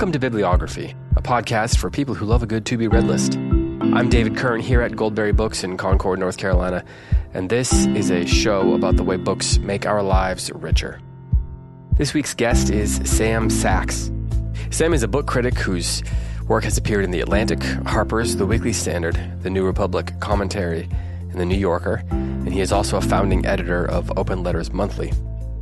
Welcome 0.00 0.12
to 0.12 0.18
Bibliography, 0.18 0.94
a 1.16 1.20
podcast 1.20 1.76
for 1.76 1.90
people 1.90 2.14
who 2.14 2.24
love 2.24 2.42
a 2.42 2.46
good 2.46 2.64
to 2.64 2.78
be 2.78 2.88
read 2.88 3.04
list. 3.04 3.36
I'm 3.36 4.08
David 4.08 4.34
Kern 4.34 4.62
here 4.62 4.80
at 4.80 4.96
Goldberry 4.96 5.32
Books 5.32 5.62
in 5.62 5.76
Concord, 5.76 6.18
North 6.18 6.38
Carolina, 6.38 6.86
and 7.34 7.50
this 7.50 7.84
is 7.84 8.10
a 8.10 8.24
show 8.24 8.72
about 8.72 8.96
the 8.96 9.04
way 9.04 9.18
books 9.18 9.58
make 9.58 9.84
our 9.84 10.02
lives 10.02 10.50
richer. 10.54 11.02
This 11.98 12.14
week's 12.14 12.32
guest 12.32 12.70
is 12.70 12.98
Sam 13.04 13.50
Sacks. 13.50 14.10
Sam 14.70 14.94
is 14.94 15.02
a 15.02 15.08
book 15.08 15.26
critic 15.26 15.58
whose 15.58 16.02
work 16.48 16.64
has 16.64 16.78
appeared 16.78 17.04
in 17.04 17.10
The 17.10 17.20
Atlantic, 17.20 17.62
Harper's, 17.62 18.36
The 18.36 18.46
Weekly 18.46 18.72
Standard, 18.72 19.20
The 19.42 19.50
New 19.50 19.66
Republic, 19.66 20.18
Commentary, 20.18 20.88
and 21.30 21.38
The 21.38 21.44
New 21.44 21.58
Yorker, 21.58 22.02
and 22.08 22.50
he 22.54 22.62
is 22.62 22.72
also 22.72 22.96
a 22.96 23.02
founding 23.02 23.44
editor 23.44 23.84
of 23.84 24.10
Open 24.16 24.42
Letters 24.42 24.72
Monthly. 24.72 25.12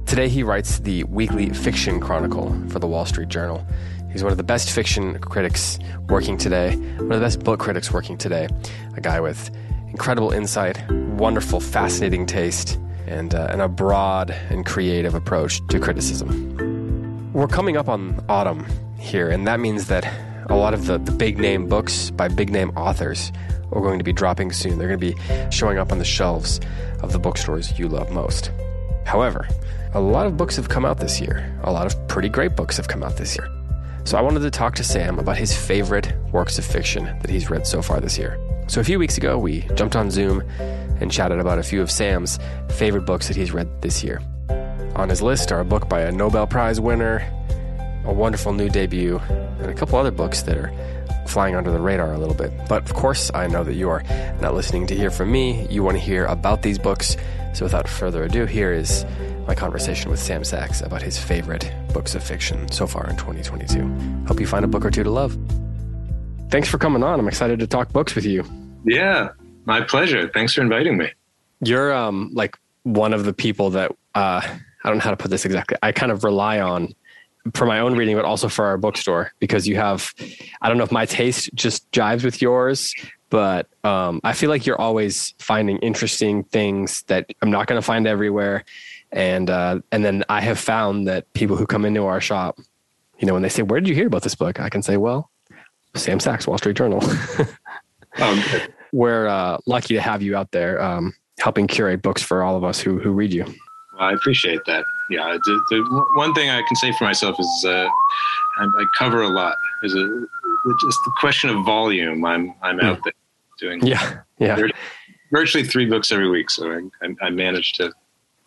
Today 0.06 0.28
he 0.28 0.42
writes 0.42 0.78
the 0.78 1.04
weekly 1.04 1.50
fiction 1.50 2.00
chronicle 2.00 2.56
for 2.70 2.78
the 2.78 2.86
Wall 2.86 3.04
Street 3.04 3.28
Journal. 3.28 3.66
He's 4.10 4.22
one 4.22 4.32
of 4.32 4.38
the 4.38 4.44
best 4.44 4.70
fiction 4.70 5.18
critics 5.18 5.78
working 6.08 6.38
today, 6.38 6.76
one 6.76 7.12
of 7.12 7.20
the 7.20 7.26
best 7.26 7.40
book 7.40 7.60
critics 7.60 7.92
working 7.92 8.16
today. 8.16 8.48
A 8.96 9.00
guy 9.00 9.20
with 9.20 9.50
incredible 9.88 10.30
insight, 10.30 10.78
wonderful, 10.90 11.60
fascinating 11.60 12.26
taste, 12.26 12.78
and, 13.06 13.34
uh, 13.34 13.48
and 13.50 13.60
a 13.60 13.68
broad 13.68 14.30
and 14.30 14.64
creative 14.64 15.14
approach 15.14 15.66
to 15.68 15.78
criticism. 15.78 17.32
We're 17.32 17.48
coming 17.48 17.76
up 17.76 17.88
on 17.88 18.24
autumn 18.28 18.66
here, 18.98 19.28
and 19.28 19.46
that 19.46 19.60
means 19.60 19.88
that 19.88 20.06
a 20.50 20.56
lot 20.56 20.74
of 20.74 20.86
the, 20.86 20.98
the 20.98 21.12
big 21.12 21.38
name 21.38 21.68
books 21.68 22.10
by 22.10 22.28
big 22.28 22.50
name 22.50 22.70
authors 22.70 23.32
are 23.72 23.82
going 23.82 23.98
to 23.98 24.04
be 24.04 24.12
dropping 24.12 24.52
soon. 24.52 24.78
They're 24.78 24.88
going 24.88 25.00
to 25.00 25.14
be 25.14 25.50
showing 25.50 25.78
up 25.78 25.92
on 25.92 25.98
the 25.98 26.04
shelves 26.04 26.60
of 27.02 27.12
the 27.12 27.18
bookstores 27.18 27.78
you 27.78 27.88
love 27.88 28.10
most. 28.10 28.50
However, 29.04 29.46
a 29.94 30.00
lot 30.00 30.26
of 30.26 30.36
books 30.36 30.56
have 30.56 30.68
come 30.68 30.84
out 30.84 30.98
this 30.98 31.20
year. 31.20 31.54
A 31.62 31.72
lot 31.72 31.86
of 31.86 32.08
pretty 32.08 32.28
great 32.28 32.56
books 32.56 32.76
have 32.76 32.88
come 32.88 33.02
out 33.02 33.16
this 33.16 33.36
year. 33.36 33.57
So 34.04 34.16
I 34.16 34.20
wanted 34.22 34.40
to 34.40 34.50
talk 34.50 34.74
to 34.76 34.84
Sam 34.84 35.18
about 35.18 35.36
his 35.36 35.56
favorite 35.56 36.12
works 36.32 36.58
of 36.58 36.64
fiction 36.64 37.04
that 37.04 37.28
he's 37.28 37.50
read 37.50 37.66
so 37.66 37.82
far 37.82 38.00
this 38.00 38.16
year. 38.16 38.38
So 38.66 38.80
a 38.80 38.84
few 38.84 38.98
weeks 38.98 39.18
ago, 39.18 39.38
we 39.38 39.62
jumped 39.74 39.96
on 39.96 40.10
Zoom 40.10 40.42
and 41.00 41.10
chatted 41.10 41.38
about 41.38 41.58
a 41.58 41.62
few 41.62 41.80
of 41.80 41.90
Sam's 41.90 42.38
favorite 42.70 43.06
books 43.06 43.28
that 43.28 43.36
he's 43.36 43.52
read 43.52 43.68
this 43.82 44.02
year. 44.02 44.20
On 44.96 45.08
his 45.08 45.22
list 45.22 45.52
are 45.52 45.60
a 45.60 45.64
book 45.64 45.88
by 45.88 46.00
a 46.00 46.12
Nobel 46.12 46.46
Prize 46.46 46.80
winner, 46.80 47.18
a 48.04 48.12
wonderful 48.12 48.52
new 48.52 48.68
debut, 48.68 49.18
and 49.18 49.66
a 49.66 49.74
couple 49.74 49.98
other 49.98 50.10
books 50.10 50.42
that 50.42 50.56
are 50.56 50.72
flying 51.26 51.54
under 51.54 51.70
the 51.70 51.80
radar 51.80 52.12
a 52.12 52.18
little 52.18 52.34
bit. 52.34 52.52
But 52.68 52.82
of 52.84 52.94
course, 52.94 53.30
I 53.34 53.46
know 53.46 53.62
that 53.64 53.74
you 53.74 53.90
are 53.90 54.02
not 54.40 54.54
listening 54.54 54.86
to 54.88 54.96
hear 54.96 55.10
from 55.10 55.30
me. 55.30 55.66
You 55.68 55.82
want 55.82 55.96
to 55.96 56.02
hear 56.02 56.24
about 56.24 56.62
these 56.62 56.78
books. 56.78 57.16
So 57.54 57.64
without 57.64 57.88
further 57.88 58.24
ado, 58.24 58.46
here 58.46 58.72
is 58.72 59.04
my 59.48 59.54
conversation 59.54 60.10
with 60.10 60.20
Sam 60.20 60.44
Sacks 60.44 60.82
about 60.82 61.00
his 61.00 61.18
favorite 61.18 61.72
books 61.94 62.14
of 62.14 62.22
fiction 62.22 62.70
so 62.70 62.86
far 62.86 63.08
in 63.08 63.16
2022. 63.16 64.26
Hope 64.26 64.38
you 64.40 64.46
find 64.46 64.62
a 64.62 64.68
book 64.68 64.84
or 64.84 64.90
two 64.90 65.02
to 65.02 65.10
love. 65.10 65.38
Thanks 66.50 66.68
for 66.68 66.76
coming 66.76 67.02
on. 67.02 67.18
I'm 67.18 67.26
excited 67.26 67.58
to 67.60 67.66
talk 67.66 67.90
books 67.90 68.14
with 68.14 68.26
you. 68.26 68.44
Yeah, 68.84 69.30
my 69.64 69.80
pleasure. 69.80 70.28
Thanks 70.28 70.52
for 70.52 70.60
inviting 70.60 70.98
me. 70.98 71.12
You're 71.60 71.94
um 71.94 72.30
like 72.34 72.58
one 72.82 73.14
of 73.14 73.24
the 73.24 73.32
people 73.32 73.70
that 73.70 73.90
uh 74.14 74.42
I 74.44 74.88
don't 74.88 74.98
know 74.98 75.04
how 75.04 75.10
to 75.10 75.16
put 75.16 75.30
this 75.30 75.46
exactly. 75.46 75.78
I 75.82 75.92
kind 75.92 76.12
of 76.12 76.24
rely 76.24 76.60
on 76.60 76.94
for 77.54 77.64
my 77.64 77.80
own 77.80 77.96
reading, 77.96 78.16
but 78.16 78.26
also 78.26 78.48
for 78.48 78.66
our 78.66 78.76
bookstore 78.76 79.32
because 79.38 79.66
you 79.66 79.76
have, 79.76 80.12
I 80.60 80.68
don't 80.68 80.76
know 80.76 80.84
if 80.84 80.92
my 80.92 81.06
taste 81.06 81.50
just 81.54 81.90
jives 81.90 82.22
with 82.22 82.42
yours, 82.42 82.94
but 83.30 83.66
um, 83.84 84.20
I 84.24 84.34
feel 84.34 84.50
like 84.50 84.66
you're 84.66 84.80
always 84.80 85.34
finding 85.38 85.78
interesting 85.78 86.44
things 86.44 87.02
that 87.04 87.32
I'm 87.40 87.50
not 87.50 87.66
going 87.66 87.80
to 87.80 87.84
find 87.84 88.06
everywhere 88.06 88.64
and 89.12 89.50
uh, 89.50 89.80
and 89.92 90.04
then 90.04 90.24
I 90.28 90.40
have 90.40 90.58
found 90.58 91.06
that 91.08 91.32
people 91.32 91.56
who 91.56 91.66
come 91.66 91.84
into 91.84 92.04
our 92.04 92.20
shop, 92.20 92.58
you 93.18 93.26
know, 93.26 93.32
when 93.32 93.42
they 93.42 93.48
say, 93.48 93.62
"Where 93.62 93.80
did 93.80 93.88
you 93.88 93.94
hear 93.94 94.06
about 94.06 94.22
this 94.22 94.34
book?" 94.34 94.60
I 94.60 94.68
can 94.68 94.82
say, 94.82 94.96
"Well, 94.96 95.30
Sam 95.94 96.20
Sacks, 96.20 96.46
Wall 96.46 96.58
Street 96.58 96.76
Journal." 96.76 97.00
oh, 98.18 98.66
We're 98.92 99.26
uh, 99.26 99.58
lucky 99.66 99.94
to 99.94 100.00
have 100.00 100.22
you 100.22 100.36
out 100.36 100.50
there 100.52 100.80
um, 100.82 101.14
helping 101.38 101.66
curate 101.66 102.02
books 102.02 102.22
for 102.22 102.42
all 102.42 102.56
of 102.56 102.64
us 102.64 102.80
who 102.80 102.98
who 102.98 103.12
read 103.12 103.32
you. 103.32 103.46
I 103.98 104.12
appreciate 104.12 104.60
that. 104.66 104.84
Yeah, 105.10 105.36
the, 105.44 105.62
the 105.70 106.06
one 106.14 106.34
thing 106.34 106.50
I 106.50 106.62
can 106.62 106.76
say 106.76 106.92
for 106.92 107.04
myself 107.04 107.38
is 107.40 107.64
uh, 107.66 107.88
I, 108.58 108.64
I, 108.64 108.84
cover 108.96 109.22
a 109.22 109.28
lot. 109.28 109.56
Is 109.82 109.94
a 109.94 110.26
just 110.80 110.98
the 111.04 111.12
question 111.18 111.50
of 111.50 111.64
volume. 111.64 112.24
I'm 112.24 112.54
I'm 112.62 112.80
out 112.80 112.98
mm. 112.98 113.04
there 113.04 113.12
doing. 113.58 113.86
Yeah, 113.86 114.20
yeah. 114.38 114.60
Virtually 115.32 115.64
three 115.64 115.86
books 115.86 116.12
every 116.12 116.30
week, 116.30 116.50
so 116.50 116.70
I, 116.70 117.06
I, 117.06 117.26
I 117.26 117.30
managed 117.30 117.74
to 117.76 117.92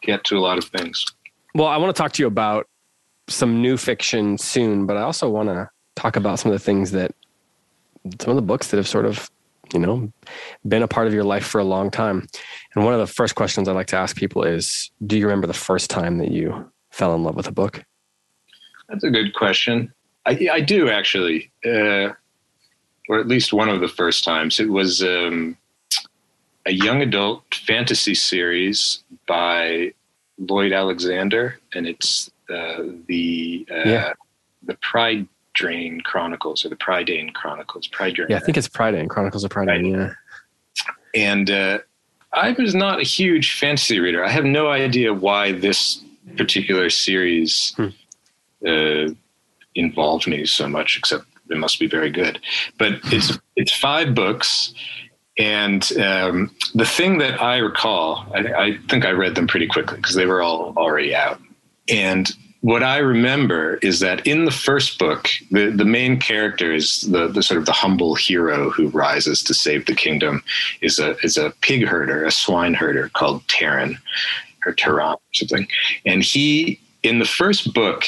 get 0.01 0.23
to 0.25 0.37
a 0.37 0.39
lot 0.41 0.57
of 0.57 0.65
things. 0.65 1.05
Well, 1.53 1.67
I 1.67 1.77
want 1.77 1.95
to 1.95 2.01
talk 2.01 2.13
to 2.13 2.23
you 2.23 2.27
about 2.27 2.67
some 3.27 3.61
new 3.61 3.77
fiction 3.77 4.37
soon, 4.37 4.85
but 4.85 4.97
I 4.97 5.01
also 5.01 5.29
want 5.29 5.49
to 5.49 5.69
talk 5.95 6.15
about 6.15 6.39
some 6.39 6.51
of 6.51 6.57
the 6.57 6.63
things 6.63 6.91
that 6.91 7.11
some 8.19 8.31
of 8.31 8.35
the 8.35 8.41
books 8.41 8.69
that 8.69 8.77
have 8.77 8.87
sort 8.87 9.05
of, 9.05 9.29
you 9.73 9.79
know, 9.79 10.11
been 10.67 10.83
a 10.83 10.87
part 10.87 11.07
of 11.07 11.13
your 11.13 11.23
life 11.23 11.45
for 11.45 11.59
a 11.59 11.63
long 11.63 11.91
time. 11.91 12.27
And 12.73 12.83
one 12.83 12.93
of 12.93 12.99
the 12.99 13.07
first 13.07 13.35
questions 13.35 13.67
I 13.67 13.73
like 13.73 13.87
to 13.87 13.97
ask 13.97 14.15
people 14.15 14.43
is 14.43 14.91
Do 15.05 15.17
you 15.17 15.25
remember 15.25 15.47
the 15.47 15.53
first 15.53 15.89
time 15.89 16.17
that 16.17 16.31
you 16.31 16.71
fell 16.89 17.13
in 17.15 17.23
love 17.23 17.35
with 17.35 17.47
a 17.47 17.51
book? 17.51 17.83
That's 18.89 19.03
a 19.03 19.09
good 19.09 19.33
question. 19.33 19.93
I, 20.25 20.49
I 20.51 20.59
do 20.61 20.89
actually, 20.89 21.51
uh, 21.65 22.09
or 23.09 23.19
at 23.19 23.27
least 23.27 23.53
one 23.53 23.69
of 23.69 23.81
the 23.81 23.87
first 23.87 24.23
times. 24.23 24.59
It 24.59 24.69
was 24.69 25.01
um, 25.01 25.57
a 26.65 26.71
young 26.71 27.01
adult 27.01 27.43
fantasy 27.55 28.15
series 28.15 29.03
by 29.27 29.93
Lloyd 30.37 30.73
Alexander, 30.73 31.59
and 31.73 31.87
it's 31.87 32.29
uh, 32.49 32.83
the 33.07 33.65
uh, 33.71 33.89
yeah. 33.89 34.13
the 34.63 34.75
Pride 34.75 35.27
Drain 35.53 36.01
Chronicles 36.01 36.65
or 36.65 36.69
the 36.69 36.75
Pride 36.75 37.07
Prydain 37.07 37.33
Chronicles. 37.33 37.87
Pride 37.87 38.15
Drain. 38.15 38.29
Yeah, 38.29 38.37
I 38.37 38.39
think 38.39 38.57
it's 38.57 38.67
Pride 38.67 38.93
Prydain 38.93 39.09
Chronicles 39.09 39.43
of 39.43 39.51
Prydain. 39.51 39.91
Yeah, 39.91 40.13
and 41.15 41.49
uh, 41.49 41.79
I 42.33 42.51
was 42.51 42.75
not 42.75 42.99
a 42.99 43.03
huge 43.03 43.57
fantasy 43.57 43.99
reader. 43.99 44.23
I 44.23 44.29
have 44.29 44.45
no 44.45 44.69
idea 44.69 45.13
why 45.13 45.51
this 45.51 46.01
particular 46.37 46.89
series 46.89 47.73
hmm. 47.75 47.87
Uh, 48.63 49.09
involved 49.73 50.27
me 50.27 50.45
so 50.45 50.69
much, 50.69 50.95
except 50.95 51.25
it 51.49 51.57
must 51.57 51.79
be 51.79 51.87
very 51.87 52.11
good. 52.11 52.39
But 52.77 52.99
it's 53.05 53.39
it's 53.55 53.75
five 53.75 54.13
books 54.13 54.73
and 55.41 55.91
um, 55.97 56.55
the 56.75 56.85
thing 56.85 57.17
that 57.17 57.41
I 57.41 57.57
recall, 57.57 58.27
I, 58.35 58.53
I 58.53 58.77
think 58.89 59.05
I 59.05 59.09
read 59.09 59.33
them 59.33 59.47
pretty 59.47 59.65
quickly 59.65 59.97
because 59.97 60.13
they 60.13 60.27
were 60.27 60.43
all 60.43 60.71
already 60.77 61.15
out. 61.15 61.41
And 61.89 62.31
what 62.59 62.83
I 62.83 62.99
remember 62.99 63.77
is 63.77 64.01
that 64.01 64.25
in 64.27 64.45
the 64.45 64.51
first 64.51 64.99
book, 64.99 65.29
the, 65.49 65.71
the 65.71 65.83
main 65.83 66.19
character 66.19 66.71
is 66.71 67.01
the, 67.01 67.27
the 67.27 67.41
sort 67.41 67.57
of 67.57 67.65
the 67.65 67.71
humble 67.71 68.13
hero 68.13 68.69
who 68.69 68.89
rises 68.89 69.41
to 69.45 69.55
save 69.55 69.87
the 69.87 69.95
kingdom 69.95 70.43
is 70.81 70.99
a 70.99 71.17
is 71.23 71.37
a 71.37 71.53
pig 71.61 71.87
herder, 71.87 72.23
a 72.23 72.31
swine 72.31 72.75
herder 72.75 73.09
called 73.15 73.41
Taran 73.47 73.97
or 74.63 74.73
Taran 74.73 75.15
or 75.15 75.33
something. 75.33 75.67
And 76.05 76.21
he 76.21 76.79
in 77.01 77.17
the 77.17 77.25
first 77.25 77.73
book, 77.73 78.03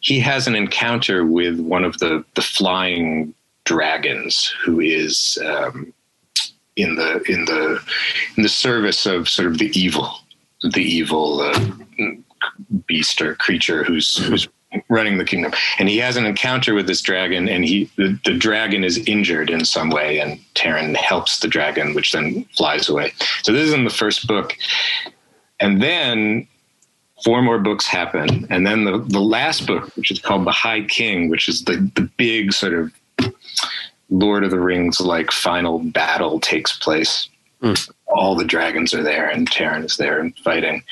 he 0.00 0.20
has 0.20 0.46
an 0.46 0.54
encounter 0.54 1.26
with 1.26 1.58
one 1.58 1.82
of 1.82 1.98
the 1.98 2.24
the 2.36 2.42
flying 2.42 3.34
dragons 3.64 4.54
who 4.64 4.78
is 4.78 5.36
um, 5.44 5.92
in 6.76 6.94
the 6.94 7.22
in 7.30 7.44
the 7.46 7.80
in 8.36 8.42
the 8.42 8.48
service 8.48 9.06
of 9.06 9.28
sort 9.28 9.48
of 9.48 9.58
the 9.58 9.70
evil, 9.78 10.18
the 10.62 10.82
evil 10.82 11.40
uh, 11.40 11.60
beast 12.86 13.20
or 13.20 13.34
creature 13.34 13.82
who's 13.82 14.16
who's 14.18 14.48
running 14.88 15.18
the 15.18 15.24
kingdom. 15.24 15.52
And 15.78 15.88
he 15.88 15.98
has 15.98 16.16
an 16.16 16.26
encounter 16.26 16.74
with 16.74 16.86
this 16.86 17.00
dragon, 17.00 17.48
and 17.48 17.64
he 17.64 17.90
the, 17.96 18.18
the 18.24 18.34
dragon 18.34 18.84
is 18.84 18.98
injured 19.08 19.50
in 19.50 19.64
some 19.64 19.90
way, 19.90 20.18
and 20.18 20.38
Taran 20.54 20.96
helps 20.96 21.40
the 21.40 21.48
dragon, 21.48 21.94
which 21.94 22.12
then 22.12 22.44
flies 22.56 22.88
away. 22.88 23.12
So 23.42 23.52
this 23.52 23.68
is 23.68 23.72
in 23.72 23.84
the 23.84 23.90
first 23.90 24.26
book, 24.26 24.56
and 25.60 25.82
then 25.82 26.46
four 27.24 27.40
more 27.40 27.58
books 27.58 27.86
happen, 27.86 28.46
and 28.50 28.66
then 28.66 28.84
the 28.84 28.98
the 28.98 29.20
last 29.20 29.66
book, 29.66 29.94
which 29.96 30.10
is 30.10 30.18
called 30.18 30.44
The 30.44 30.52
High 30.52 30.82
King, 30.82 31.30
which 31.30 31.48
is 31.48 31.64
the 31.64 31.90
the 31.94 32.10
big 32.16 32.52
sort 32.52 32.74
of 32.74 32.92
Lord 34.10 34.44
of 34.44 34.50
the 34.50 34.60
Rings 34.60 35.00
like 35.00 35.30
final 35.30 35.78
battle 35.78 36.40
takes 36.40 36.78
place. 36.78 37.28
Mm. 37.62 37.90
All 38.06 38.34
the 38.34 38.44
dragons 38.44 38.94
are 38.94 39.02
there, 39.02 39.28
and 39.28 39.50
Taran 39.50 39.84
is 39.84 39.96
there 39.96 40.20
and 40.20 40.36
fighting. 40.38 40.82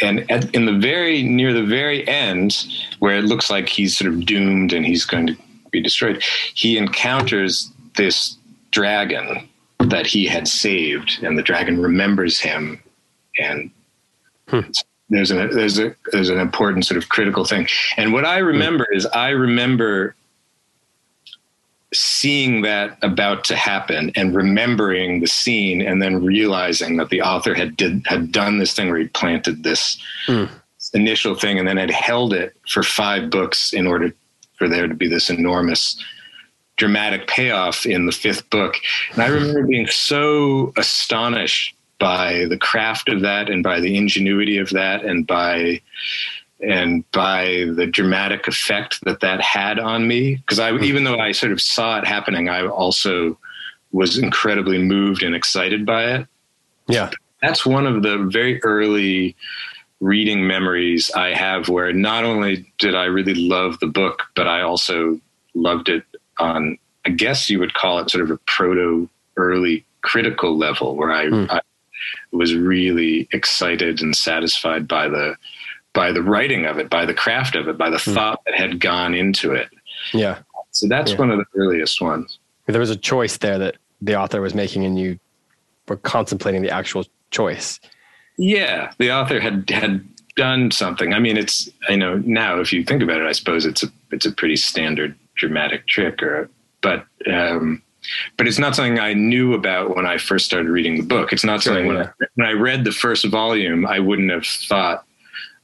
And 0.00 0.30
at, 0.30 0.52
in 0.54 0.66
the 0.66 0.78
very 0.78 1.22
near 1.22 1.52
the 1.52 1.64
very 1.64 2.06
end, 2.06 2.66
where 2.98 3.16
it 3.16 3.24
looks 3.24 3.50
like 3.50 3.68
he's 3.68 3.96
sort 3.96 4.12
of 4.12 4.24
doomed 4.24 4.72
and 4.72 4.86
he's 4.86 5.04
going 5.04 5.26
to 5.26 5.36
be 5.70 5.80
destroyed, 5.80 6.22
he 6.54 6.78
encounters 6.78 7.70
this 7.96 8.36
dragon 8.70 9.48
that 9.80 10.06
he 10.06 10.26
had 10.26 10.48
saved, 10.48 11.18
and 11.22 11.38
the 11.38 11.42
dragon 11.42 11.80
remembers 11.80 12.38
him, 12.38 12.80
and 13.38 13.70
hmm. 14.48 14.60
there's 15.08 15.30
an 15.30 15.50
there's 15.54 15.78
a 15.78 15.94
there's 16.12 16.30
an 16.30 16.38
important 16.38 16.84
sort 16.84 16.98
of 16.98 17.08
critical 17.08 17.44
thing. 17.44 17.68
And 17.96 18.12
what 18.12 18.24
I 18.24 18.38
remember 18.38 18.86
hmm. 18.90 18.96
is 18.96 19.06
I 19.06 19.30
remember 19.30 20.14
seeing 21.94 22.62
that 22.62 22.98
about 23.02 23.44
to 23.44 23.56
happen 23.56 24.10
and 24.14 24.34
remembering 24.34 25.20
the 25.20 25.26
scene 25.26 25.80
and 25.80 26.02
then 26.02 26.22
realizing 26.22 26.96
that 26.96 27.08
the 27.08 27.22
author 27.22 27.54
had 27.54 27.76
did 27.76 28.02
had 28.06 28.30
done 28.30 28.58
this 28.58 28.74
thing 28.74 28.90
where 28.90 28.98
he 28.98 29.08
planted 29.08 29.62
this 29.62 29.98
mm. 30.26 30.48
initial 30.92 31.34
thing 31.34 31.58
and 31.58 31.66
then 31.66 31.78
had 31.78 31.90
held 31.90 32.34
it 32.34 32.54
for 32.68 32.82
five 32.82 33.30
books 33.30 33.72
in 33.72 33.86
order 33.86 34.12
for 34.56 34.68
there 34.68 34.86
to 34.86 34.94
be 34.94 35.08
this 35.08 35.30
enormous 35.30 36.02
dramatic 36.76 37.26
payoff 37.26 37.86
in 37.86 38.06
the 38.06 38.12
fifth 38.12 38.48
book. 38.50 38.76
And 39.12 39.22
I 39.22 39.28
remember 39.28 39.66
being 39.66 39.88
so 39.88 40.72
astonished 40.76 41.74
by 41.98 42.44
the 42.44 42.56
craft 42.56 43.08
of 43.08 43.22
that 43.22 43.50
and 43.50 43.62
by 43.62 43.80
the 43.80 43.96
ingenuity 43.96 44.58
of 44.58 44.70
that 44.70 45.04
and 45.04 45.26
by 45.26 45.80
and 46.60 47.08
by 47.12 47.66
the 47.76 47.86
dramatic 47.86 48.48
effect 48.48 49.00
that 49.04 49.20
that 49.20 49.40
had 49.40 49.78
on 49.78 50.08
me 50.08 50.36
because 50.36 50.58
I 50.58 50.74
even 50.78 51.04
though 51.04 51.18
I 51.18 51.32
sort 51.32 51.52
of 51.52 51.60
saw 51.60 51.98
it 51.98 52.06
happening 52.06 52.48
I 52.48 52.66
also 52.66 53.38
was 53.92 54.18
incredibly 54.18 54.78
moved 54.78 55.22
and 55.22 55.34
excited 55.34 55.86
by 55.86 56.04
it. 56.14 56.26
Yeah. 56.88 57.10
That's 57.40 57.64
one 57.64 57.86
of 57.86 58.02
the 58.02 58.18
very 58.30 58.62
early 58.64 59.36
reading 60.00 60.46
memories 60.46 61.10
I 61.12 61.32
have 61.32 61.68
where 61.68 61.92
not 61.92 62.24
only 62.24 62.72
did 62.78 62.94
I 62.94 63.04
really 63.04 63.34
love 63.34 63.78
the 63.78 63.86
book 63.86 64.24
but 64.34 64.48
I 64.48 64.62
also 64.62 65.20
loved 65.54 65.88
it 65.88 66.04
on 66.38 66.78
I 67.06 67.10
guess 67.10 67.48
you 67.48 67.60
would 67.60 67.74
call 67.74 68.00
it 68.00 68.10
sort 68.10 68.24
of 68.24 68.30
a 68.30 68.38
proto 68.46 69.08
early 69.36 69.84
critical 70.02 70.56
level 70.56 70.96
where 70.96 71.12
I, 71.12 71.26
mm. 71.26 71.50
I 71.50 71.60
was 72.32 72.54
really 72.54 73.28
excited 73.32 74.02
and 74.02 74.14
satisfied 74.14 74.86
by 74.88 75.08
the 75.08 75.36
by 75.98 76.12
the 76.12 76.22
writing 76.22 76.64
of 76.64 76.78
it, 76.78 76.88
by 76.88 77.04
the 77.04 77.12
craft 77.12 77.56
of 77.56 77.66
it, 77.66 77.76
by 77.76 77.90
the 77.90 77.96
mm. 77.96 78.14
thought 78.14 78.40
that 78.46 78.54
had 78.54 78.78
gone 78.78 79.14
into 79.14 79.50
it. 79.50 79.68
Yeah. 80.12 80.38
So 80.70 80.86
that's 80.86 81.10
yeah. 81.10 81.18
one 81.18 81.32
of 81.32 81.38
the 81.38 81.44
earliest 81.56 82.00
ones. 82.00 82.38
There 82.66 82.78
was 82.78 82.90
a 82.90 82.96
choice 82.96 83.38
there 83.38 83.58
that 83.58 83.78
the 84.00 84.14
author 84.14 84.40
was 84.40 84.54
making, 84.54 84.84
and 84.84 84.96
you 84.96 85.18
were 85.88 85.96
contemplating 85.96 86.62
the 86.62 86.70
actual 86.70 87.04
choice. 87.32 87.80
Yeah, 88.36 88.92
the 88.98 89.10
author 89.10 89.40
had 89.40 89.68
had 89.70 90.06
done 90.36 90.70
something. 90.70 91.14
I 91.14 91.18
mean, 91.18 91.36
it's 91.36 91.68
I 91.88 91.96
know 91.96 92.18
now 92.18 92.60
if 92.60 92.72
you 92.72 92.84
think 92.84 93.02
about 93.02 93.20
it, 93.20 93.26
I 93.26 93.32
suppose 93.32 93.66
it's 93.66 93.82
a 93.82 93.88
it's 94.12 94.24
a 94.26 94.30
pretty 94.30 94.54
standard 94.54 95.18
dramatic 95.34 95.88
trick, 95.88 96.22
or 96.22 96.48
but 96.80 97.06
um, 97.26 97.82
but 98.36 98.46
it's 98.46 98.60
not 98.60 98.76
something 98.76 99.00
I 99.00 99.14
knew 99.14 99.52
about 99.54 99.96
when 99.96 100.06
I 100.06 100.18
first 100.18 100.46
started 100.46 100.70
reading 100.70 100.96
the 100.96 101.06
book. 101.06 101.32
It's 101.32 101.44
not 101.44 101.62
something 101.62 101.86
yeah. 101.86 101.92
when, 101.92 102.06
I, 102.06 102.26
when 102.36 102.46
I 102.46 102.52
read 102.52 102.84
the 102.84 102.92
first 102.92 103.24
volume, 103.24 103.84
I 103.84 103.98
wouldn't 103.98 104.30
have 104.30 104.46
thought, 104.46 105.04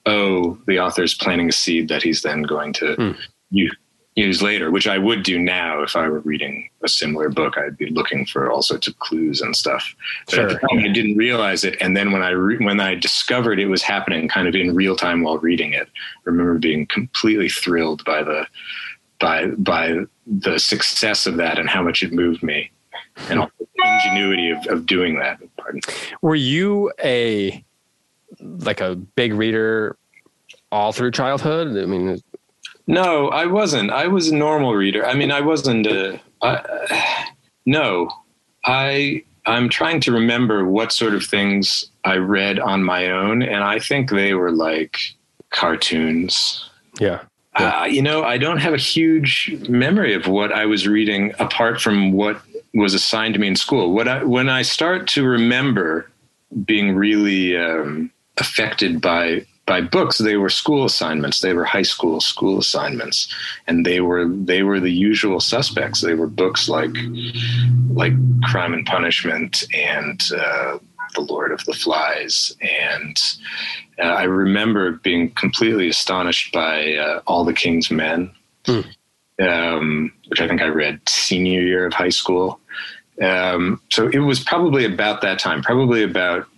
oh, 0.06 0.58
the 0.66 0.78
author's 0.78 1.14
planting 1.14 1.48
a 1.48 1.52
seed 1.52 1.88
that 1.88 2.02
he's 2.02 2.22
then 2.22 2.42
going 2.42 2.72
to 2.74 2.94
Hmm. 2.96 3.10
use, 3.50 3.74
use 4.16 4.42
later, 4.42 4.70
which 4.70 4.86
I 4.86 4.98
would 4.98 5.22
do 5.22 5.38
now 5.38 5.82
if 5.82 5.96
I 5.96 6.08
were 6.08 6.20
reading 6.20 6.68
a 6.84 6.88
similar 6.88 7.28
book. 7.30 7.56
I'd 7.58 7.76
be 7.76 7.90
looking 7.90 8.26
for 8.26 8.50
all 8.50 8.62
sorts 8.62 8.86
of 8.86 8.98
clues 9.00 9.40
and 9.40 9.56
stuff. 9.56 9.94
But 10.26 10.34
Sure. 10.34 10.48
time, 10.58 10.78
I 10.78 10.88
didn't 10.88 11.16
realize 11.16 11.64
it, 11.64 11.76
and 11.80 11.96
then 11.96 12.12
when 12.12 12.22
I 12.22 12.30
re- 12.30 12.58
when 12.64 12.80
I 12.80 12.94
discovered 12.94 13.58
it 13.58 13.66
was 13.66 13.82
happening, 13.82 14.28
kind 14.28 14.46
of 14.46 14.54
in 14.54 14.74
real 14.74 14.94
time 14.96 15.22
while 15.22 15.38
reading 15.38 15.72
it, 15.72 15.88
I 15.88 16.20
remember 16.24 16.58
being 16.58 16.86
completely 16.86 17.48
thrilled 17.48 18.04
by 18.04 18.22
the 18.22 18.46
by 19.20 19.46
by 19.46 19.96
the 20.26 20.58
success 20.58 21.26
of 21.26 21.36
that 21.38 21.58
and 21.58 21.68
how 21.68 21.82
much 21.82 22.02
it 22.02 22.12
moved 22.12 22.42
me, 22.42 22.70
and 23.28 23.40
all 23.40 23.50
the 23.58 23.66
ingenuity 23.84 24.50
of, 24.50 24.58
of 24.68 24.86
doing 24.86 25.18
that. 25.18 25.38
Pardon. 25.56 25.80
Were 26.22 26.34
you 26.36 26.92
a 27.02 27.64
like 28.44 28.80
a 28.80 28.94
big 28.94 29.34
reader 29.34 29.96
all 30.70 30.92
through 30.92 31.10
childhood? 31.12 31.76
I 31.76 31.86
mean, 31.86 32.20
No, 32.86 33.28
I 33.28 33.46
wasn't. 33.46 33.90
I 33.90 34.06
was 34.06 34.28
a 34.28 34.34
normal 34.36 34.74
reader. 34.74 35.04
I 35.04 35.14
mean, 35.14 35.30
I 35.30 35.40
wasn't 35.40 35.86
a. 35.86 36.20
I, 36.42 37.26
no, 37.66 38.10
I. 38.64 39.24
I'm 39.46 39.68
trying 39.68 40.00
to 40.00 40.12
remember 40.12 40.64
what 40.64 40.90
sort 40.90 41.14
of 41.14 41.22
things 41.22 41.90
I 42.04 42.16
read 42.16 42.58
on 42.58 42.82
my 42.82 43.10
own, 43.10 43.42
and 43.42 43.62
I 43.62 43.78
think 43.78 44.10
they 44.10 44.32
were 44.32 44.50
like 44.50 44.96
cartoons. 45.50 46.68
yeah, 46.98 47.20
Yeah. 47.58 47.80
Uh, 47.80 47.84
you 47.84 48.02
know, 48.02 48.24
I 48.24 48.38
don't 48.38 48.58
have 48.58 48.74
a 48.74 48.78
huge 48.78 49.54
memory 49.68 50.14
of 50.14 50.26
what 50.26 50.50
I 50.50 50.66
was 50.66 50.88
reading 50.88 51.32
apart 51.38 51.80
from 51.80 52.12
what 52.12 52.40
was 52.74 52.94
assigned 52.94 53.34
to 53.34 53.40
me 53.40 53.46
in 53.46 53.56
school. 53.56 53.92
What 53.92 54.08
I, 54.08 54.24
when 54.24 54.48
I 54.48 54.62
start 54.62 55.06
to 55.08 55.24
remember 55.24 56.10
being 56.64 56.96
really 56.96 57.56
um, 57.56 58.10
affected 58.38 59.00
by 59.00 59.46
by 59.66 59.80
books, 59.80 60.18
they 60.18 60.36
were 60.36 60.50
school 60.50 60.84
assignments. 60.84 61.40
They 61.40 61.54
were 61.54 61.64
high 61.64 61.82
school 61.82 62.20
school 62.20 62.58
assignments, 62.58 63.32
and 63.66 63.86
they 63.86 64.00
were 64.00 64.28
they 64.28 64.62
were 64.62 64.80
the 64.80 64.92
usual 64.92 65.40
suspects. 65.40 66.00
They 66.00 66.14
were 66.14 66.26
books 66.26 66.68
like 66.68 66.94
like 67.90 68.12
Crime 68.44 68.74
and 68.74 68.84
Punishment 68.86 69.64
and 69.74 70.20
uh, 70.36 70.78
The 71.14 71.22
Lord 71.22 71.52
of 71.52 71.64
the 71.64 71.72
Flies 71.72 72.54
and 72.60 73.16
uh, 73.98 74.06
I 74.06 74.24
remember 74.24 74.92
being 74.92 75.30
completely 75.30 75.88
astonished 75.88 76.52
by 76.52 76.94
uh, 76.96 77.20
All 77.26 77.44
the 77.44 77.52
King's 77.52 77.90
Men, 77.90 78.30
Hmm. 78.66 78.80
um, 79.40 80.12
which 80.28 80.40
I 80.40 80.48
think 80.48 80.62
I 80.62 80.66
read 80.66 81.00
senior 81.08 81.60
year 81.60 81.86
of 81.86 81.92
high 81.92 82.08
school. 82.08 82.58
Um, 83.22 83.80
so 83.90 84.08
it 84.08 84.18
was 84.18 84.42
probably 84.42 84.84
about 84.84 85.20
that 85.22 85.38
time, 85.38 85.62
probably 85.62 86.02
about 86.02 86.48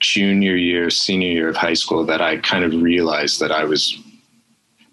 junior 0.00 0.56
year, 0.56 0.90
senior 0.90 1.28
year 1.28 1.48
of 1.48 1.56
high 1.56 1.74
school, 1.74 2.04
that 2.06 2.20
I 2.20 2.38
kind 2.38 2.64
of 2.64 2.82
realized 2.82 3.40
that 3.40 3.52
I 3.52 3.64
was. 3.64 3.98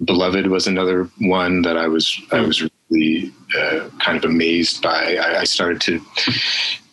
Beloved 0.04 0.48
was 0.48 0.68
another 0.68 1.10
one 1.20 1.62
that 1.62 1.78
I 1.78 1.88
was 1.88 2.20
I 2.32 2.42
was 2.42 2.68
really 2.90 3.32
uh, 3.58 3.90
kind 4.00 4.18
of 4.18 4.26
amazed 4.30 4.82
by. 4.82 5.16
I, 5.16 5.42
I 5.42 5.44
started 5.44 5.80
to 5.82 6.02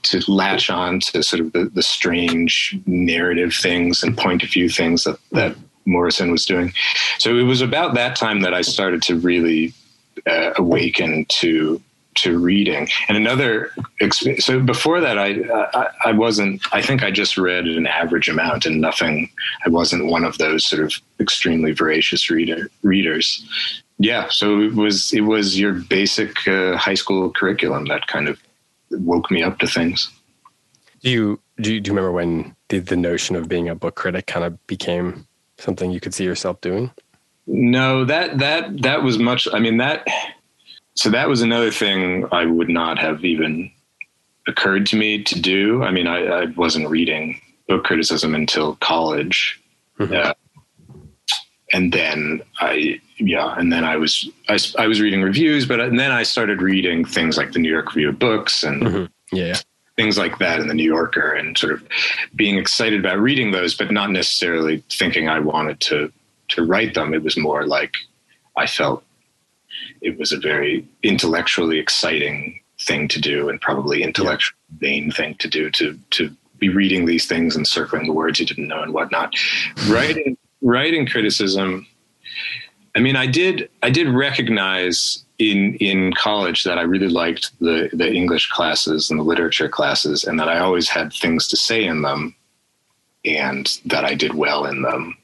to 0.03 0.31
latch 0.31 0.71
on 0.71 1.01
to 1.01 1.23
sort 1.23 1.41
of 1.41 1.53
the, 1.53 1.65
the 1.75 1.83
strange 1.83 2.79
narrative 2.87 3.55
things 3.55 4.03
and 4.03 4.17
point 4.17 4.43
of 4.43 4.51
view 4.51 4.69
things 4.69 5.05
that, 5.05 5.19
that 5.33 5.57
Morrison 5.87 6.31
was 6.31 6.45
doing. 6.47 6.73
So 7.19 7.37
it 7.37 7.43
was 7.43 7.61
about 7.61 7.95
that 7.95 8.17
time 8.17 8.41
that 8.41 8.55
I 8.55 8.62
started 8.62 9.03
to 9.03 9.19
really 9.19 9.73
uh, 10.27 10.53
awaken 10.57 11.27
to 11.29 11.81
to 12.22 12.38
reading. 12.38 12.88
And 13.08 13.17
another 13.17 13.72
so 14.38 14.61
before 14.61 15.00
that, 15.00 15.19
I, 15.19 15.40
I 15.75 15.88
I 16.06 16.12
wasn't. 16.12 16.62
I 16.72 16.82
think 16.82 17.02
I 17.02 17.11
just 17.11 17.37
read 17.37 17.67
an 17.67 17.87
average 17.87 18.28
amount 18.28 18.67
and 18.67 18.81
nothing. 18.81 19.31
I 19.67 19.69
wasn't 19.69 20.06
one 20.06 20.25
of 20.25 20.38
those 20.38 20.67
sort 20.67 20.82
of 20.82 20.93
extremely 21.19 21.72
voracious 21.72 22.31
reader 22.31 22.70
readers. 22.82 23.44
Yeah, 23.99 24.28
so 24.31 24.61
it 24.61 24.75
was 24.75 25.12
it 25.12 25.22
was 25.22 25.58
your 25.58 25.75
basic 25.75 26.49
uh, 26.49 26.76
high 26.76 26.94
school 26.94 27.31
curriculum 27.31 27.84
that 27.87 28.06
kind 28.06 28.28
of 28.28 28.40
woke 28.90 29.31
me 29.31 29.43
up 29.43 29.58
to 29.58 29.66
things. 29.66 30.11
do 31.02 31.11
you 31.11 31.40
do 31.61 31.75
you, 31.75 31.81
do 31.81 31.88
you 31.88 31.94
remember 31.94 32.12
when 32.12 32.56
the, 32.69 32.78
the 32.78 32.96
notion 32.96 33.37
of 33.37 33.49
being 33.49 33.69
a 33.69 33.75
book 33.75 33.96
critic 33.96 34.26
kind 34.26 34.44
of 34.44 34.66
became 34.66 35.26
something 35.58 35.90
you 35.90 36.00
could 36.00 36.14
see 36.14 36.25
yourself 36.25 36.61
doing? 36.61 36.90
No, 37.47 38.04
that 38.04 38.38
that 38.38 38.83
that 38.83 39.02
was 39.02 39.18
much. 39.18 39.49
I 39.52 39.59
mean 39.59 39.78
that. 39.78 40.06
So 41.00 41.09
that 41.09 41.30
was 41.30 41.40
another 41.40 41.71
thing 41.71 42.26
I 42.30 42.45
would 42.45 42.69
not 42.69 42.99
have 42.99 43.25
even 43.25 43.71
occurred 44.47 44.85
to 44.88 44.97
me 44.97 45.23
to 45.23 45.40
do. 45.40 45.83
I 45.83 45.90
mean, 45.90 46.07
I, 46.07 46.26
I 46.26 46.45
wasn't 46.57 46.90
reading 46.90 47.40
book 47.69 47.85
criticism 47.85 48.35
until 48.35 48.75
college, 48.83 49.59
Mhm. 49.99 50.12
uh, 50.14 50.35
and 51.73 51.90
then 51.90 52.42
I 52.61 53.00
yeah, 53.16 53.54
and 53.57 53.73
then 53.73 53.83
I 53.83 53.97
was 53.97 54.28
I, 54.50 54.59
I 54.78 54.87
was 54.88 55.00
reading 55.00 55.23
reviews, 55.23 55.64
but 55.64 55.80
and 55.80 55.99
then 55.99 56.12
I 56.12 56.23
started 56.23 56.61
reading 56.61 57.07
things 57.07 57.38
like 57.38 57.52
the 57.52 57.61
New 57.61 57.71
York 57.71 57.95
Review 57.95 58.11
of 58.11 58.19
Books 58.19 58.62
and 58.62 58.83
Mhm. 58.83 59.09
Yeah, 59.33 59.45
yeah. 59.47 59.57
things 59.97 60.19
like 60.19 60.38
that 60.38 60.61
in 60.61 60.69
the 60.69 60.75
New 60.75 60.85
Yorker 60.97 61.33
and 61.33 61.57
sort 61.57 61.73
of 61.73 61.83
being 62.37 62.59
excited 62.59 63.00
about 63.00 63.19
reading 63.21 63.52
those, 63.52 63.75
but 63.75 63.90
not 63.90 64.11
necessarily 64.11 64.83
thinking 64.92 65.30
I 65.30 65.38
wanted 65.40 65.80
to 65.88 66.12
to 66.49 66.62
write 66.62 66.92
them. 66.92 67.14
It 67.14 67.23
was 67.23 67.38
more 67.38 67.64
like 67.66 67.95
I 68.59 68.66
felt 68.66 69.02
it 70.00 70.18
was 70.18 70.32
a 70.32 70.38
very 70.38 70.87
intellectually 71.02 71.78
exciting 71.78 72.60
thing 72.80 73.08
to 73.08 73.20
do 73.20 73.49
and 73.49 73.60
probably 73.60 74.02
intellectually 74.02 74.56
vain 74.78 75.10
thing 75.10 75.34
to 75.37 75.49
do 75.49 75.70
to 75.70 75.99
to 76.10 76.34
be 76.58 76.68
reading 76.68 77.06
these 77.06 77.26
things 77.26 77.56
and 77.56 77.66
circling 77.66 78.06
the 78.06 78.12
words 78.12 78.38
you 78.38 78.46
didn't 78.46 78.68
know 78.68 78.82
and 78.82 78.92
whatnot. 78.92 79.34
Writing 79.88 80.37
writing 80.62 81.06
criticism 81.06 81.87
I 82.94 83.00
mean, 83.00 83.16
I 83.16 83.26
did. 83.26 83.68
I 83.82 83.90
did 83.90 84.08
recognize 84.08 85.25
in 85.38 85.76
in 85.76 86.12
college 86.14 86.64
that 86.64 86.78
I 86.78 86.82
really 86.82 87.08
liked 87.08 87.52
the 87.60 87.88
the 87.92 88.12
English 88.12 88.50
classes 88.50 89.10
and 89.10 89.20
the 89.20 89.25
literature 89.25 89.68
classes, 89.68 90.25
and 90.25 90.38
that 90.40 90.49
I 90.49 90.58
always 90.58 90.88
had 90.88 91.12
things 91.12 91.46
to 91.49 91.56
say 91.56 91.84
in 91.84 92.02
them, 92.02 92.34
and 93.25 93.78
that 93.84 94.04
I 94.04 94.14
did 94.14 94.34
well 94.34 94.66
in 94.66 94.82
them. 94.82 95.16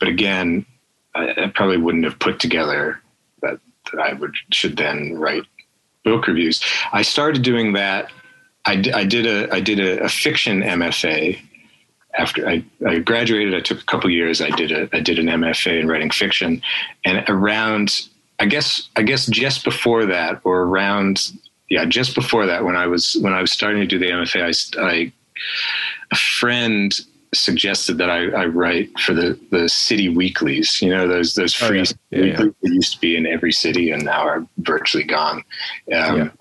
But 0.00 0.08
again, 0.08 0.66
I, 1.14 1.44
I 1.44 1.52
probably 1.54 1.76
wouldn't 1.76 2.04
have 2.04 2.18
put 2.18 2.40
together 2.40 3.00
that 3.92 4.00
I 4.00 4.14
would 4.14 4.34
should 4.52 4.76
then 4.76 5.14
write 5.18 5.44
book 6.04 6.26
reviews. 6.26 6.62
I 6.92 7.02
started 7.02 7.42
doing 7.42 7.74
that. 7.74 8.10
I 8.64 8.76
did 9.04 9.26
a 9.26 9.52
I 9.52 9.60
did 9.60 9.80
a, 9.80 10.04
a 10.04 10.08
fiction 10.08 10.62
MFA 10.62 11.40
after 12.14 12.46
I, 12.48 12.64
I 12.86 12.98
graduated, 12.98 13.54
I 13.54 13.60
took 13.60 13.80
a 13.80 13.84
couple 13.84 14.10
years. 14.10 14.40
I 14.40 14.50
did 14.50 14.70
a 14.70 14.88
I 14.92 15.00
did 15.00 15.18
an 15.18 15.26
MFA 15.26 15.80
in 15.80 15.88
writing 15.88 16.10
fiction, 16.10 16.62
and 17.04 17.24
around 17.28 18.08
I 18.38 18.46
guess 18.46 18.88
I 18.96 19.02
guess 19.02 19.26
just 19.26 19.64
before 19.64 20.06
that, 20.06 20.40
or 20.44 20.62
around 20.62 21.32
yeah, 21.68 21.84
just 21.86 22.14
before 22.14 22.46
that, 22.46 22.64
when 22.64 22.76
I 22.76 22.86
was 22.86 23.16
when 23.20 23.32
I 23.32 23.40
was 23.40 23.52
starting 23.52 23.80
to 23.80 23.86
do 23.86 23.98
the 23.98 24.10
MFA, 24.10 24.76
I, 24.78 24.82
I 24.82 25.12
a 26.10 26.16
friend 26.16 26.92
suggested 27.34 27.98
that 27.98 28.10
I, 28.10 28.28
I, 28.28 28.46
write 28.46 28.98
for 29.00 29.14
the, 29.14 29.38
the 29.50 29.68
city 29.68 30.08
weeklies. 30.08 30.82
You 30.82 30.90
know 30.90 31.08
those 31.08 31.34
those 31.34 31.54
free 31.54 31.80
oh, 31.80 31.84
yeah. 32.10 32.18
Yeah, 32.18 32.22
weeklies 32.22 32.54
yeah. 32.62 32.68
that 32.68 32.74
used 32.74 32.92
to 32.94 33.00
be 33.00 33.16
in 33.16 33.26
every 33.26 33.52
city 33.52 33.90
and 33.90 34.04
now 34.04 34.22
are 34.22 34.46
virtually 34.58 35.04
gone. 35.04 35.42
Um, 35.94 36.32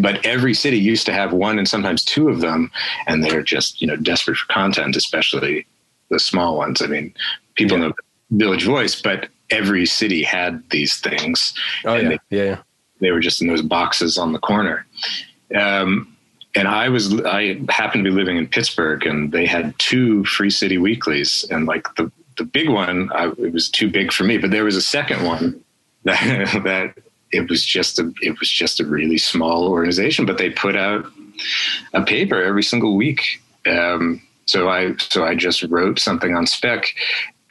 but 0.00 0.24
every 0.24 0.54
city 0.54 0.78
used 0.78 1.06
to 1.06 1.12
have 1.12 1.32
one 1.32 1.58
and 1.58 1.68
sometimes 1.68 2.04
two 2.04 2.28
of 2.28 2.40
them, 2.40 2.70
and 3.06 3.22
they're 3.22 3.42
just 3.42 3.80
you 3.80 3.86
know 3.86 3.96
desperate 3.96 4.36
for 4.36 4.52
content, 4.52 4.96
especially 4.96 5.66
the 6.10 6.18
small 6.18 6.56
ones. 6.56 6.82
I 6.82 6.86
mean, 6.86 7.12
people 7.54 7.78
know 7.78 7.92
Village 8.30 8.64
Voice, 8.64 9.00
but 9.00 9.28
every 9.50 9.86
city 9.86 10.22
had 10.22 10.62
these 10.70 10.96
things. 10.98 11.54
Oh 11.84 11.96
yeah. 11.96 12.08
They, 12.08 12.18
yeah, 12.30 12.62
They 13.00 13.10
were 13.10 13.20
just 13.20 13.40
in 13.40 13.48
those 13.48 13.62
boxes 13.62 14.18
on 14.18 14.32
the 14.32 14.38
corner. 14.38 14.86
Um, 15.54 16.15
and 16.56 16.66
I 16.66 16.88
was 16.88 17.20
I 17.24 17.60
happened 17.68 18.04
to 18.04 18.10
be 18.10 18.16
living 18.16 18.38
in 18.38 18.48
Pittsburgh, 18.48 19.04
and 19.06 19.30
they 19.30 19.46
had 19.46 19.78
two 19.78 20.24
Free 20.24 20.50
City 20.50 20.78
weeklies, 20.78 21.44
and 21.50 21.66
like 21.66 21.86
the 21.96 22.10
the 22.38 22.44
big 22.44 22.68
one, 22.68 23.10
I, 23.14 23.28
it 23.38 23.52
was 23.52 23.68
too 23.68 23.90
big 23.90 24.12
for 24.12 24.24
me. 24.24 24.38
But 24.38 24.50
there 24.50 24.64
was 24.64 24.76
a 24.76 24.82
second 24.82 25.24
one 25.24 25.62
that 26.04 26.62
that 26.64 26.94
it 27.30 27.48
was 27.50 27.64
just 27.64 27.98
a 27.98 28.12
it 28.22 28.40
was 28.40 28.50
just 28.50 28.80
a 28.80 28.86
really 28.86 29.18
small 29.18 29.68
organization, 29.68 30.24
but 30.24 30.38
they 30.38 30.50
put 30.50 30.76
out 30.76 31.04
a 31.92 32.02
paper 32.02 32.42
every 32.42 32.62
single 32.62 32.96
week. 32.96 33.42
Um, 33.66 34.22
so 34.46 34.68
I 34.70 34.96
so 34.96 35.24
I 35.24 35.34
just 35.34 35.62
wrote 35.64 35.98
something 35.98 36.34
on 36.34 36.46
spec. 36.46 36.94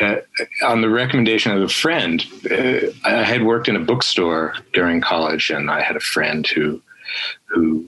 Uh, 0.01 0.17
on 0.61 0.81
the 0.81 0.89
recommendation 0.89 1.53
of 1.53 1.61
a 1.61 1.69
friend, 1.69 2.25
uh, 2.51 2.87
I 3.05 3.23
had 3.23 3.43
worked 3.43 3.69
in 3.69 3.77
a 3.77 3.79
bookstore 3.79 4.53
during 4.73 4.99
college, 4.99 5.49
and 5.51 5.71
I 5.71 5.81
had 5.81 5.95
a 5.95 6.01
friend 6.01 6.45
who 6.45 6.81
who 7.45 7.87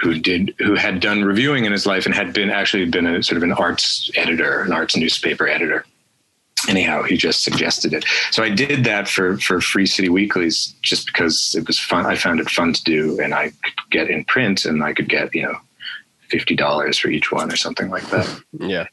who 0.00 0.18
did 0.18 0.54
who 0.58 0.74
had 0.74 1.00
done 1.00 1.24
reviewing 1.24 1.64
in 1.64 1.72
his 1.72 1.86
life 1.86 2.06
and 2.06 2.14
had 2.14 2.32
been 2.32 2.50
actually 2.50 2.84
been 2.86 3.06
a 3.06 3.22
sort 3.22 3.36
of 3.36 3.42
an 3.42 3.52
arts 3.52 4.10
editor, 4.16 4.62
an 4.62 4.72
arts 4.72 4.96
newspaper 4.96 5.48
editor. 5.48 5.84
Anyhow, 6.68 7.04
he 7.04 7.16
just 7.16 7.42
suggested 7.42 7.92
it. 7.92 8.04
So 8.30 8.42
I 8.42 8.50
did 8.50 8.84
that 8.84 9.08
for 9.08 9.38
for 9.38 9.60
Free 9.60 9.86
City 9.86 10.08
Weeklies 10.08 10.74
just 10.82 11.06
because 11.06 11.54
it 11.56 11.66
was 11.66 11.78
fun. 11.78 12.06
I 12.06 12.16
found 12.16 12.40
it 12.40 12.50
fun 12.50 12.72
to 12.72 12.84
do, 12.84 13.20
and 13.20 13.34
I 13.34 13.50
could 13.50 13.90
get 13.90 14.10
in 14.10 14.24
print, 14.24 14.64
and 14.64 14.82
I 14.82 14.92
could 14.92 15.08
get 15.08 15.34
you 15.34 15.42
know 15.42 15.56
fifty 16.28 16.56
dollars 16.56 16.98
for 16.98 17.08
each 17.08 17.30
one 17.32 17.52
or 17.52 17.56
something 17.56 17.90
like 17.90 18.08
that. 18.10 18.42
Yeah. 18.52 18.86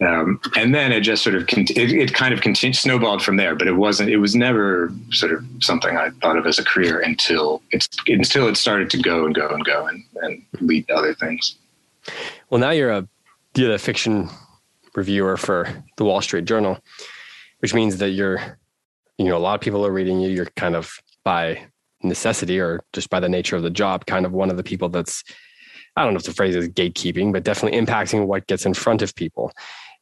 Um, 0.00 0.40
and 0.56 0.74
then 0.74 0.90
it 0.90 1.02
just 1.02 1.22
sort 1.22 1.36
of 1.36 1.44
it, 1.48 1.70
it 1.76 2.14
kind 2.14 2.34
of 2.34 2.40
continued 2.40 2.74
snowballed 2.76 3.22
from 3.22 3.36
there 3.36 3.54
but 3.54 3.68
it 3.68 3.76
wasn't 3.76 4.10
it 4.10 4.16
was 4.16 4.34
never 4.34 4.92
sort 5.10 5.32
of 5.32 5.44
something 5.60 5.96
i 5.96 6.10
thought 6.20 6.36
of 6.36 6.46
as 6.46 6.58
a 6.58 6.64
career 6.64 6.98
until 6.98 7.62
it's 7.70 7.88
until 8.08 8.48
it 8.48 8.56
started 8.56 8.90
to 8.90 8.98
go 8.98 9.24
and 9.24 9.36
go 9.36 9.48
and 9.48 9.64
go 9.64 9.86
and, 9.86 10.02
and 10.22 10.42
lead 10.60 10.88
to 10.88 10.94
other 10.94 11.14
things. 11.14 11.54
Well 12.50 12.60
now 12.60 12.70
you're 12.70 12.90
a 12.90 13.06
you're 13.54 13.70
the 13.70 13.78
fiction 13.78 14.28
reviewer 14.96 15.36
for 15.36 15.68
the 15.96 16.04
wall 16.04 16.20
street 16.20 16.44
journal 16.44 16.80
which 17.60 17.72
means 17.72 17.96
that 17.96 18.10
you're 18.10 18.58
you 19.16 19.26
know 19.26 19.36
a 19.36 19.38
lot 19.38 19.54
of 19.54 19.60
people 19.62 19.86
are 19.86 19.90
reading 19.90 20.20
you. 20.20 20.28
You're 20.28 20.50
kind 20.56 20.76
of 20.76 20.98
by 21.24 21.66
necessity 22.02 22.60
or 22.60 22.84
just 22.92 23.08
by 23.08 23.20
the 23.20 23.28
nature 23.28 23.56
of 23.56 23.62
the 23.62 23.70
job 23.70 24.04
kind 24.04 24.26
of 24.26 24.32
one 24.32 24.50
of 24.50 24.58
the 24.58 24.62
people 24.62 24.90
that's 24.90 25.24
I 25.96 26.04
don't 26.04 26.12
know 26.12 26.18
if 26.18 26.24
the 26.24 26.32
phrase 26.32 26.56
is 26.56 26.68
gatekeeping, 26.68 27.32
but 27.32 27.44
definitely 27.44 27.78
impacting 27.80 28.26
what 28.26 28.46
gets 28.46 28.66
in 28.66 28.74
front 28.74 29.02
of 29.02 29.14
people. 29.14 29.52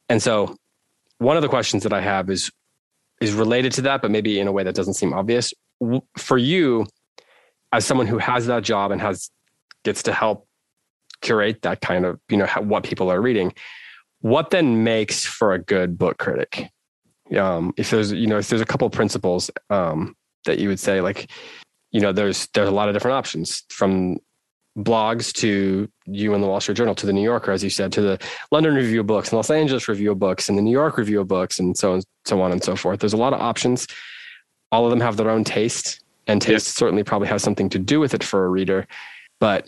And 0.09 0.21
so 0.21 0.55
one 1.19 1.37
of 1.37 1.41
the 1.41 1.49
questions 1.49 1.83
that 1.83 1.93
I 1.93 2.01
have 2.01 2.29
is 2.29 2.51
is 3.21 3.31
related 3.31 3.71
to 3.73 3.81
that, 3.83 4.01
but 4.01 4.11
maybe 4.11 4.39
in 4.39 4.47
a 4.47 4.51
way 4.51 4.63
that 4.63 4.75
doesn't 4.75 4.95
seem 4.95 5.13
obvious. 5.13 5.53
For 6.17 6.37
you, 6.37 6.85
as 7.71 7.85
someone 7.85 8.07
who 8.07 8.17
has 8.17 8.47
that 8.47 8.63
job 8.63 8.91
and 8.91 8.99
has 9.01 9.29
gets 9.83 10.03
to 10.03 10.13
help 10.13 10.47
curate 11.21 11.61
that 11.61 11.81
kind 11.81 12.05
of 12.05 12.19
you 12.29 12.37
know 12.37 12.47
what 12.59 12.83
people 12.83 13.11
are 13.11 13.21
reading, 13.21 13.53
what 14.21 14.49
then 14.49 14.83
makes 14.83 15.25
for 15.25 15.53
a 15.53 15.59
good 15.59 15.97
book 15.97 16.17
critic? 16.17 16.69
Um, 17.37 17.73
if 17.77 17.89
there's 17.89 18.11
you 18.11 18.27
know 18.27 18.39
if 18.39 18.49
there's 18.49 18.61
a 18.61 18.65
couple 18.65 18.89
principles 18.89 19.51
um, 19.69 20.15
that 20.45 20.59
you 20.59 20.67
would 20.69 20.79
say 20.79 21.01
like 21.01 21.29
you 21.91 22.01
know 22.01 22.11
there's 22.11 22.47
there's 22.53 22.69
a 22.69 22.73
lot 22.73 22.89
of 22.89 22.95
different 22.95 23.15
options 23.15 23.63
from 23.69 24.17
blogs 24.77 25.31
to 25.33 25.87
you 26.05 26.33
and 26.33 26.43
the 26.43 26.47
Wall 26.47 26.59
Street 26.59 26.75
Journal 26.75 26.95
to 26.95 27.05
the 27.05 27.13
New 27.13 27.21
Yorker, 27.21 27.51
as 27.51 27.63
you 27.63 27.69
said, 27.69 27.91
to 27.93 28.01
the 28.01 28.19
London 28.51 28.73
Review 28.73 29.01
of 29.01 29.07
Books 29.07 29.29
and 29.29 29.37
Los 29.37 29.49
Angeles 29.49 29.87
Review 29.87 30.11
of 30.11 30.19
Books 30.19 30.49
and 30.49 30.57
the 30.57 30.61
New 30.61 30.71
York 30.71 30.97
Review 30.97 31.21
of 31.21 31.27
Books 31.27 31.59
and 31.59 31.77
so 31.77 31.93
on, 31.93 32.01
so 32.25 32.41
on 32.41 32.51
and 32.51 32.63
so 32.63 32.75
forth. 32.75 32.99
There's 32.99 33.13
a 33.13 33.17
lot 33.17 33.33
of 33.33 33.41
options. 33.41 33.87
All 34.71 34.85
of 34.85 34.89
them 34.89 34.99
have 34.99 35.17
their 35.17 35.29
own 35.29 35.43
taste, 35.43 36.03
and 36.25 36.41
taste 36.41 36.75
certainly 36.75 37.03
probably 37.03 37.27
has 37.27 37.43
something 37.43 37.69
to 37.69 37.79
do 37.79 37.99
with 37.99 38.13
it 38.13 38.23
for 38.23 38.45
a 38.45 38.49
reader. 38.49 38.87
But 39.39 39.67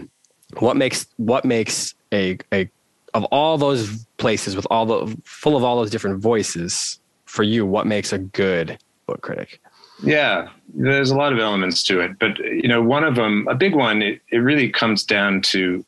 what 0.57 0.77
makes 0.77 1.05
what 1.17 1.45
makes 1.45 1.93
a 2.11 2.37
a 2.51 2.69
of 3.13 3.23
all 3.25 3.57
those 3.57 4.05
places 4.17 4.55
with 4.55 4.65
all 4.71 4.85
the 4.85 5.15
full 5.23 5.55
of 5.55 5.63
all 5.63 5.77
those 5.77 5.91
different 5.91 6.19
voices 6.19 6.99
for 7.25 7.43
you, 7.43 7.65
what 7.65 7.85
makes 7.85 8.11
a 8.11 8.17
good 8.17 8.77
book 9.05 9.21
critic? 9.21 9.61
Yeah, 10.03 10.49
there's 10.73 11.11
a 11.11 11.15
lot 11.15 11.33
of 11.33 11.39
elements 11.39 11.83
to 11.83 12.01
it, 12.01 12.19
but 12.19 12.37
you 12.39 12.67
know, 12.67 12.81
one 12.81 13.03
of 13.03 13.15
them, 13.15 13.47
a 13.49 13.55
big 13.55 13.73
one, 13.73 14.01
it, 14.01 14.21
it 14.31 14.37
really 14.37 14.69
comes 14.69 15.03
down 15.03 15.41
to 15.43 15.85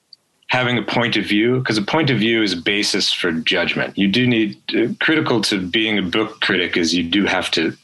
having 0.48 0.78
a 0.78 0.82
point 0.82 1.18
of 1.18 1.26
view 1.26 1.60
because 1.60 1.78
a 1.78 1.82
point 1.82 2.10
of 2.10 2.18
view 2.18 2.42
is 2.42 2.54
a 2.54 2.58
basis 2.58 3.12
for 3.12 3.32
judgment. 3.32 3.98
You 3.98 4.08
do 4.08 4.26
need 4.26 4.58
uh, 4.76 4.94
critical 5.02 5.42
to 5.42 5.60
being 5.60 5.98
a 5.98 6.02
book 6.02 6.40
critic 6.40 6.78
is 6.78 6.94
you 6.94 7.04
do 7.04 7.26
have 7.26 7.52
to 7.52 7.76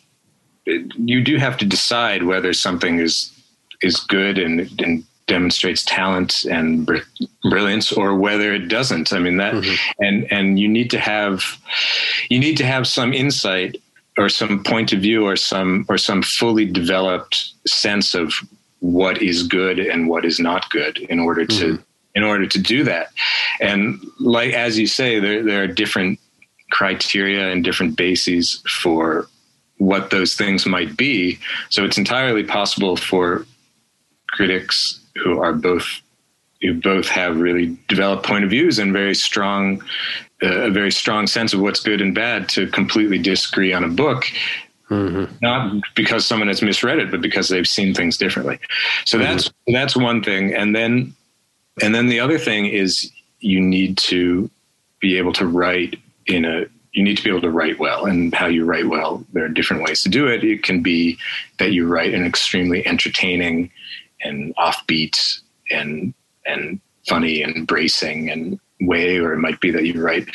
you 0.65 1.21
do 1.21 1.37
have 1.37 1.57
to 1.57 1.65
decide 1.65 2.23
whether 2.23 2.53
something 2.53 2.99
is 2.99 3.31
is 3.81 3.99
good 3.99 4.37
and, 4.37 4.61
and 4.79 5.03
demonstrates 5.27 5.83
talent 5.83 6.45
and 6.45 6.85
br- 6.85 6.97
brilliance 7.49 7.91
or 7.91 8.15
whether 8.15 8.53
it 8.53 8.67
doesn't 8.67 9.13
i 9.13 9.19
mean 9.19 9.37
that 9.37 9.53
mm-hmm. 9.53 10.03
and 10.03 10.31
and 10.31 10.59
you 10.59 10.67
need 10.67 10.89
to 10.89 10.99
have 10.99 11.57
you 12.29 12.39
need 12.39 12.57
to 12.57 12.65
have 12.65 12.85
some 12.85 13.13
insight 13.13 13.77
or 14.17 14.29
some 14.29 14.63
point 14.63 14.93
of 14.93 15.01
view 15.01 15.25
or 15.25 15.35
some 15.35 15.85
or 15.89 15.97
some 15.97 16.21
fully 16.21 16.65
developed 16.65 17.53
sense 17.67 18.13
of 18.13 18.33
what 18.79 19.21
is 19.21 19.43
good 19.43 19.79
and 19.79 20.09
what 20.09 20.25
is 20.25 20.39
not 20.39 20.69
good 20.69 20.97
in 20.97 21.19
order 21.19 21.45
to 21.45 21.73
mm-hmm. 21.73 21.81
in 22.15 22.23
order 22.23 22.45
to 22.45 22.59
do 22.59 22.83
that 22.83 23.07
and 23.61 23.99
like 24.19 24.53
as 24.53 24.77
you 24.77 24.85
say 24.85 25.19
there 25.19 25.43
there 25.43 25.63
are 25.63 25.67
different 25.67 26.19
criteria 26.71 27.51
and 27.51 27.63
different 27.63 27.95
bases 27.95 28.61
for 28.67 29.27
what 29.77 30.09
those 30.09 30.35
things 30.35 30.65
might 30.65 30.95
be 30.97 31.39
so 31.69 31.83
it's 31.83 31.97
entirely 31.97 32.43
possible 32.43 32.95
for 32.97 33.45
critics 34.27 34.99
who 35.15 35.39
are 35.39 35.53
both 35.53 36.01
who 36.61 36.73
both 36.73 37.07
have 37.07 37.37
really 37.37 37.77
developed 37.87 38.25
point 38.25 38.43
of 38.43 38.49
views 38.49 38.79
and 38.79 38.93
very 38.93 39.15
strong 39.15 39.81
a 40.43 40.69
very 40.69 40.91
strong 40.91 41.25
sense 41.25 41.53
of 41.53 41.61
what's 41.61 41.79
good 41.79 42.01
and 42.01 42.13
bad 42.13 42.49
to 42.49 42.67
completely 42.67 43.17
disagree 43.17 43.73
on 43.73 43.83
a 43.83 43.89
book 43.89 44.25
Mm-hmm. 44.89 45.33
not 45.41 45.81
because 45.95 46.25
someone 46.25 46.49
has 46.49 46.61
misread 46.61 46.99
it, 46.99 47.09
but 47.09 47.21
because 47.21 47.49
they've 47.49 47.67
seen 47.67 47.93
things 47.93 48.17
differently. 48.17 48.59
So 49.05 49.17
mm-hmm. 49.17 49.25
that's 49.25 49.51
that's 49.67 49.95
one 49.95 50.21
thing, 50.21 50.53
and 50.53 50.75
then 50.75 51.15
and 51.81 51.95
then 51.95 52.07
the 52.07 52.19
other 52.19 52.37
thing 52.37 52.65
is 52.65 53.11
you 53.39 53.59
need 53.59 53.97
to 53.99 54.49
be 54.99 55.17
able 55.17 55.33
to 55.33 55.47
write 55.47 55.99
in 56.27 56.45
a 56.45 56.65
you 56.91 57.03
need 57.03 57.17
to 57.17 57.23
be 57.23 57.29
able 57.29 57.41
to 57.41 57.49
write 57.49 57.79
well, 57.79 58.05
and 58.05 58.35
how 58.35 58.45
you 58.45 58.65
write 58.65 58.87
well. 58.87 59.25
There 59.33 59.45
are 59.45 59.49
different 59.49 59.83
ways 59.83 60.03
to 60.03 60.09
do 60.09 60.27
it. 60.27 60.43
It 60.43 60.63
can 60.63 60.83
be 60.83 61.17
that 61.57 61.71
you 61.71 61.87
write 61.87 62.13
an 62.13 62.25
extremely 62.25 62.85
entertaining 62.85 63.71
and 64.21 64.53
offbeat 64.57 65.39
and 65.71 66.13
and 66.45 66.79
funny 67.07 67.41
and 67.41 67.65
bracing 67.65 68.29
and 68.29 68.59
way, 68.85 69.17
or 69.17 69.33
it 69.33 69.39
might 69.39 69.59
be 69.59 69.71
that 69.71 69.85
you 69.85 70.01
write 70.01 70.27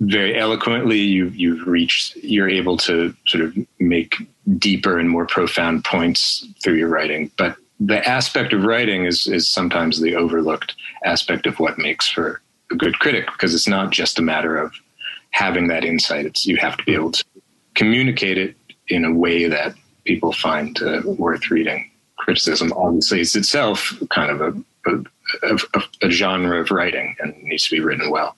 very 0.00 0.38
eloquently. 0.38 0.98
You 0.98 1.28
you've 1.28 1.66
reached 1.66 2.16
you're 2.16 2.48
able 2.48 2.76
to 2.78 3.14
sort 3.26 3.44
of 3.44 3.56
make 3.78 4.16
deeper 4.58 4.98
and 4.98 5.08
more 5.08 5.26
profound 5.26 5.84
points 5.84 6.46
through 6.62 6.74
your 6.74 6.88
writing. 6.88 7.30
But 7.36 7.56
the 7.80 8.06
aspect 8.06 8.52
of 8.52 8.64
writing 8.64 9.04
is 9.04 9.26
is 9.26 9.50
sometimes 9.50 10.00
the 10.00 10.14
overlooked 10.14 10.74
aspect 11.04 11.46
of 11.46 11.58
what 11.58 11.78
makes 11.78 12.08
for 12.08 12.40
a 12.70 12.74
good 12.74 12.98
critic 12.98 13.26
because 13.26 13.54
it's 13.54 13.68
not 13.68 13.90
just 13.90 14.18
a 14.18 14.22
matter 14.22 14.56
of 14.56 14.72
having 15.30 15.68
that 15.68 15.84
insight. 15.84 16.26
It's 16.26 16.46
you 16.46 16.56
have 16.58 16.76
to 16.76 16.84
be 16.84 16.94
able 16.94 17.12
to 17.12 17.24
communicate 17.74 18.38
it 18.38 18.56
in 18.88 19.04
a 19.04 19.12
way 19.12 19.48
that 19.48 19.74
people 20.04 20.32
find 20.32 20.80
uh, 20.82 21.02
worth 21.04 21.50
reading. 21.50 21.90
Criticism 22.16 22.72
obviously 22.76 23.20
is 23.20 23.34
itself 23.34 23.94
kind 24.10 24.30
of 24.30 24.40
a, 24.40 24.62
a 24.86 25.04
a, 25.42 25.82
a, 26.02 26.10
genre 26.10 26.60
of 26.60 26.70
writing 26.70 27.16
and 27.20 27.34
needs 27.42 27.64
to 27.64 27.70
be 27.70 27.80
written 27.80 28.10
well. 28.10 28.36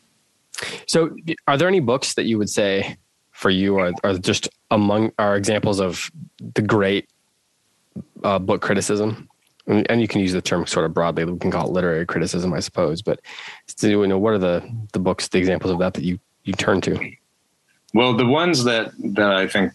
So, 0.86 1.16
are 1.48 1.56
there 1.56 1.68
any 1.68 1.80
books 1.80 2.14
that 2.14 2.24
you 2.24 2.38
would 2.38 2.50
say 2.50 2.96
for 3.32 3.50
you 3.50 3.78
are, 3.78 3.92
are 4.04 4.16
just 4.18 4.48
among 4.70 5.12
are 5.18 5.36
examples 5.36 5.80
of 5.80 6.10
the 6.54 6.62
great 6.62 7.08
uh, 8.22 8.38
book 8.38 8.62
criticism? 8.62 9.28
And, 9.66 9.90
and, 9.90 10.00
you 10.00 10.06
can 10.06 10.20
use 10.20 10.32
the 10.32 10.42
term 10.42 10.66
sort 10.66 10.84
of 10.84 10.92
broadly. 10.92 11.24
We 11.24 11.38
can 11.38 11.50
call 11.50 11.66
it 11.66 11.72
literary 11.72 12.04
criticism, 12.04 12.52
I 12.52 12.60
suppose. 12.60 13.00
But 13.00 13.20
you 13.80 14.06
know, 14.06 14.18
what 14.18 14.34
are 14.34 14.38
the 14.38 14.62
the 14.92 14.98
books, 14.98 15.28
the 15.28 15.38
examples 15.38 15.72
of 15.72 15.78
that 15.78 15.94
that 15.94 16.04
you 16.04 16.18
you 16.44 16.52
turn 16.52 16.80
to? 16.82 17.12
Well, 17.94 18.14
the 18.14 18.26
ones 18.26 18.64
that 18.64 18.92
that 18.98 19.32
I 19.32 19.48
think 19.48 19.72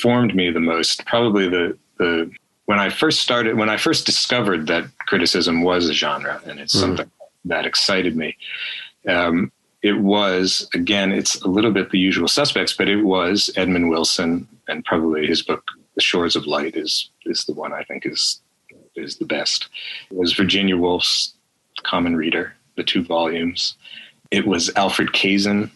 formed 0.00 0.34
me 0.34 0.50
the 0.50 0.60
most, 0.60 1.04
probably 1.06 1.48
the 1.48 1.78
the 1.98 2.30
when 2.68 2.78
I 2.78 2.90
first 2.90 3.20
started, 3.20 3.56
when 3.56 3.70
I 3.70 3.78
first 3.78 4.04
discovered 4.04 4.66
that 4.66 4.84
criticism 5.06 5.62
was 5.62 5.88
a 5.88 5.94
genre 5.94 6.38
and 6.44 6.60
it's 6.60 6.76
mm 6.76 6.80
something 6.80 7.10
that 7.46 7.64
excited 7.64 8.14
me, 8.14 8.36
um, 9.08 9.50
it 9.80 9.98
was 10.00 10.68
again, 10.74 11.10
it's 11.10 11.40
a 11.40 11.48
little 11.48 11.72
bit 11.72 11.90
the 11.90 11.98
usual 11.98 12.28
suspects, 12.28 12.74
but 12.74 12.86
it 12.86 13.02
was 13.02 13.50
Edmund 13.56 13.88
Wilson, 13.88 14.46
and 14.68 14.84
probably 14.84 15.26
his 15.26 15.40
book 15.40 15.64
"The 15.94 16.02
Shores 16.02 16.36
of 16.36 16.46
Light" 16.46 16.76
is 16.76 17.08
is 17.24 17.44
the 17.46 17.54
one 17.54 17.72
I 17.72 17.84
think 17.84 18.04
is 18.04 18.42
is 18.96 19.16
the 19.16 19.24
best. 19.24 19.68
It 20.10 20.18
was 20.18 20.34
Virginia 20.34 20.76
Woolf's 20.76 21.32
Common 21.84 22.16
Reader, 22.16 22.52
the 22.76 22.84
two 22.84 23.02
volumes. 23.02 23.76
It 24.30 24.46
was 24.46 24.70
Alfred 24.76 25.14
Kazin, 25.14 25.70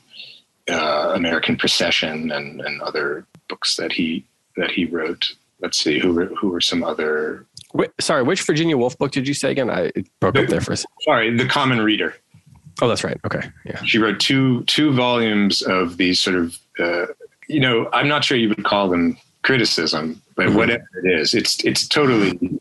uh, 0.68 1.12
American 1.14 1.56
Procession, 1.56 2.30
and 2.32 2.60
and 2.60 2.82
other 2.82 3.24
books 3.48 3.76
that 3.76 3.92
he 3.92 4.26
that 4.58 4.72
he 4.72 4.84
wrote. 4.84 5.32
Let's 5.62 5.78
see 5.78 5.98
who 5.98 6.12
were 6.12 6.26
who 6.26 6.48
were 6.48 6.60
some 6.60 6.82
other. 6.82 7.46
Wait, 7.72 7.90
sorry, 8.00 8.22
which 8.22 8.42
Virginia 8.42 8.76
Woolf 8.76 8.98
book 8.98 9.12
did 9.12 9.26
you 9.26 9.34
say 9.34 9.50
again? 9.52 9.70
I 9.70 9.92
broke 10.20 10.36
up 10.36 10.48
there 10.48 10.60
for 10.60 10.72
a 10.72 10.76
second. 10.76 10.96
Sorry, 11.02 11.36
the 11.36 11.46
Common 11.46 11.80
Reader. 11.80 12.14
Oh, 12.80 12.88
that's 12.88 13.04
right. 13.04 13.18
Okay, 13.24 13.48
yeah. 13.64 13.82
She 13.84 13.98
wrote 13.98 14.18
two 14.18 14.64
two 14.64 14.92
volumes 14.92 15.62
of 15.62 15.96
these 15.96 16.20
sort 16.20 16.36
of. 16.36 16.58
Uh, 16.78 17.06
you 17.48 17.60
know, 17.60 17.88
I'm 17.92 18.08
not 18.08 18.24
sure 18.24 18.36
you 18.36 18.48
would 18.48 18.64
call 18.64 18.88
them 18.88 19.16
criticism, 19.42 20.20
but 20.34 20.46
mm-hmm. 20.46 20.56
whatever 20.56 20.84
it 21.04 21.20
is, 21.20 21.34
it's 21.34 21.62
it's 21.64 21.86
totally. 21.86 22.60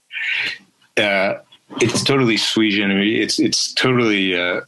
Uh, 0.98 1.36
it's 1.80 2.04
totally 2.04 2.38
sui 2.38 2.70
generis. 2.70 3.20
It's 3.20 3.40
it's 3.40 3.74
totally 3.74 4.40
uh, 4.40 4.62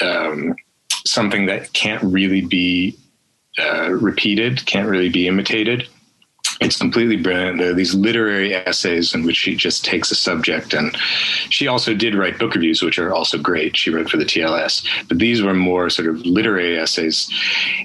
um, 0.00 0.54
something 1.06 1.46
that 1.46 1.72
can't 1.72 2.02
really 2.02 2.40
be 2.40 2.98
uh, 3.58 3.90
repeated, 3.90 4.66
can't 4.66 4.88
really 4.88 5.08
be 5.08 5.28
imitated. 5.28 5.88
It's 6.64 6.78
completely 6.78 7.16
brilliant. 7.16 7.58
There 7.58 7.70
are 7.70 7.74
these 7.74 7.94
literary 7.94 8.54
essays 8.54 9.14
in 9.14 9.24
which 9.24 9.36
she 9.36 9.54
just 9.54 9.84
takes 9.84 10.10
a 10.10 10.14
subject, 10.14 10.72
and 10.72 10.96
she 11.50 11.66
also 11.66 11.92
did 11.94 12.14
write 12.14 12.38
book 12.38 12.54
reviews, 12.54 12.82
which 12.82 12.98
are 12.98 13.12
also 13.12 13.36
great. 13.36 13.76
She 13.76 13.90
wrote 13.90 14.08
for 14.08 14.16
the 14.16 14.24
TLS, 14.24 14.86
but 15.08 15.18
these 15.18 15.42
were 15.42 15.52
more 15.52 15.90
sort 15.90 16.08
of 16.08 16.24
literary 16.24 16.78
essays, 16.78 17.30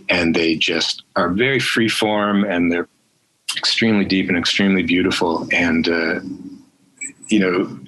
and 0.07 0.33
they 0.33 0.55
just 0.55 1.03
are 1.17 1.29
very 1.29 1.59
free 1.59 1.89
form, 1.89 2.45
and 2.45 2.71
they're 2.71 2.87
extremely 3.57 4.05
deep 4.05 4.29
and 4.29 4.37
extremely 4.37 4.83
beautiful. 4.83 5.45
And 5.51 5.89
uh, 5.89 6.19
you 7.27 7.39
know, 7.39 7.79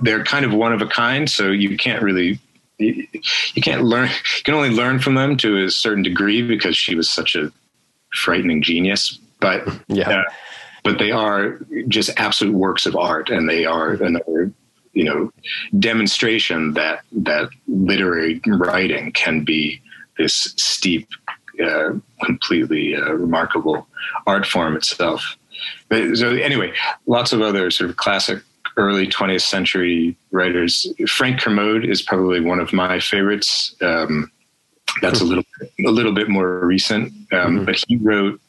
they're 0.00 0.24
kind 0.24 0.46
of 0.46 0.54
one 0.54 0.72
of 0.72 0.80
a 0.80 0.86
kind, 0.86 1.28
so 1.28 1.48
you 1.48 1.76
can't 1.76 2.02
really 2.02 2.40
you, 2.78 3.06
you 3.54 3.62
can't 3.62 3.82
learn. 3.82 4.08
You 4.08 4.42
can 4.44 4.54
only 4.54 4.70
learn 4.70 4.98
from 4.98 5.14
them 5.14 5.36
to 5.38 5.64
a 5.64 5.70
certain 5.70 6.02
degree 6.02 6.40
because 6.40 6.76
she 6.76 6.94
was 6.94 7.10
such 7.10 7.36
a 7.36 7.52
frightening 8.14 8.62
genius. 8.62 9.18
But 9.40 9.68
yeah, 9.88 10.10
uh, 10.10 10.22
but 10.84 10.98
they 10.98 11.10
are 11.10 11.58
just 11.88 12.10
absolute 12.16 12.54
works 12.54 12.86
of 12.86 12.96
art, 12.96 13.30
and 13.30 13.48
they 13.48 13.64
are 13.64 13.92
another 13.92 14.52
you 14.92 15.04
know 15.04 15.32
demonstration 15.78 16.74
that 16.74 17.00
that 17.12 17.50
literary 17.66 18.40
writing 18.46 19.12
can 19.12 19.44
be 19.44 19.80
this 20.18 20.54
steep, 20.56 21.08
uh, 21.64 21.90
completely 22.24 22.96
uh, 22.96 23.12
remarkable 23.12 23.86
art 24.26 24.46
form 24.46 24.76
itself. 24.76 25.36
But, 25.88 26.16
so 26.16 26.30
anyway, 26.30 26.72
lots 27.06 27.32
of 27.32 27.40
other 27.40 27.70
sort 27.70 27.90
of 27.90 27.96
classic 27.96 28.42
early 28.76 29.06
20th 29.06 29.42
century 29.42 30.16
writers. 30.30 30.86
Frank 31.08 31.40
Kermode 31.40 31.84
is 31.84 32.00
probably 32.00 32.40
one 32.40 32.60
of 32.60 32.72
my 32.72 33.00
favorites. 33.00 33.74
Um, 33.80 34.30
that's 35.02 35.20
a 35.20 35.24
little 35.24 35.44
a 35.86 35.90
little 35.90 36.12
bit 36.12 36.28
more 36.28 36.64
recent, 36.64 37.12
um, 37.32 37.56
mm-hmm. 37.56 37.64
but 37.64 37.82
he 37.86 37.96
wrote. 37.96 38.40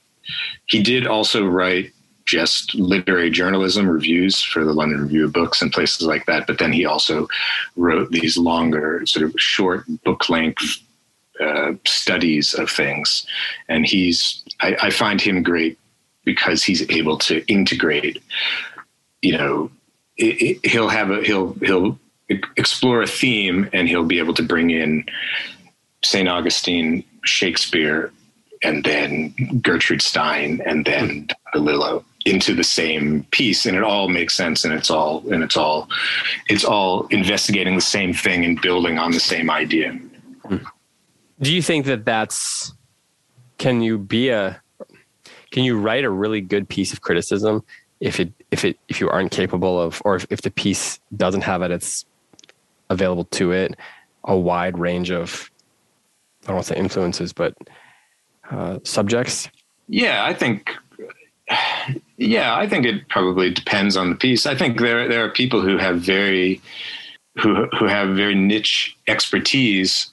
He 0.66 0.82
did 0.82 1.08
also 1.08 1.46
write 1.46 1.92
just 2.26 2.76
literary 2.76 3.32
journalism 3.32 3.90
reviews 3.90 4.44
for 4.44 4.64
the 4.64 4.74
London 4.74 5.02
Review 5.02 5.26
of 5.26 5.34
Books 5.34 5.64
and 5.64 5.72
places 5.72 6.06
like 6.06 6.28
that. 6.28 6.46
But 6.46 6.60
then 6.60 6.72
he 6.72 6.86
also 6.86 7.28
wrote 7.76 8.12
these 8.12 8.38
longer, 8.38 9.04
sort 9.08 9.26
of 9.26 9.34
short 9.38 9.86
book 10.04 10.30
length 10.30 10.78
uh, 11.40 11.74
studies 11.86 12.54
of 12.54 12.70
things. 12.70 13.26
And 13.68 13.86
he's, 13.86 14.44
I, 14.62 14.76
I, 14.84 14.90
find 14.92 15.20
him 15.20 15.42
great 15.42 15.80
because 16.24 16.64
he's 16.64 16.88
able 16.92 17.18
to 17.20 17.44
integrate, 17.48 18.22
you 19.22 19.38
know, 19.38 19.72
it, 20.18 20.60
he'll 20.66 20.90
have 20.90 21.12
a 21.12 21.24
he'll 21.24 21.54
he'll 21.54 21.98
explore 22.58 23.02
a 23.02 23.08
theme 23.08 23.70
and 23.74 23.88
he'll 23.88 24.06
be 24.06 24.20
able 24.20 24.34
to 24.34 24.44
bring 24.44 24.70
in 24.70 25.06
St. 26.04 26.28
Augustine, 26.28 27.04
Shakespeare, 27.24 28.12
and 28.64 28.84
then 28.84 29.34
Gertrude 29.62 30.02
Stein, 30.02 30.62
and 30.66 30.86
then 30.86 31.28
DeLillo 31.54 32.04
into 32.26 32.54
the 32.54 32.64
same 32.64 33.24
piece, 33.32 33.66
and 33.66 33.78
it 33.78 33.84
all 33.84 34.10
makes 34.10 34.36
sense, 34.36 34.66
and 34.66 34.74
it's 34.74 34.90
all 34.90 35.24
and 35.32 35.44
it's 35.44 35.58
all 35.58 35.88
it's 36.50 36.66
all 36.66 37.08
investigating 37.08 37.76
the 37.76 37.82
same 37.82 38.14
thing 38.14 38.44
and 38.44 38.62
building 38.62 38.98
on 38.98 39.12
the 39.12 39.20
same 39.20 39.50
idea. 39.50 39.98
Do 41.42 41.54
you 41.54 41.62
think 41.62 41.86
that 41.86 42.04
that's 42.06 42.74
can 43.58 43.82
you 43.82 43.98
be 43.98 44.30
a 44.30 44.62
can 45.52 45.64
you 45.64 45.78
write 45.78 46.04
a 46.04 46.10
really 46.10 46.42
good 46.42 46.68
piece 46.68 46.94
of 46.94 47.02
criticism 47.02 47.64
if 48.00 48.20
it 48.20 48.32
if 48.52 48.66
it 48.66 48.80
if 48.88 49.00
you 49.00 49.10
aren't 49.10 49.32
capable 49.32 49.80
of 49.80 50.02
or 50.06 50.16
if, 50.16 50.26
if 50.30 50.42
the 50.42 50.52
piece 50.52 51.00
doesn't 51.16 51.42
have 51.42 51.62
it 51.62 51.70
it's 51.70 52.06
available 52.90 53.26
to 53.26 53.52
it 53.52 53.76
a 54.24 54.36
wide 54.36 54.78
range 54.78 55.12
of 55.12 55.52
i 56.44 56.48
don't 56.48 56.56
want 56.56 56.66
to 56.66 56.74
say 56.74 56.80
influences 56.80 57.34
but 57.34 57.56
uh, 58.52 58.80
subjects 58.84 59.50
yeah 59.88 60.26
i 60.26 60.34
think 60.34 60.72
yeah 62.18 62.56
i 62.56 62.68
think 62.68 62.86
it 62.86 63.08
probably 63.10 63.50
depends 63.50 63.98
on 63.98 64.10
the 64.10 64.16
piece 64.16 64.46
i 64.46 64.56
think 64.56 64.80
there 64.80 65.08
there 65.08 65.24
are 65.24 65.30
people 65.30 65.62
who 65.62 65.78
have 65.78 66.00
very 66.00 66.62
who 67.38 67.66
who 67.78 67.86
have 67.86 68.16
very 68.16 68.36
niche 68.36 68.96
expertise 69.08 70.12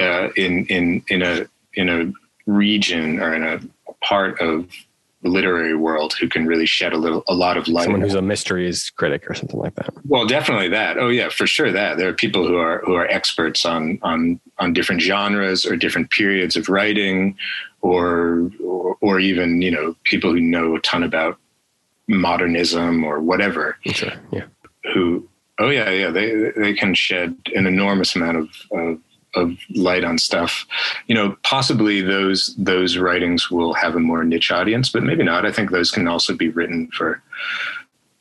uh, 0.00 0.28
in 0.36 0.66
in 0.66 1.02
in 1.08 1.22
a 1.22 1.46
in 1.74 1.88
a 1.88 2.12
region 2.46 3.20
or 3.20 3.34
in 3.34 3.42
a 3.42 3.60
part 4.04 4.40
of 4.40 4.68
the 5.22 5.28
literary 5.28 5.74
world 5.74 6.14
who 6.14 6.28
can 6.28 6.46
really 6.46 6.64
shed 6.64 6.94
a 6.94 6.96
little 6.96 7.22
a 7.28 7.34
lot 7.34 7.58
of 7.58 7.68
light. 7.68 7.84
Someone 7.84 8.00
who's 8.00 8.14
a 8.14 8.22
mysteries 8.22 8.90
critic 8.90 9.28
or 9.28 9.34
something 9.34 9.60
like 9.60 9.74
that. 9.74 9.90
Well, 10.06 10.26
definitely 10.26 10.68
that. 10.68 10.96
Oh 10.96 11.08
yeah, 11.08 11.28
for 11.28 11.46
sure 11.46 11.70
that. 11.70 11.98
There 11.98 12.08
are 12.08 12.14
people 12.14 12.46
who 12.46 12.56
are 12.56 12.82
who 12.86 12.94
are 12.94 13.06
experts 13.06 13.66
on 13.66 13.98
on 14.02 14.40
on 14.58 14.72
different 14.72 15.02
genres 15.02 15.66
or 15.66 15.76
different 15.76 16.10
periods 16.10 16.56
of 16.56 16.68
writing 16.68 17.36
or 17.82 18.50
or, 18.62 18.96
or 19.00 19.20
even, 19.20 19.62
you 19.62 19.70
know, 19.70 19.96
people 20.04 20.32
who 20.32 20.40
know 20.40 20.76
a 20.76 20.80
ton 20.80 21.02
about 21.02 21.38
modernism 22.08 23.04
or 23.04 23.20
whatever. 23.20 23.76
Sure. 23.86 24.12
Yeah. 24.32 24.44
Who 24.94 25.28
oh 25.60 25.70
yeah, 25.70 25.90
yeah, 25.90 26.10
they 26.10 26.50
they 26.56 26.74
can 26.74 26.94
shed 26.94 27.36
an 27.54 27.66
enormous 27.66 28.16
amount 28.16 28.38
of, 28.38 28.48
of 28.72 28.98
of 29.34 29.56
light 29.74 30.02
on 30.02 30.18
stuff. 30.18 30.66
You 31.06 31.14
know, 31.14 31.36
possibly 31.44 32.00
those 32.00 32.54
those 32.58 32.96
writings 32.96 33.50
will 33.50 33.74
have 33.74 33.94
a 33.94 34.00
more 34.00 34.24
niche 34.24 34.50
audience, 34.50 34.88
but 34.90 35.04
maybe 35.04 35.22
not. 35.22 35.46
I 35.46 35.52
think 35.52 35.70
those 35.70 35.90
can 35.90 36.08
also 36.08 36.34
be 36.34 36.48
written 36.48 36.88
for 36.92 37.22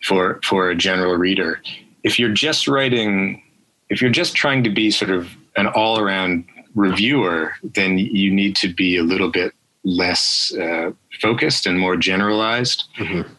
for 0.03 0.39
for 0.43 0.69
a 0.69 0.75
general 0.75 1.15
reader. 1.15 1.61
If 2.03 2.19
you're 2.19 2.29
just 2.33 2.67
writing, 2.67 3.41
if 3.89 4.01
you're 4.01 4.11
just 4.11 4.35
trying 4.35 4.63
to 4.63 4.69
be 4.69 4.91
sort 4.91 5.11
of 5.11 5.29
an 5.55 5.67
all 5.67 5.99
around 5.99 6.45
reviewer, 6.75 7.53
then 7.63 7.97
you 7.97 8.31
need 8.31 8.55
to 8.57 8.73
be 8.73 8.97
a 8.97 9.03
little 9.03 9.29
bit 9.29 9.53
less 9.83 10.53
uh, 10.59 10.91
focused 11.21 11.65
and 11.65 11.79
more 11.79 11.95
generalized, 11.95 12.85
mm-hmm. 12.97 13.31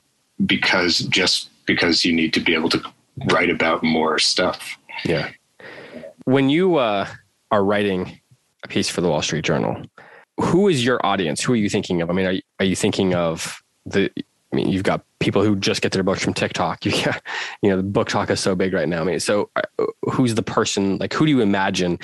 because 0.46 1.00
just 1.00 1.50
because 1.66 2.04
you 2.04 2.12
need 2.12 2.32
to 2.34 2.40
be 2.40 2.54
able 2.54 2.68
to 2.68 2.82
write 3.30 3.50
about 3.50 3.82
more 3.82 4.18
stuff. 4.18 4.76
Yeah. 5.04 5.30
When 6.24 6.48
you 6.48 6.76
uh, 6.76 7.06
are 7.50 7.64
writing 7.64 8.20
a 8.64 8.68
piece 8.68 8.88
for 8.88 9.00
the 9.00 9.08
Wall 9.08 9.22
Street 9.22 9.44
Journal, 9.44 9.82
who 10.40 10.68
is 10.68 10.84
your 10.84 11.04
audience? 11.04 11.42
Who 11.42 11.52
are 11.52 11.56
you 11.56 11.68
thinking 11.68 12.02
of? 12.02 12.10
I 12.10 12.12
mean, 12.12 12.26
are 12.26 12.32
you, 12.32 12.42
are 12.58 12.64
you 12.64 12.76
thinking 12.76 13.14
of 13.14 13.62
the? 13.86 14.10
I 14.52 14.56
mean, 14.56 14.68
you've 14.68 14.82
got 14.82 15.04
people 15.20 15.44
who 15.44 15.54
just 15.54 15.80
get 15.80 15.92
their 15.92 16.02
books 16.02 16.24
from 16.24 16.34
TikTok. 16.34 16.84
You 16.84 17.04
got, 17.04 17.22
you 17.62 17.70
know, 17.70 17.76
the 17.76 17.84
BookTok 17.84 18.30
is 18.30 18.40
so 18.40 18.56
big 18.56 18.72
right 18.72 18.88
now. 18.88 19.00
I 19.00 19.04
mean, 19.04 19.20
so 19.20 19.48
uh, 19.54 19.86
who's 20.10 20.34
the 20.34 20.42
person? 20.42 20.98
Like, 20.98 21.12
who 21.12 21.24
do 21.24 21.30
you 21.30 21.40
imagine? 21.40 21.98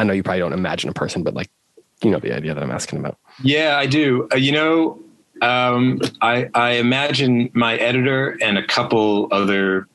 I, 0.00 0.04
know 0.04 0.12
you 0.12 0.22
probably 0.22 0.40
don't 0.40 0.52
imagine 0.52 0.90
a 0.90 0.92
person, 0.92 1.22
but 1.22 1.34
like, 1.34 1.50
you 2.02 2.10
know, 2.10 2.18
the 2.18 2.34
idea 2.34 2.54
that 2.54 2.62
I'm 2.62 2.70
asking 2.70 2.98
about. 2.98 3.18
Yeah, 3.42 3.76
I 3.78 3.86
do. 3.86 4.28
Uh, 4.32 4.36
you 4.36 4.52
know, 4.52 4.98
um, 5.42 6.00
I, 6.20 6.48
I 6.54 6.72
imagine 6.72 7.50
my 7.52 7.76
editor 7.76 8.38
and 8.42 8.58
a 8.58 8.66
couple 8.66 9.28
other 9.30 9.86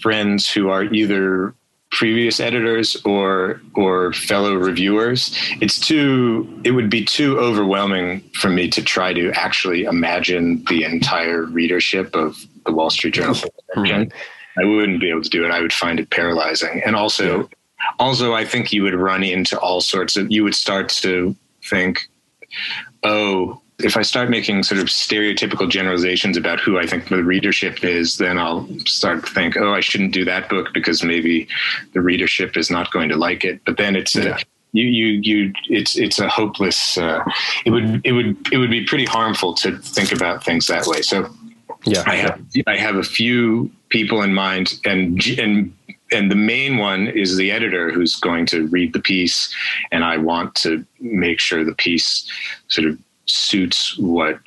friends 0.00 0.50
who 0.50 0.68
are 0.70 0.84
either 0.84 1.54
previous 1.90 2.38
editors 2.38 2.96
or 3.04 3.60
or 3.74 4.12
fellow 4.12 4.54
reviewers 4.54 5.36
it's 5.60 5.78
too 5.80 6.48
it 6.62 6.70
would 6.70 6.88
be 6.88 7.04
too 7.04 7.36
overwhelming 7.38 8.20
for 8.34 8.48
me 8.48 8.68
to 8.68 8.80
try 8.80 9.12
to 9.12 9.32
actually 9.32 9.82
imagine 9.84 10.64
the 10.68 10.84
entire 10.84 11.42
readership 11.42 12.14
of 12.14 12.46
the 12.64 12.72
wall 12.72 12.90
street 12.90 13.14
journal 13.14 13.34
right. 13.76 14.12
i 14.56 14.64
wouldn't 14.64 15.00
be 15.00 15.10
able 15.10 15.20
to 15.20 15.28
do 15.28 15.44
it 15.44 15.50
i 15.50 15.60
would 15.60 15.72
find 15.72 15.98
it 15.98 16.08
paralyzing 16.10 16.80
and 16.86 16.94
also 16.94 17.40
yeah. 17.40 17.46
Also 17.98 18.34
i 18.34 18.44
think 18.44 18.72
you 18.72 18.82
would 18.82 18.94
run 18.94 19.22
into 19.22 19.58
all 19.58 19.80
sorts 19.80 20.16
of 20.16 20.30
you 20.30 20.44
would 20.44 20.54
start 20.54 20.88
to 20.88 21.34
think 21.64 22.08
oh 23.02 23.60
if 23.84 23.96
I 23.96 24.02
start 24.02 24.30
making 24.30 24.62
sort 24.62 24.80
of 24.80 24.88
stereotypical 24.88 25.68
generalizations 25.68 26.36
about 26.36 26.60
who 26.60 26.78
I 26.78 26.86
think 26.86 27.08
the 27.08 27.22
readership 27.24 27.82
is, 27.82 28.18
then 28.18 28.38
I'll 28.38 28.68
start 28.80 29.24
to 29.26 29.32
think, 29.32 29.56
oh, 29.56 29.72
I 29.72 29.80
shouldn't 29.80 30.12
do 30.12 30.24
that 30.26 30.48
book 30.48 30.68
because 30.74 31.02
maybe 31.02 31.48
the 31.92 32.00
readership 32.00 32.56
is 32.56 32.70
not 32.70 32.90
going 32.90 33.08
to 33.08 33.16
like 33.16 33.44
it. 33.44 33.60
But 33.64 33.76
then 33.76 33.96
it's 33.96 34.14
yeah. 34.14 34.36
a, 34.36 34.38
you 34.72 34.84
you 34.84 35.06
you 35.22 35.52
it's 35.68 35.96
it's 35.96 36.18
a 36.18 36.28
hopeless 36.28 36.96
uh, 36.96 37.24
it 37.64 37.70
would 37.70 38.00
it 38.04 38.12
would 38.12 38.36
it 38.52 38.58
would 38.58 38.70
be 38.70 38.84
pretty 38.84 39.04
harmful 39.04 39.54
to 39.54 39.78
think 39.78 40.12
about 40.12 40.44
things 40.44 40.68
that 40.68 40.86
way 40.86 41.02
so 41.02 41.28
yeah 41.84 42.04
i 42.06 42.14
have 42.14 42.40
i 42.66 42.76
have 42.76 42.94
a 42.94 43.02
few 43.02 43.70
people 43.88 44.22
in 44.22 44.32
mind 44.32 44.78
and 44.84 45.26
and 45.38 45.74
and 46.12 46.30
the 46.30 46.36
main 46.36 46.78
one 46.78 47.06
is 47.08 47.36
the 47.36 47.50
editor 47.50 47.90
who's 47.90 48.16
going 48.16 48.46
to 48.46 48.66
read 48.68 48.92
the 48.92 49.00
piece 49.00 49.54
and 49.92 50.04
i 50.04 50.16
want 50.16 50.54
to 50.54 50.84
make 51.00 51.38
sure 51.38 51.64
the 51.64 51.74
piece 51.74 52.30
sort 52.68 52.88
of 52.88 52.98
suits 53.26 53.96
what 53.98 54.38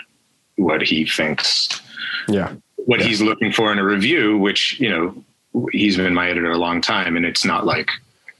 what 0.57 0.81
he 0.81 1.05
thinks 1.05 1.81
yeah 2.27 2.53
what 2.85 2.99
yeah. 2.99 3.07
he's 3.07 3.21
looking 3.21 3.51
for 3.51 3.71
in 3.71 3.79
a 3.79 3.83
review 3.83 4.37
which 4.37 4.79
you 4.79 4.89
know 4.89 5.15
he's 5.71 5.97
been 5.97 6.13
my 6.13 6.29
editor 6.29 6.51
a 6.51 6.57
long 6.57 6.81
time 6.81 7.15
and 7.15 7.25
it's 7.25 7.45
not 7.45 7.65
like 7.65 7.89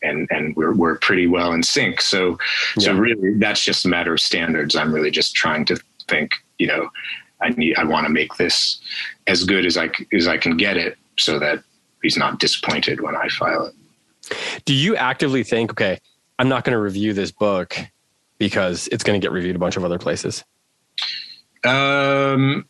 and 0.03 0.27
and 0.29 0.55
we're 0.55 0.73
we're 0.73 0.97
pretty 0.97 1.27
well 1.27 1.53
in 1.53 1.63
sync. 1.63 2.01
So 2.01 2.37
yeah. 2.77 2.85
so 2.85 2.93
really 2.93 3.35
that's 3.35 3.63
just 3.63 3.85
a 3.85 3.87
matter 3.87 4.13
of 4.13 4.19
standards. 4.19 4.75
I'm 4.75 4.93
really 4.93 5.11
just 5.11 5.33
trying 5.33 5.65
to 5.65 5.81
think, 6.07 6.31
you 6.59 6.67
know, 6.67 6.89
I 7.41 7.49
need 7.49 7.77
I 7.77 7.83
want 7.85 8.05
to 8.05 8.11
make 8.11 8.35
this 8.35 8.79
as 9.27 9.43
good 9.43 9.65
as 9.65 9.77
I 9.77 9.89
as 10.11 10.27
I 10.27 10.37
can 10.37 10.57
get 10.57 10.77
it 10.77 10.97
so 11.17 11.39
that 11.39 11.63
he's 12.03 12.17
not 12.17 12.39
disappointed 12.39 13.01
when 13.01 13.15
I 13.15 13.29
file 13.29 13.65
it. 13.65 14.35
Do 14.65 14.73
you 14.73 14.95
actively 14.95 15.43
think, 15.43 15.71
okay, 15.71 15.99
I'm 16.37 16.49
not 16.49 16.63
going 16.63 16.73
to 16.73 16.79
review 16.79 17.13
this 17.13 17.31
book 17.31 17.75
because 18.37 18.87
it's 18.89 19.03
going 19.03 19.19
to 19.19 19.25
get 19.25 19.31
reviewed 19.31 19.55
a 19.55 19.59
bunch 19.59 19.77
of 19.77 19.83
other 19.83 19.97
places? 19.97 20.43
Um 21.63 22.65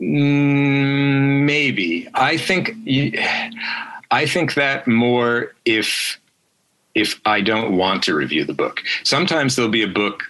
mm, 0.00 1.44
maybe. 1.44 2.08
I 2.14 2.38
think 2.38 2.70
I 4.10 4.26
think 4.26 4.54
that 4.54 4.88
more 4.88 5.52
if 5.64 6.18
if 6.94 7.20
I 7.26 7.40
don't 7.40 7.76
want 7.76 8.02
to 8.04 8.14
review 8.14 8.44
the 8.44 8.54
book. 8.54 8.80
Sometimes 9.02 9.56
there'll 9.56 9.70
be 9.70 9.82
a 9.82 9.88
book 9.88 10.22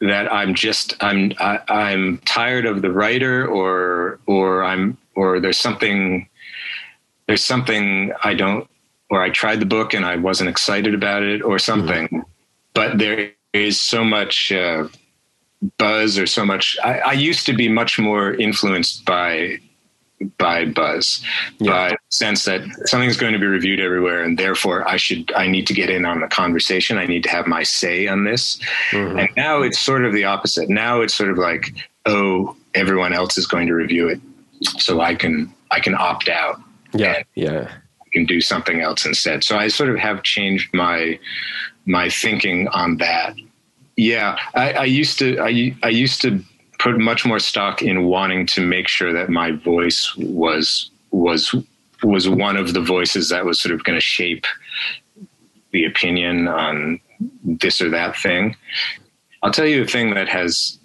that 0.00 0.32
I'm 0.32 0.54
just 0.54 0.94
I'm 1.00 1.32
I, 1.38 1.56
am 1.56 1.62
i 1.68 1.90
am 1.92 2.18
tired 2.24 2.66
of 2.66 2.82
the 2.82 2.90
writer 2.90 3.46
or 3.46 4.18
or 4.26 4.64
I'm 4.64 4.98
or 5.14 5.38
there's 5.38 5.58
something 5.58 6.28
there's 7.26 7.44
something 7.44 8.12
I 8.22 8.34
don't 8.34 8.68
or 9.10 9.22
I 9.22 9.30
tried 9.30 9.60
the 9.60 9.66
book 9.66 9.94
and 9.94 10.04
I 10.04 10.16
wasn't 10.16 10.50
excited 10.50 10.94
about 10.94 11.22
it 11.22 11.42
or 11.42 11.58
something. 11.58 12.06
Mm-hmm. 12.06 12.20
But 12.74 12.98
there 12.98 13.32
is 13.52 13.80
so 13.80 14.04
much 14.04 14.52
uh, 14.52 14.88
buzz 15.78 16.18
or 16.18 16.26
so 16.26 16.44
much. 16.44 16.76
I, 16.84 16.98
I 16.98 17.12
used 17.12 17.46
to 17.46 17.52
be 17.52 17.68
much 17.68 17.98
more 17.98 18.34
influenced 18.34 19.04
by 19.04 19.58
by 20.38 20.64
buzz 20.64 21.22
yeah. 21.58 21.90
by 21.90 21.96
sense 22.08 22.46
that 22.46 22.62
something's 22.86 23.18
going 23.18 23.34
to 23.34 23.38
be 23.38 23.44
reviewed 23.44 23.80
everywhere 23.80 24.22
and 24.22 24.38
therefore 24.38 24.88
i 24.88 24.96
should 24.96 25.30
i 25.36 25.46
need 25.46 25.66
to 25.66 25.74
get 25.74 25.90
in 25.90 26.06
on 26.06 26.20
the 26.20 26.26
conversation 26.26 26.96
i 26.96 27.04
need 27.04 27.22
to 27.22 27.28
have 27.28 27.46
my 27.46 27.62
say 27.62 28.06
on 28.06 28.24
this 28.24 28.58
mm-hmm. 28.92 29.18
and 29.18 29.28
now 29.36 29.60
it's 29.60 29.78
sort 29.78 30.06
of 30.06 30.14
the 30.14 30.24
opposite 30.24 30.70
now 30.70 31.02
it's 31.02 31.14
sort 31.14 31.30
of 31.30 31.36
like 31.36 31.74
oh 32.06 32.56
everyone 32.74 33.12
else 33.12 33.36
is 33.36 33.46
going 33.46 33.66
to 33.66 33.74
review 33.74 34.08
it 34.08 34.18
so 34.62 35.02
i 35.02 35.14
can 35.14 35.52
i 35.70 35.78
can 35.78 35.94
opt 35.94 36.30
out 36.30 36.58
yeah 36.94 37.22
yeah. 37.34 37.70
I 38.00 38.08
can 38.12 38.26
do 38.26 38.40
something 38.40 38.80
else 38.80 39.04
instead. 39.06 39.44
So 39.44 39.56
i 39.56 39.68
sort 39.68 39.90
of 39.90 39.98
have 39.98 40.22
changed 40.22 40.72
my 40.74 41.18
my 41.84 42.08
thinking 42.08 42.68
on 42.68 42.96
that. 42.98 43.34
Yeah 43.96 44.38
i, 44.54 44.72
I 44.72 44.84
used 44.84 45.18
to 45.18 45.38
i 45.40 45.74
i 45.82 45.88
used 45.88 46.20
to 46.22 46.42
put 46.78 46.98
much 46.98 47.24
more 47.24 47.38
stock 47.38 47.82
in 47.82 48.04
wanting 48.04 48.46
to 48.46 48.60
make 48.60 48.88
sure 48.88 49.12
that 49.12 49.30
my 49.30 49.52
voice 49.52 50.14
was 50.16 50.90
was 51.10 51.54
was 52.02 52.28
one 52.28 52.56
of 52.56 52.74
the 52.74 52.80
voices 52.80 53.30
that 53.30 53.44
was 53.44 53.58
sort 53.58 53.74
of 53.74 53.84
going 53.84 53.96
to 53.96 54.00
shape 54.04 54.44
the 55.72 55.84
opinion 55.84 56.48
on 56.48 57.00
this 57.44 57.80
or 57.80 57.90
that 57.90 58.16
thing. 58.16 58.54
I'll 59.42 59.52
tell 59.52 59.66
you 59.66 59.82
a 59.82 59.86
thing 59.86 60.14
that 60.14 60.28
has 60.28 60.78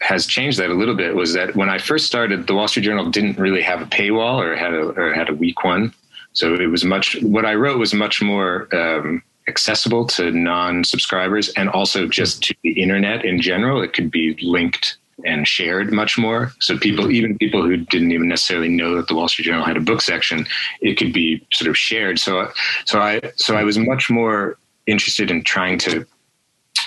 has 0.00 0.26
changed 0.26 0.58
that 0.58 0.70
a 0.70 0.74
little 0.74 0.94
bit 0.94 1.14
was 1.14 1.32
that 1.34 1.56
when 1.56 1.68
I 1.68 1.78
first 1.78 2.06
started, 2.06 2.46
the 2.46 2.54
Wall 2.54 2.68
Street 2.68 2.84
Journal 2.84 3.10
didn't 3.10 3.38
really 3.38 3.62
have 3.62 3.82
a 3.82 3.86
paywall 3.86 4.42
or 4.42 4.56
had 4.56 4.72
a 4.72 4.88
or 4.90 5.12
had 5.12 5.28
a 5.28 5.34
weak 5.34 5.64
one. 5.64 5.92
So 6.32 6.54
it 6.54 6.66
was 6.66 6.84
much 6.84 7.20
what 7.22 7.44
I 7.44 7.54
wrote 7.54 7.78
was 7.78 7.94
much 7.94 8.22
more 8.22 8.68
um, 8.74 9.22
accessible 9.48 10.06
to 10.06 10.30
non-subscribers 10.30 11.48
and 11.50 11.68
also 11.70 12.06
just 12.06 12.42
to 12.44 12.54
the 12.62 12.80
internet 12.80 13.24
in 13.24 13.40
general. 13.40 13.82
It 13.82 13.92
could 13.92 14.10
be 14.10 14.36
linked 14.40 14.98
and 15.24 15.48
shared 15.48 15.92
much 15.92 16.16
more. 16.16 16.52
So 16.60 16.78
people, 16.78 17.10
even 17.10 17.36
people 17.38 17.62
who 17.62 17.76
didn't 17.76 18.12
even 18.12 18.28
necessarily 18.28 18.68
know 18.68 18.94
that 18.96 19.08
the 19.08 19.14
Wall 19.14 19.28
Street 19.28 19.46
Journal 19.46 19.64
had 19.64 19.76
a 19.76 19.80
book 19.80 20.00
section, 20.00 20.46
it 20.80 20.96
could 20.96 21.12
be 21.12 21.44
sort 21.52 21.68
of 21.68 21.76
shared. 21.76 22.20
So, 22.20 22.52
so 22.84 23.00
I, 23.00 23.20
so 23.36 23.56
I 23.56 23.64
was 23.64 23.78
much 23.78 24.10
more 24.10 24.56
interested 24.86 25.30
in 25.30 25.42
trying 25.42 25.78
to 25.78 26.06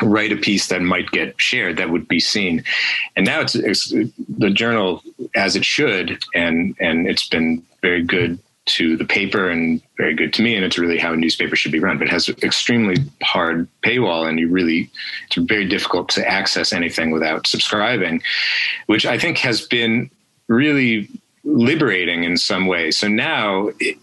write 0.02 0.32
a 0.32 0.36
piece 0.38 0.68
that 0.68 0.82
might 0.82 1.10
get 1.12 1.34
shared 1.38 1.78
that 1.78 1.90
would 1.90 2.08
be 2.08 2.20
seen 2.20 2.64
and 3.16 3.26
now 3.26 3.42
it's, 3.42 3.56
it's 3.56 3.94
the 4.30 4.50
journal 4.50 5.02
as 5.36 5.56
it 5.56 5.66
should 5.66 6.22
and 6.34 6.76
and 6.80 7.08
it's 7.08 7.28
been 7.28 7.64
very 7.82 8.04
good 8.04 8.40
to 8.66 8.96
the 8.96 9.06
paper 9.06 9.50
and 9.50 9.82
very 9.98 10.14
good 10.14 10.34
to 10.34 10.42
me. 10.42 10.56
And 10.56 10.64
it's 10.64 10.78
really 10.78 11.00
how 11.00 11.14
a 11.14 11.18
newspaper 11.18 11.56
should 11.56 11.72
be 11.72 11.80
run. 11.80 11.98
But 11.98 12.08
it 12.08 12.12
has 12.12 12.30
extremely 12.30 12.98
hard 13.24 13.68
paywall, 13.84 14.28
and 14.28 14.40
you 14.40 14.50
really 14.50 14.90
it's 15.28 15.36
very 15.38 15.68
difficult 15.68 16.10
to 16.10 16.28
access 16.28 16.72
anything 16.72 17.12
without 17.12 17.48
subscribing, 17.48 18.22
which 18.86 19.06
I 19.06 19.18
think 19.18 19.40
has 19.40 19.66
been 19.66 20.10
really 20.48 21.10
liberating 21.44 22.24
in 22.24 22.38
some 22.38 22.68
ways. 22.68 22.98
So 22.98 23.08
now 23.08 23.72
it, 23.80 23.98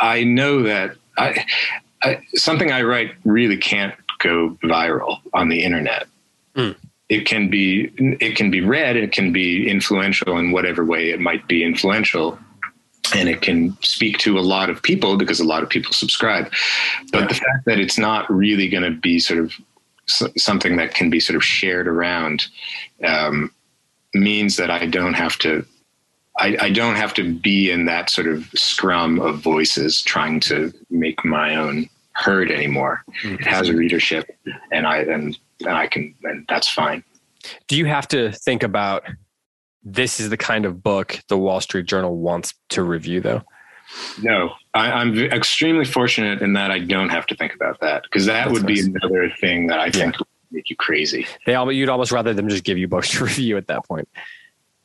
I 0.00 0.24
know 0.24 0.62
that 0.62 0.96
I, 1.18 1.44
I, 2.02 2.20
something 2.34 2.72
I 2.72 2.82
write 2.82 3.14
really 3.24 3.58
can't 3.58 3.94
go 4.18 4.58
viral 4.62 5.18
on 5.34 5.48
the 5.48 5.62
internet. 5.62 6.06
Mm. 6.54 6.76
It 7.08 7.24
can 7.26 7.48
be 7.48 7.90
it 8.20 8.36
can 8.36 8.50
be 8.50 8.60
read. 8.60 8.96
It 8.96 9.12
can 9.12 9.32
be 9.32 9.68
influential 9.68 10.36
in 10.38 10.52
whatever 10.52 10.84
way 10.84 11.10
it 11.10 11.20
might 11.20 11.46
be 11.48 11.64
influential 11.64 12.38
and 13.14 13.28
it 13.28 13.40
can 13.40 13.76
speak 13.82 14.18
to 14.18 14.38
a 14.38 14.40
lot 14.40 14.70
of 14.70 14.82
people 14.82 15.16
because 15.16 15.40
a 15.40 15.44
lot 15.44 15.62
of 15.62 15.68
people 15.68 15.92
subscribe. 15.92 16.52
But 17.12 17.22
yeah. 17.22 17.26
the 17.28 17.34
fact 17.34 17.64
that 17.66 17.78
it's 17.78 17.98
not 17.98 18.30
really 18.30 18.68
going 18.68 18.82
to 18.82 18.90
be 18.90 19.18
sort 19.18 19.40
of 19.40 19.52
something 20.06 20.76
that 20.76 20.94
can 20.94 21.10
be 21.10 21.20
sort 21.20 21.36
of 21.36 21.44
shared 21.44 21.86
around 21.86 22.46
um, 23.04 23.52
means 24.14 24.56
that 24.56 24.70
I 24.70 24.86
don't 24.86 25.14
have 25.14 25.38
to. 25.38 25.64
I, 26.40 26.56
I, 26.60 26.70
don't 26.70 26.94
have 26.94 27.14
to 27.14 27.34
be 27.34 27.68
in 27.68 27.86
that 27.86 28.10
sort 28.10 28.28
of 28.28 28.48
scrum 28.54 29.18
of 29.18 29.40
voices 29.40 30.00
trying 30.00 30.38
to 30.40 30.72
make 30.88 31.24
my 31.24 31.56
own 31.56 31.88
heard 32.18 32.50
anymore. 32.50 33.02
Mm-hmm. 33.22 33.34
It 33.34 33.46
has 33.46 33.68
a 33.68 33.74
readership, 33.74 34.30
and 34.72 34.86
I 34.86 34.98
and, 34.98 35.38
and 35.60 35.70
I 35.70 35.86
can, 35.86 36.14
and 36.24 36.44
that's 36.48 36.68
fine. 36.68 37.04
Do 37.68 37.76
you 37.76 37.86
have 37.86 38.08
to 38.08 38.32
think 38.32 38.62
about 38.62 39.04
this 39.82 40.20
is 40.20 40.30
the 40.30 40.36
kind 40.36 40.64
of 40.64 40.82
book 40.82 41.20
the 41.28 41.38
Wall 41.38 41.60
Street 41.60 41.86
Journal 41.86 42.16
wants 42.16 42.54
to 42.70 42.82
review, 42.82 43.20
though? 43.20 43.42
No, 44.22 44.50
I, 44.74 45.00
am 45.00 45.16
extremely 45.18 45.84
fortunate 45.84 46.42
in 46.42 46.52
that 46.54 46.70
I 46.70 46.78
don't 46.78 47.08
have 47.08 47.26
to 47.28 47.36
think 47.36 47.54
about 47.54 47.80
that 47.80 48.02
because 48.02 48.26
that 48.26 48.44
That's 48.44 48.52
would 48.52 48.68
nice. 48.68 48.86
be 48.86 48.92
another 48.94 49.30
thing 49.40 49.68
that 49.68 49.78
I 49.78 49.90
think 49.90 50.14
yeah. 50.14 50.18
would 50.18 50.28
make 50.50 50.68
you 50.68 50.76
crazy. 50.76 51.26
They 51.46 51.54
all, 51.54 51.72
you'd 51.72 51.88
almost 51.88 52.12
rather 52.12 52.34
them 52.34 52.48
just 52.48 52.64
give 52.64 52.76
you 52.76 52.86
books 52.86 53.10
to 53.12 53.24
review 53.24 53.56
at 53.56 53.68
that 53.68 53.86
point. 53.86 54.08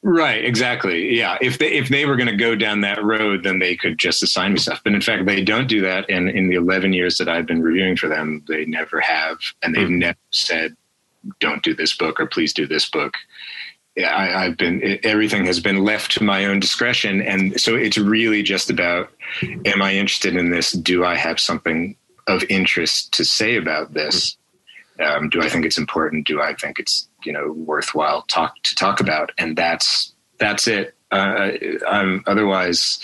Right, 0.05 0.43
exactly. 0.43 1.17
Yeah, 1.17 1.37
if 1.39 1.59
they 1.59 1.71
if 1.71 1.87
they 1.87 2.05
were 2.05 2.17
going 2.17 2.27
to 2.27 2.35
go 2.35 2.55
down 2.55 2.81
that 2.81 3.01
road, 3.01 3.43
then 3.43 3.59
they 3.59 3.77
could 3.77 3.97
just 3.97 4.21
assign 4.21 4.51
me 4.51 4.59
stuff. 4.59 4.81
But 4.83 4.93
in 4.93 4.99
fact, 4.99 5.25
they 5.25 5.41
don't 5.41 5.67
do 5.67 5.79
that. 5.81 6.09
And 6.09 6.29
in 6.29 6.49
the 6.49 6.57
eleven 6.57 6.91
years 6.91 7.17
that 7.19 7.29
I've 7.29 7.45
been 7.45 7.61
reviewing 7.61 7.95
for 7.95 8.09
them, 8.09 8.43
they 8.49 8.65
never 8.65 8.99
have, 8.99 9.37
and 9.61 9.73
they've 9.73 9.87
mm-hmm. 9.87 9.99
never 9.99 10.17
said, 10.31 10.75
"Don't 11.39 11.63
do 11.63 11.73
this 11.73 11.95
book" 11.95 12.19
or 12.19 12.27
"Please 12.27 12.51
do 12.51 12.67
this 12.67 12.89
book." 12.89 13.13
I, 13.97 14.43
have 14.43 14.57
been 14.57 14.99
everything 15.03 15.45
has 15.45 15.61
been 15.61 15.85
left 15.85 16.11
to 16.13 16.23
my 16.23 16.45
own 16.45 16.59
discretion, 16.59 17.21
and 17.21 17.59
so 17.59 17.75
it's 17.75 17.97
really 17.97 18.43
just 18.43 18.69
about: 18.69 19.09
Am 19.63 19.81
I 19.81 19.93
interested 19.93 20.35
in 20.35 20.51
this? 20.51 20.73
Do 20.73 21.05
I 21.05 21.15
have 21.15 21.39
something 21.39 21.95
of 22.27 22.43
interest 22.49 23.13
to 23.13 23.23
say 23.23 23.55
about 23.55 23.93
this? 23.93 24.35
Um, 24.99 25.29
do 25.29 25.41
I 25.41 25.47
think 25.47 25.65
it's 25.65 25.77
important? 25.77 26.27
Do 26.27 26.41
I 26.41 26.55
think 26.55 26.77
it's 26.77 27.07
you 27.25 27.33
know 27.33 27.51
worthwhile 27.51 28.23
talk 28.23 28.55
to 28.63 28.75
talk 28.75 28.99
about? 28.99 29.31
And 29.37 29.57
that's 29.57 30.13
that's 30.39 30.67
it. 30.67 30.95
Uh, 31.11 31.51
I'm 31.87 32.23
otherwise 32.27 32.99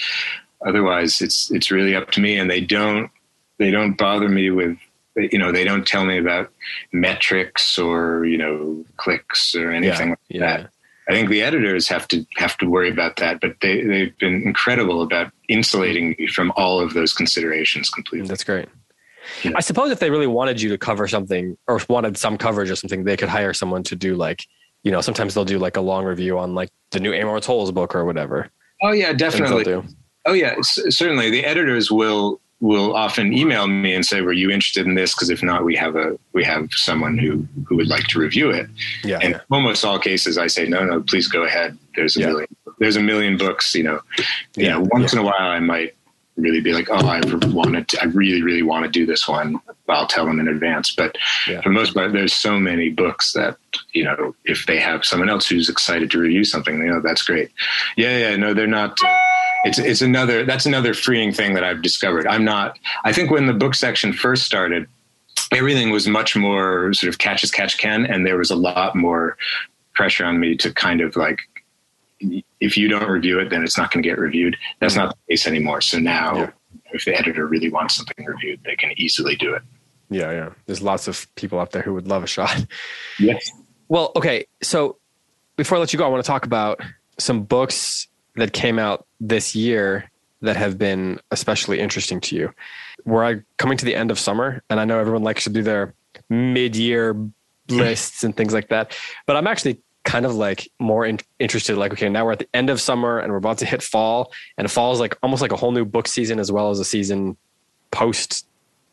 otherwise 0.66 1.22
it's 1.22 1.52
it's 1.52 1.72
really 1.72 1.96
up 1.96 2.12
to 2.12 2.22
me, 2.22 2.38
and 2.38 2.50
they 2.50 2.62
don't 2.62 3.12
they 3.58 3.72
don't 3.72 3.98
bother 3.98 4.30
me 4.30 4.50
with 4.50 4.78
you 5.16 5.40
know 5.40 5.52
they 5.52 5.64
don't 5.64 5.88
tell 5.88 6.06
me 6.06 6.18
about 6.18 6.52
metrics 6.92 7.78
or 7.78 8.26
you 8.26 8.38
know 8.38 8.84
clicks 8.98 9.56
or 9.56 9.72
anything 9.72 10.08
yeah, 10.08 10.12
like 10.12 10.20
yeah. 10.30 10.40
that 10.40 10.70
I 11.10 11.14
think 11.14 11.30
the 11.30 11.42
editors 11.42 11.88
have 11.88 12.08
to 12.10 12.24
have 12.38 12.56
to 12.60 12.70
worry 12.70 12.92
about 12.92 13.16
that, 13.18 13.42
but 13.42 13.56
they 13.62 13.82
they've 13.82 14.18
been 14.20 14.44
incredible 14.44 15.02
about 15.02 15.32
insulating 15.48 16.16
me 16.20 16.28
from 16.28 16.54
all 16.56 16.80
of 16.80 16.94
those 16.94 17.14
considerations 17.14 17.90
completely. 17.90 18.28
That's 18.28 18.44
great. 18.44 18.70
Yeah. 19.44 19.52
I 19.56 19.62
suppose 19.62 19.92
if 19.92 20.00
they 20.00 20.10
really 20.10 20.28
wanted 20.28 20.62
you 20.62 20.70
to 20.70 20.78
cover 20.78 21.08
something 21.08 21.58
or 21.68 21.80
wanted 21.90 22.18
some 22.18 22.38
coverage 22.38 22.70
or 22.70 22.76
something, 22.76 23.04
they 23.04 23.18
could 23.18 23.30
hire 23.30 23.54
someone 23.54 23.84
to 23.84 23.96
do 23.96 24.16
like, 24.16 24.46
you 24.84 24.92
know, 24.92 25.02
sometimes 25.02 25.34
they'll 25.34 25.46
do 25.46 25.60
like 25.60 25.78
a 25.78 25.82
long 25.82 26.06
review 26.06 26.38
on 26.38 26.56
like 26.56 26.70
the 26.92 27.00
new 27.00 27.14
Amor 27.14 27.40
Towles 27.40 27.72
book 27.72 27.96
or 27.96 28.06
whatever. 28.06 28.50
Oh 28.82 28.92
yeah, 28.92 29.14
definitely. 29.14 29.82
Oh 30.26 30.34
yeah, 30.34 30.56
certainly. 30.62 31.30
The 31.30 31.46
editors 31.46 31.92
will 31.92 32.40
will 32.62 32.94
often 32.94 33.32
email 33.32 33.68
me 33.68 33.94
and 33.94 34.06
say, 34.06 34.22
"Were 34.22 34.34
you 34.34 34.50
interested 34.50 34.86
in 34.86 34.96
this?" 34.96 35.14
Because 35.16 35.30
if 35.30 35.42
not, 35.42 35.64
we 35.64 35.76
have 35.76 35.96
a 35.96 36.18
we 36.34 36.44
have 36.44 36.68
someone 36.72 37.18
who 37.18 37.46
who 37.68 37.76
would 37.78 37.88
like 37.88 38.08
to 38.08 38.20
review 38.20 38.50
it. 38.52 38.68
Yeah. 39.04 39.20
And 39.22 39.32
yeah. 39.36 39.42
almost 39.52 39.84
all 39.86 40.00
cases, 40.00 40.38
I 40.38 40.48
say, 40.48 40.68
"No, 40.68 40.84
no, 40.86 41.02
please 41.02 41.28
go 41.28 41.44
ahead." 41.44 41.78
There's 41.96 42.16
a 42.18 42.22
Yeah. 42.22 42.28
million. 42.28 42.48
There's 42.80 42.96
a 42.96 43.02
million 43.02 43.38
books. 43.38 43.76
You 43.76 43.84
know, 43.84 44.02
you 44.18 44.66
Yeah, 44.66 44.74
know. 44.78 44.88
Once 44.92 45.14
yeah. 45.14 45.20
in 45.20 45.26
a 45.26 45.28
while, 45.28 45.50
I 45.52 45.60
might 45.60 45.94
really 46.42 46.62
be 46.62 46.74
like, 46.74 46.88
"Oh, 46.90 47.08
I 47.08 47.22
wanted. 47.48 47.88
To, 47.90 48.02
I 48.02 48.06
really, 48.06 48.42
really 48.42 48.64
want 48.64 48.86
to 48.86 48.92
do 48.92 49.06
this 49.06 49.28
one." 49.28 49.60
I'll 49.88 50.08
tell 50.08 50.26
them 50.26 50.40
in 50.40 50.48
advance. 50.48 50.94
But 50.94 51.18
Yeah. 51.48 51.62
for 51.62 51.70
the 51.70 51.74
most 51.74 51.94
part, 51.96 52.14
there's 52.14 52.34
so 52.34 52.60
many 52.60 52.90
books 52.90 53.34
that 53.34 53.58
you 53.94 54.04
know, 54.04 54.36
if 54.46 54.66
they 54.66 54.80
have 54.80 55.04
someone 55.06 55.30
else 55.30 55.48
who's 55.48 55.70
excited 55.70 56.12
to 56.12 56.20
review 56.20 56.44
something, 56.44 56.78
you 56.78 56.86
know, 56.90 57.02
that's 57.02 57.24
great. 57.24 57.50
Yeah, 57.98 58.18
yeah. 58.18 58.36
No, 58.36 58.54
they're 58.54 58.68
not. 58.68 58.92
Uh, 59.04 59.18
it's 59.66 59.80
it's 59.80 60.02
another 60.02 60.46
that's 60.46 60.66
another 60.66 60.94
freeing 60.94 61.32
thing 61.34 61.54
that 61.56 61.64
I've 61.64 61.82
discovered. 61.82 62.28
I'm 62.28 62.46
not. 62.46 62.78
I 63.04 63.12
think 63.14 63.30
when 63.32 63.48
the 63.48 63.54
book 63.54 63.76
section 63.76 64.14
first 64.14 64.44
started, 64.44 64.88
everything 65.52 65.90
was 65.90 66.08
much 66.08 66.36
more 66.36 66.94
sort 66.94 67.10
of 67.10 67.18
catch 67.18 67.44
as 67.44 67.52
catch 67.52 67.78
can, 67.78 68.06
and 68.06 68.26
there 68.26 68.38
was 68.38 68.52
a 68.52 68.56
lot 68.56 68.96
more 68.96 69.38
pressure 69.96 70.24
on 70.26 70.40
me 70.40 70.56
to 70.58 70.72
kind 70.74 71.02
of 71.02 71.16
like. 71.16 71.40
If 72.60 72.78
you 72.78 72.88
don't 72.88 73.08
review 73.08 73.40
it, 73.40 73.50
then 73.50 73.64
it's 73.64 73.78
not 73.78 73.92
going 73.92 74.04
to 74.04 74.10
get 74.10 74.18
reviewed. 74.20 74.58
That's 74.80 74.96
mm-hmm. 74.96 75.06
not 75.06 75.18
the 75.28 75.34
case 75.34 75.48
anymore. 75.48 75.82
So 75.82 76.00
now, 76.00 76.36
Yeah. 76.36 76.52
if 76.92 77.06
the 77.06 77.16
editor 77.16 77.48
really 77.48 77.70
wants 77.70 77.96
something 77.96 78.26
reviewed, 78.26 78.62
they 78.66 78.76
can 78.76 78.92
easily 78.98 79.36
do 79.36 79.54
it. 79.54 79.62
Yeah, 80.10 80.32
yeah. 80.32 80.50
There's 80.66 80.82
lots 80.82 81.08
of 81.08 81.34
people 81.36 81.60
out 81.60 81.72
there 81.72 81.82
who 81.82 81.94
would 81.94 82.08
love 82.08 82.24
a 82.24 82.28
shot. 82.28 82.66
Yes. 83.20 83.52
Well, 83.90 84.12
okay. 84.16 84.46
So 84.62 84.98
before 85.58 85.78
I 85.78 85.80
let 85.80 85.92
you 85.92 86.00
go, 86.00 86.06
I 86.06 86.10
want 86.10 86.24
to 86.24 86.28
talk 86.28 86.46
about 86.46 86.80
some 87.18 87.44
books 87.44 88.08
that 88.36 88.54
came 88.54 88.80
out 88.80 89.06
this 89.20 89.56
year 89.56 90.10
that 90.42 90.56
have 90.56 90.78
been 90.78 91.20
especially 91.32 91.80
interesting 91.80 92.22
to 92.22 92.36
you. 92.36 92.54
We're 93.04 93.26
uh, 93.26 93.36
coming 93.58 93.78
to 93.78 93.86
the 93.86 93.96
end 93.96 94.12
of 94.12 94.20
summer, 94.20 94.64
and 94.70 94.80
I 94.80 94.86
know 94.86 95.00
everyone 95.00 95.24
likes 95.24 95.44
to 95.46 95.50
do 95.50 95.62
their 95.64 95.94
mid-year 96.30 97.16
lists 97.70 98.24
and 98.24 98.36
things 98.36 98.54
like 98.54 98.70
that. 98.70 98.96
But 99.26 99.36
I'm 99.36 99.48
actually 99.48 99.82
kind 100.04 100.26
of 100.26 100.36
like 100.36 100.70
more 100.80 101.06
in, 101.06 101.20
interested. 101.40 101.78
Like, 101.78 101.92
okay, 101.94 102.10
now 102.10 102.26
we're 102.26 102.34
at 102.34 102.40
the 102.40 102.50
end 102.54 102.70
of 102.70 102.82
summer, 102.82 103.20
and 103.20 103.32
we're 103.32 103.38
about 103.38 103.58
to 103.60 103.66
hit 103.66 103.82
fall, 103.84 104.32
and 104.58 104.70
fall 104.70 104.92
is 104.94 105.00
like 105.00 105.18
almost 105.22 105.42
like 105.42 105.52
a 105.52 105.56
whole 105.56 105.72
new 105.72 105.86
book 105.86 106.08
season 106.08 106.40
as 106.40 106.52
well 106.52 106.70
as 106.72 106.80
a 106.80 106.86
season 106.86 107.38
post. 107.92 108.46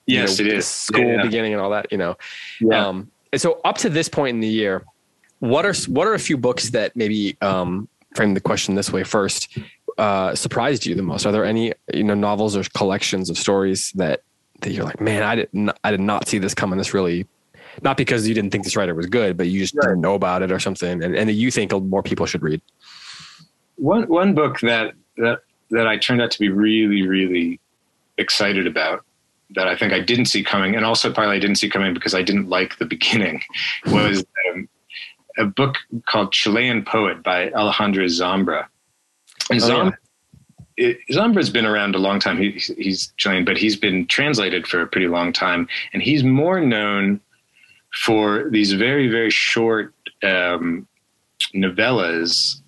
you 0.07 0.19
Yes, 0.19 0.39
know, 0.39 0.47
it 0.47 0.53
is. 0.53 0.67
School 0.67 1.05
Yeah, 1.05 1.17
yeah. 1.17 1.23
beginning 1.23 1.53
and 1.53 1.61
all 1.63 1.71
that. 1.71 1.91
You 1.91 1.99
know. 1.99 2.17
Yeah. 2.61 2.89
Um, 2.89 3.11
and 3.33 3.41
so 3.41 3.61
up 3.65 3.79
to 3.79 3.89
this 3.89 4.09
point 4.09 4.35
in 4.35 4.41
the 4.41 4.49
year, 4.49 4.85
what 5.41 5.67
are 5.67 5.75
what 5.89 6.07
are 6.07 6.15
a 6.15 6.19
few 6.19 6.37
books 6.37 6.71
that 6.71 6.97
maybe 6.97 7.37
um, 7.41 7.89
frame 8.15 8.35
the 8.35 8.41
question 8.41 8.75
this 8.75 8.93
way 8.93 9.05
first 9.05 9.59
uh, 9.99 10.35
surprised 10.35 10.87
you 10.87 10.95
the 10.95 11.03
most? 11.03 11.27
Are 11.27 11.33
there 11.33 11.45
any 11.45 11.73
you 11.93 12.05
know 12.05 12.15
novels 12.15 12.57
or 12.57 12.65
collections 12.75 13.31
of 13.31 13.37
stories 13.39 13.93
that 13.93 14.23
that 14.63 14.73
you're 14.73 14.85
like, 14.85 15.01
man, 15.01 15.23
I 15.23 15.37
didn't 15.37 15.71
I 15.85 15.91
did 15.91 16.01
not 16.01 16.29
see 16.29 16.39
this 16.39 16.55
coming. 16.55 16.79
This 16.79 16.95
really 16.95 17.27
not 17.83 17.97
because 17.97 18.27
you 18.27 18.35
didn't 18.35 18.51
think 18.51 18.65
this 18.65 18.77
writer 18.77 18.95
was 18.95 19.07
good, 19.07 19.37
but 19.37 19.49
you 19.49 19.61
just 19.61 19.75
didn't 19.75 20.01
know 20.01 20.15
about 20.15 20.43
it 20.43 20.53
or 20.53 20.59
something, 20.59 21.03
and, 21.03 21.15
and 21.15 21.29
that 21.29 21.35
you 21.35 21.51
think 21.51 21.73
more 21.73 22.03
people 22.03 22.27
should 22.27 22.43
read. 22.43 22.61
one 23.77 24.05
one 24.09 24.35
book 24.35 24.61
that 24.61 24.95
that 25.17 25.41
that 25.71 25.87
I 25.87 25.97
turned 25.97 26.23
out 26.23 26.31
to 26.31 26.39
be 26.39 26.49
really 26.49 27.07
really 27.07 27.61
excited 28.19 28.67
about 28.67 29.05
that 29.51 29.69
I 29.69 29.77
think 29.77 29.93
I 29.93 30.01
didn't 30.01 30.27
see 30.27 30.43
coming, 30.43 30.75
and 30.75 30.85
also 30.85 31.13
probably 31.13 31.37
I 31.37 31.41
didn't 31.41 31.57
see 31.57 31.71
coming 31.71 31.95
because 31.95 32.15
I 32.15 32.23
didn't 32.23 32.49
like 32.49 32.79
the 32.79 32.85
beginning, 32.87 33.43
was 33.87 34.25
um, 34.51 34.69
a 35.39 35.45
book 35.45 35.77
called 36.07 36.33
Chilean 36.33 36.85
Poet 36.85 37.23
by 37.23 37.51
Alejandro 37.51 38.05
Zambra. 38.07 38.67
And 39.51 39.63
Oh, 39.63 39.67
yeah. 39.67 39.75
Zambra, 39.75 39.97
it, 40.77 40.99
Zambra's 41.11 41.51
been 41.51 41.65
around 41.65 41.95
a 41.95 41.99
long 41.99 42.21
time. 42.21 42.39
He, 42.39 42.51
he's 42.51 43.13
Chilean, 43.17 43.45
but 43.45 43.57
he's 43.57 43.77
been 43.77 44.07
translated 44.07 44.67
for 44.67 44.83
a 44.83 44.87
pretty 44.87 45.09
long 45.09 45.33
time, 45.33 45.69
and 45.93 46.03
he's 46.03 46.25
more 46.25 46.61
known 46.61 47.21
for 48.05 48.49
these 48.51 48.73
very 48.73 49.09
very 49.09 49.31
short 49.31 49.95
um, 50.23 50.87
novellas 51.55 52.61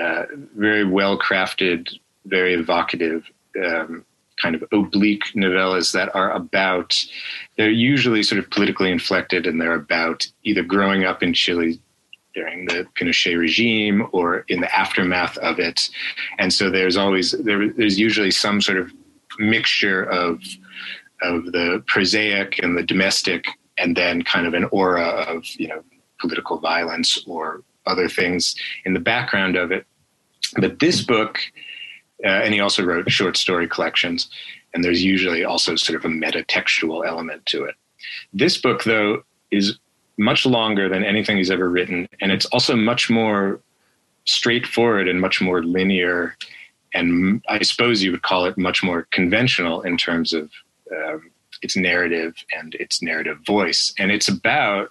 uh, 0.00 0.24
very 0.56 0.84
well 0.84 1.18
crafted, 1.18 1.88
very 2.24 2.54
evocative, 2.54 3.24
um, 3.62 4.04
kind 4.40 4.54
of 4.54 4.64
oblique 4.72 5.24
novellas 5.34 5.92
that 5.92 6.14
are 6.14 6.32
about, 6.32 7.04
they're 7.56 7.70
usually 7.70 8.22
sort 8.22 8.38
of 8.38 8.48
politically 8.50 8.90
inflected 8.90 9.46
and 9.46 9.60
they're 9.60 9.74
about 9.74 10.26
either 10.44 10.62
growing 10.62 11.04
up 11.04 11.22
in 11.22 11.34
Chile 11.34 11.78
during 12.34 12.64
the 12.66 12.86
Pinochet 12.98 13.36
regime 13.36 14.06
or 14.12 14.44
in 14.48 14.60
the 14.60 14.74
aftermath 14.74 15.36
of 15.38 15.58
it. 15.58 15.90
And 16.38 16.52
so 16.52 16.70
there's 16.70 16.96
always, 16.96 17.32
there, 17.32 17.68
there's 17.68 17.98
usually 17.98 18.30
some 18.30 18.60
sort 18.60 18.78
of 18.78 18.90
mixture 19.38 20.04
of, 20.04 20.40
of 21.20 21.46
the 21.52 21.82
prosaic 21.86 22.60
and 22.62 22.78
the 22.78 22.82
domestic 22.82 23.44
and 23.80 23.96
then 23.96 24.22
kind 24.22 24.46
of 24.46 24.54
an 24.54 24.64
aura 24.70 25.08
of, 25.08 25.44
you 25.56 25.66
know, 25.66 25.82
political 26.20 26.58
violence 26.58 27.24
or 27.26 27.62
other 27.86 28.08
things 28.08 28.54
in 28.84 28.92
the 28.92 29.00
background 29.00 29.56
of 29.56 29.72
it. 29.72 29.86
But 30.56 30.78
this 30.78 31.02
book, 31.02 31.38
uh, 32.24 32.28
and 32.28 32.52
he 32.52 32.60
also 32.60 32.84
wrote 32.84 33.10
short 33.10 33.36
story 33.36 33.66
collections, 33.66 34.28
and 34.74 34.84
there's 34.84 35.02
usually 35.02 35.44
also 35.44 35.74
sort 35.76 35.96
of 35.96 36.04
a 36.04 36.14
metatextual 36.14 37.06
element 37.06 37.46
to 37.46 37.64
it. 37.64 37.74
This 38.32 38.58
book, 38.58 38.84
though, 38.84 39.22
is 39.50 39.78
much 40.18 40.44
longer 40.44 40.88
than 40.88 41.02
anything 41.02 41.38
he's 41.38 41.50
ever 41.50 41.68
written, 41.68 42.06
and 42.20 42.30
it's 42.30 42.46
also 42.46 42.76
much 42.76 43.08
more 43.08 43.60
straightforward 44.26 45.08
and 45.08 45.20
much 45.20 45.40
more 45.40 45.62
linear, 45.62 46.36
and 46.92 47.42
I 47.48 47.62
suppose 47.62 48.02
you 48.02 48.10
would 48.12 48.22
call 48.22 48.44
it 48.44 48.58
much 48.58 48.82
more 48.82 49.06
conventional 49.10 49.80
in 49.82 49.96
terms 49.96 50.32
of 50.32 50.50
um, 50.94 51.29
its 51.62 51.76
narrative 51.76 52.34
and 52.56 52.74
its 52.76 53.02
narrative 53.02 53.38
voice. 53.46 53.94
And 53.98 54.10
it's 54.10 54.28
about 54.28 54.90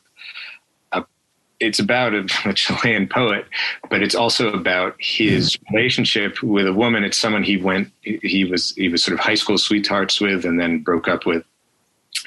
it's 1.60 1.80
about 1.80 2.14
a, 2.14 2.26
a 2.46 2.54
Chilean 2.54 3.08
poet, 3.08 3.46
but 3.90 4.02
it's 4.02 4.16
also 4.16 4.52
about 4.52 4.96
his 5.00 5.56
hmm. 5.56 5.76
relationship 5.76 6.42
with 6.42 6.68
a 6.68 6.74
woman. 6.74 7.04
It's 7.04 7.18
someone 7.18 7.44
he 7.44 7.58
went, 7.58 7.92
he 8.02 8.46
was, 8.46 8.72
he 8.76 8.90
was 8.90 9.04
sort 9.04 9.14
of 9.14 9.20
high 9.20 9.36
school 9.36 9.58
sweethearts 9.58 10.20
with, 10.22 10.46
and 10.46 10.60
then 10.60 10.80
broke 10.80 11.08
up 11.08 11.26
with. 11.26 11.44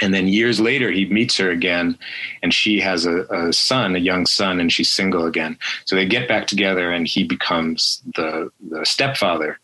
And 0.00 0.14
then 0.14 0.26
years 0.26 0.58
later, 0.58 0.90
he 0.90 1.04
meets 1.06 1.36
her 1.36 1.50
again, 1.50 1.98
and 2.42 2.54
she 2.54 2.80
has 2.80 3.04
a, 3.04 3.24
a 3.24 3.52
son, 3.52 3.94
a 3.94 3.98
young 3.98 4.26
son, 4.26 4.58
and 4.58 4.72
she's 4.72 4.90
single 4.90 5.26
again. 5.26 5.58
So 5.84 5.96
they 5.96 6.06
get 6.06 6.28
back 6.28 6.46
together, 6.46 6.90
and 6.90 7.06
he 7.06 7.24
becomes 7.24 8.02
the, 8.14 8.50
the 8.70 8.86
stepfather 8.86 9.58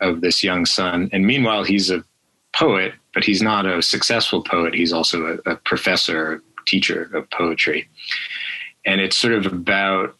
of 0.00 0.20
this 0.20 0.42
young 0.42 0.66
son. 0.66 1.10
And 1.12 1.26
meanwhile, 1.26 1.64
he's 1.64 1.90
a 1.90 2.04
poet, 2.52 2.94
but 3.14 3.24
he's 3.24 3.42
not 3.42 3.66
a 3.66 3.82
successful 3.82 4.42
poet. 4.42 4.74
He's 4.74 4.92
also 4.92 5.38
a, 5.46 5.50
a 5.50 5.56
professor, 5.56 6.42
teacher 6.66 7.10
of 7.14 7.28
poetry. 7.30 7.88
And 8.84 9.00
it's 9.00 9.16
sort 9.16 9.34
of 9.34 9.46
about 9.46 10.16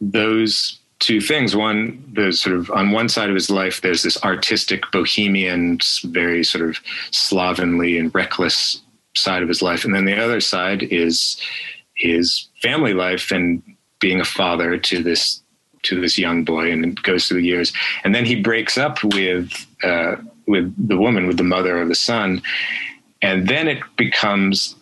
those 0.00 0.78
two 0.98 1.20
things. 1.20 1.54
One 1.54 2.02
the 2.12 2.32
sort 2.32 2.56
of 2.56 2.70
on 2.70 2.92
one 2.92 3.08
side 3.08 3.28
of 3.28 3.34
his 3.34 3.50
life 3.50 3.80
there's 3.82 4.02
this 4.02 4.22
artistic 4.24 4.82
bohemian 4.92 5.78
very 6.04 6.42
sort 6.42 6.68
of 6.68 6.78
slovenly 7.10 7.98
and 7.98 8.14
reckless 8.14 8.80
side 9.14 9.42
of 9.42 9.48
his 9.48 9.62
life. 9.62 9.84
And 9.84 9.94
then 9.94 10.04
the 10.04 10.16
other 10.16 10.40
side 10.40 10.82
is 10.82 11.40
his 11.94 12.48
family 12.62 12.94
life 12.94 13.30
and 13.30 13.62
being 14.00 14.20
a 14.20 14.24
father 14.24 14.76
to 14.76 15.02
this 15.02 15.42
to 15.82 16.00
this 16.00 16.18
young 16.18 16.44
boy 16.44 16.70
and 16.70 16.84
it 16.84 17.02
goes 17.02 17.28
through 17.28 17.40
the 17.40 17.46
years. 17.46 17.72
And 18.04 18.14
then 18.14 18.24
he 18.24 18.40
breaks 18.40 18.76
up 18.76 19.02
with 19.04 19.52
uh, 19.82 20.16
with 20.46 20.72
the 20.88 20.96
woman 20.96 21.26
with 21.26 21.36
the 21.36 21.44
mother 21.44 21.80
or 21.80 21.84
the 21.84 21.94
son. 21.94 22.42
And 23.22 23.48
then 23.48 23.68
it 23.68 23.82
becomes 23.96 24.76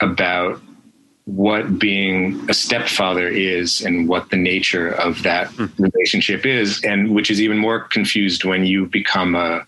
about 0.00 0.60
what 1.24 1.78
being 1.78 2.48
a 2.48 2.54
stepfather 2.54 3.26
is 3.26 3.80
and 3.80 4.08
what 4.08 4.30
the 4.30 4.36
nature 4.36 4.90
of 4.90 5.22
that 5.24 5.48
hmm. 5.48 5.66
relationship 5.78 6.46
is 6.46 6.82
and 6.84 7.12
which 7.12 7.30
is 7.30 7.40
even 7.40 7.58
more 7.58 7.80
confused 7.80 8.44
when 8.44 8.64
you 8.64 8.86
become 8.86 9.34
a 9.34 9.66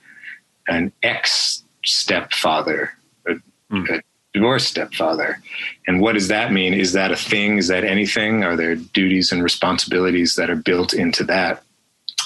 an 0.69 0.93
ex 1.03 1.65
stepfather 1.85 2.93
a, 3.27 3.35
hmm. 3.71 3.85
a 3.91 4.01
divorced 4.35 4.69
stepfather. 4.69 5.41
And 5.87 6.01
what 6.01 6.13
does 6.13 6.29
that 6.29 6.53
mean? 6.53 6.75
Is 6.75 6.93
that 6.93 7.11
a 7.11 7.17
thing? 7.17 7.59
Is 7.59 7.69
that 7.69 7.83
anything? 7.83 8.45
Are 8.45 8.55
there 8.55 8.77
duties 8.77 9.33
and 9.33 9.43
responsibilities 9.43 10.37
that 10.37 10.51
are 10.51 10.57
built 10.57 10.93
into 10.93 11.25
that? 11.25 11.65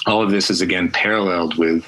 All 0.05 0.21
of 0.21 0.31
this 0.31 0.49
is 0.49 0.61
again 0.61 0.91
paralleled 0.91 1.57
with 1.57 1.87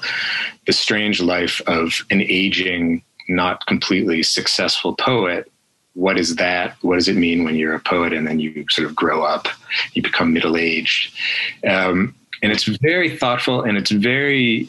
the 0.65 0.73
strange 0.73 1.21
life 1.21 1.62
of 1.67 2.06
an 2.10 2.21
aging 2.21 3.04
not 3.28 3.65
completely 3.65 4.21
successful 4.23 4.95
poet 4.95 5.51
what 5.95 6.19
is 6.19 6.36
that? 6.36 6.75
What 6.82 6.95
does 6.95 7.08
it 7.08 7.15
mean 7.15 7.43
when 7.43 7.56
you're 7.56 7.73
a 7.73 7.80
poet 7.80 8.13
and 8.13 8.28
then 8.28 8.39
you 8.39 8.65
sort 8.69 8.88
of 8.88 8.95
grow 8.95 9.23
up, 9.23 9.47
you 9.93 10.01
become 10.01 10.34
middle 10.34 10.58
aged? 10.58 11.17
Um, 11.67 12.13
and 12.43 12.51
it's 12.51 12.65
very 12.65 13.17
thoughtful 13.17 13.62
and 13.62 13.78
it's 13.78 13.91
very, 13.91 14.67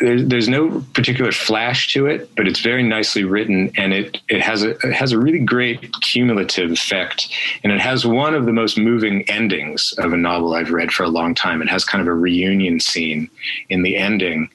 there's, 0.00 0.26
there's 0.26 0.48
no 0.48 0.84
particular 0.94 1.30
flash 1.30 1.92
to 1.92 2.06
it, 2.06 2.34
but 2.34 2.48
it's 2.48 2.58
very 2.58 2.82
nicely 2.82 3.22
written 3.22 3.70
and 3.76 3.92
it, 3.92 4.18
it, 4.28 4.40
has 4.40 4.64
a, 4.64 4.70
it 4.70 4.92
has 4.92 5.12
a 5.12 5.18
really 5.18 5.38
great 5.38 5.92
cumulative 6.00 6.72
effect. 6.72 7.32
And 7.62 7.72
it 7.72 7.80
has 7.80 8.04
one 8.04 8.34
of 8.34 8.46
the 8.46 8.52
most 8.52 8.76
moving 8.76 9.22
endings 9.30 9.94
of 9.98 10.12
a 10.12 10.16
novel 10.16 10.54
I've 10.54 10.72
read 10.72 10.90
for 10.90 11.04
a 11.04 11.08
long 11.08 11.36
time. 11.36 11.62
It 11.62 11.68
has 11.68 11.84
kind 11.84 12.02
of 12.02 12.08
a 12.08 12.14
reunion 12.14 12.80
scene 12.80 13.30
in 13.68 13.82
the 13.82 13.96
ending. 13.96 14.50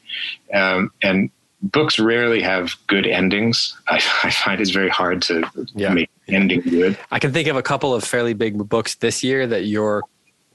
Um, 0.54 0.91
and 1.01 1.30
books 1.62 1.99
rarely 1.99 2.41
have 2.41 2.73
good 2.88 3.08
endings. 3.08 3.75
I, 3.88 3.95
I 4.23 4.30
find 4.32 4.62
it's 4.62 4.71
very 4.71 4.89
hard 4.89 5.21
to 5.23 5.49
yeah. 5.73 5.93
make 5.93 6.10
ending 6.28 6.62
good. 6.62 6.97
I 7.12 7.19
can 7.19 7.34
think 7.34 7.47
of 7.47 7.56
a 7.56 7.63
couple 7.63 7.93
of 7.93 8.04
fairly 8.04 8.34
big 8.34 8.58
books 8.69 8.95
this 8.95 9.23
year 9.23 9.47
that 9.47 9.65
your 9.65 10.04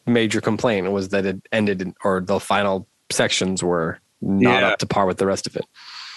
major 0.06 0.40
complaint 0.40 0.90
was 0.90 1.10
that 1.10 1.26
it 1.26 1.40
ended 1.52 1.82
in, 1.82 1.94
or 2.04 2.20
the 2.20 2.40
final 2.40 2.86
sections 3.10 3.62
were 3.62 3.98
not 4.20 4.60
yeah. 4.60 4.68
up 4.68 4.78
to 4.78 4.86
par 4.86 5.06
with 5.06 5.18
the 5.18 5.26
rest 5.26 5.46
of 5.46 5.56
it. 5.56 5.64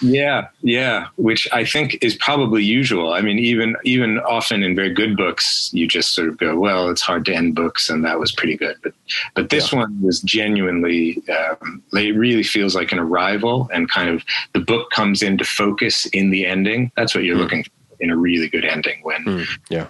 Yeah, 0.02 0.48
yeah, 0.62 1.08
which 1.16 1.48
I 1.52 1.64
think 1.64 1.98
is 2.02 2.16
probably 2.16 2.64
usual. 2.64 3.12
I 3.12 3.20
mean, 3.20 3.38
even 3.38 3.76
even 3.84 4.18
often 4.20 4.62
in 4.62 4.74
very 4.74 4.92
good 4.92 5.16
books, 5.16 5.70
you 5.72 5.86
just 5.86 6.14
sort 6.14 6.28
of 6.28 6.36
go, 6.36 6.58
"Well, 6.58 6.90
it's 6.90 7.02
hard 7.02 7.24
to 7.26 7.34
end 7.34 7.54
books," 7.54 7.88
and 7.88 8.04
that 8.04 8.18
was 8.18 8.32
pretty 8.32 8.56
good. 8.56 8.76
But 8.82 8.92
but 9.34 9.50
this 9.50 9.72
yeah. 9.72 9.80
one 9.80 10.02
was 10.02 10.20
genuinely, 10.20 11.22
um, 11.28 11.82
it 11.92 12.16
really 12.16 12.42
feels 12.42 12.74
like 12.74 12.92
an 12.92 12.98
arrival, 12.98 13.68
and 13.72 13.88
kind 13.88 14.08
of 14.08 14.24
the 14.52 14.60
book 14.60 14.90
comes 14.90 15.22
into 15.22 15.44
focus 15.44 16.06
in 16.06 16.30
the 16.30 16.46
ending. 16.46 16.90
That's 16.96 17.14
what 17.14 17.24
you're 17.24 17.36
mm. 17.36 17.40
looking 17.40 17.64
for 17.64 17.70
in 18.00 18.10
a 18.10 18.16
really 18.16 18.48
good 18.48 18.64
ending 18.64 19.00
when 19.02 19.24
mm. 19.24 19.46
yeah 19.70 19.86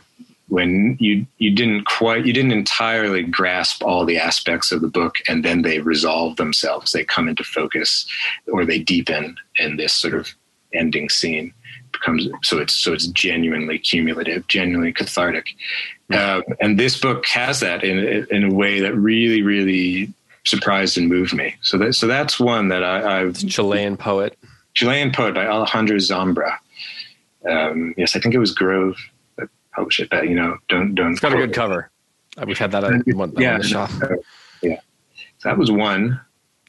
when 0.54 0.96
you 1.00 1.26
you 1.38 1.50
didn't 1.50 1.84
quite 1.84 2.24
you 2.24 2.32
didn't 2.32 2.52
entirely 2.52 3.24
grasp 3.24 3.82
all 3.82 4.04
the 4.06 4.18
aspects 4.18 4.70
of 4.70 4.80
the 4.80 4.88
book 5.00 5.16
and 5.26 5.44
then 5.44 5.62
they 5.62 5.80
resolve 5.80 6.36
themselves. 6.36 6.92
They 6.92 7.04
come 7.04 7.28
into 7.28 7.42
focus 7.42 8.06
or 8.46 8.64
they 8.64 8.78
deepen 8.78 9.36
in 9.58 9.76
this 9.76 9.92
sort 9.92 10.14
of 10.14 10.32
ending 10.72 11.08
scene 11.08 11.52
becomes 11.90 12.28
so 12.42 12.58
it's 12.58 12.74
so 12.74 12.92
it's 12.92 13.06
genuinely 13.08 13.78
cumulative 13.78 14.46
genuinely 14.46 14.92
cathartic. 14.92 15.46
Uh, 16.12 16.42
and 16.60 16.78
this 16.78 17.00
book 17.00 17.26
has 17.26 17.58
that 17.58 17.82
in 17.82 18.26
in 18.30 18.44
a 18.44 18.54
way 18.54 18.78
that 18.78 18.94
really 18.94 19.42
really 19.42 20.12
surprised 20.44 20.96
and 20.96 21.08
moved 21.08 21.34
me. 21.34 21.56
So 21.62 21.78
that 21.78 21.94
so 21.94 22.06
that's 22.06 22.38
one 22.38 22.68
that 22.68 22.84
I, 22.84 23.22
I've 23.22 23.38
Chilean 23.48 23.96
poet. 23.96 24.38
Chilean 24.74 25.10
poet 25.10 25.34
by 25.34 25.46
Alejandro 25.46 25.96
Zambra. 25.96 26.58
Um, 27.48 27.92
yes 27.96 28.14
I 28.14 28.20
think 28.20 28.36
it 28.36 28.38
was 28.38 28.52
Grove 28.52 28.96
publish 29.74 30.00
it. 30.00 30.10
But 30.10 30.28
you 30.28 30.34
know, 30.34 30.56
don't 30.68 30.94
don't. 30.94 31.12
It's 31.12 31.20
got 31.20 31.32
a 31.32 31.36
good 31.36 31.52
cover. 31.52 31.90
We've 32.44 32.58
had 32.58 32.72
that 32.72 32.82
on, 32.82 33.02
one, 33.06 33.32
yeah, 33.36 33.54
on 33.54 33.60
the 33.60 33.66
shop. 33.66 33.90
Uh, 34.02 34.08
yeah, 34.62 34.80
so 35.38 35.48
that 35.48 35.58
was 35.58 35.70
one. 35.70 36.20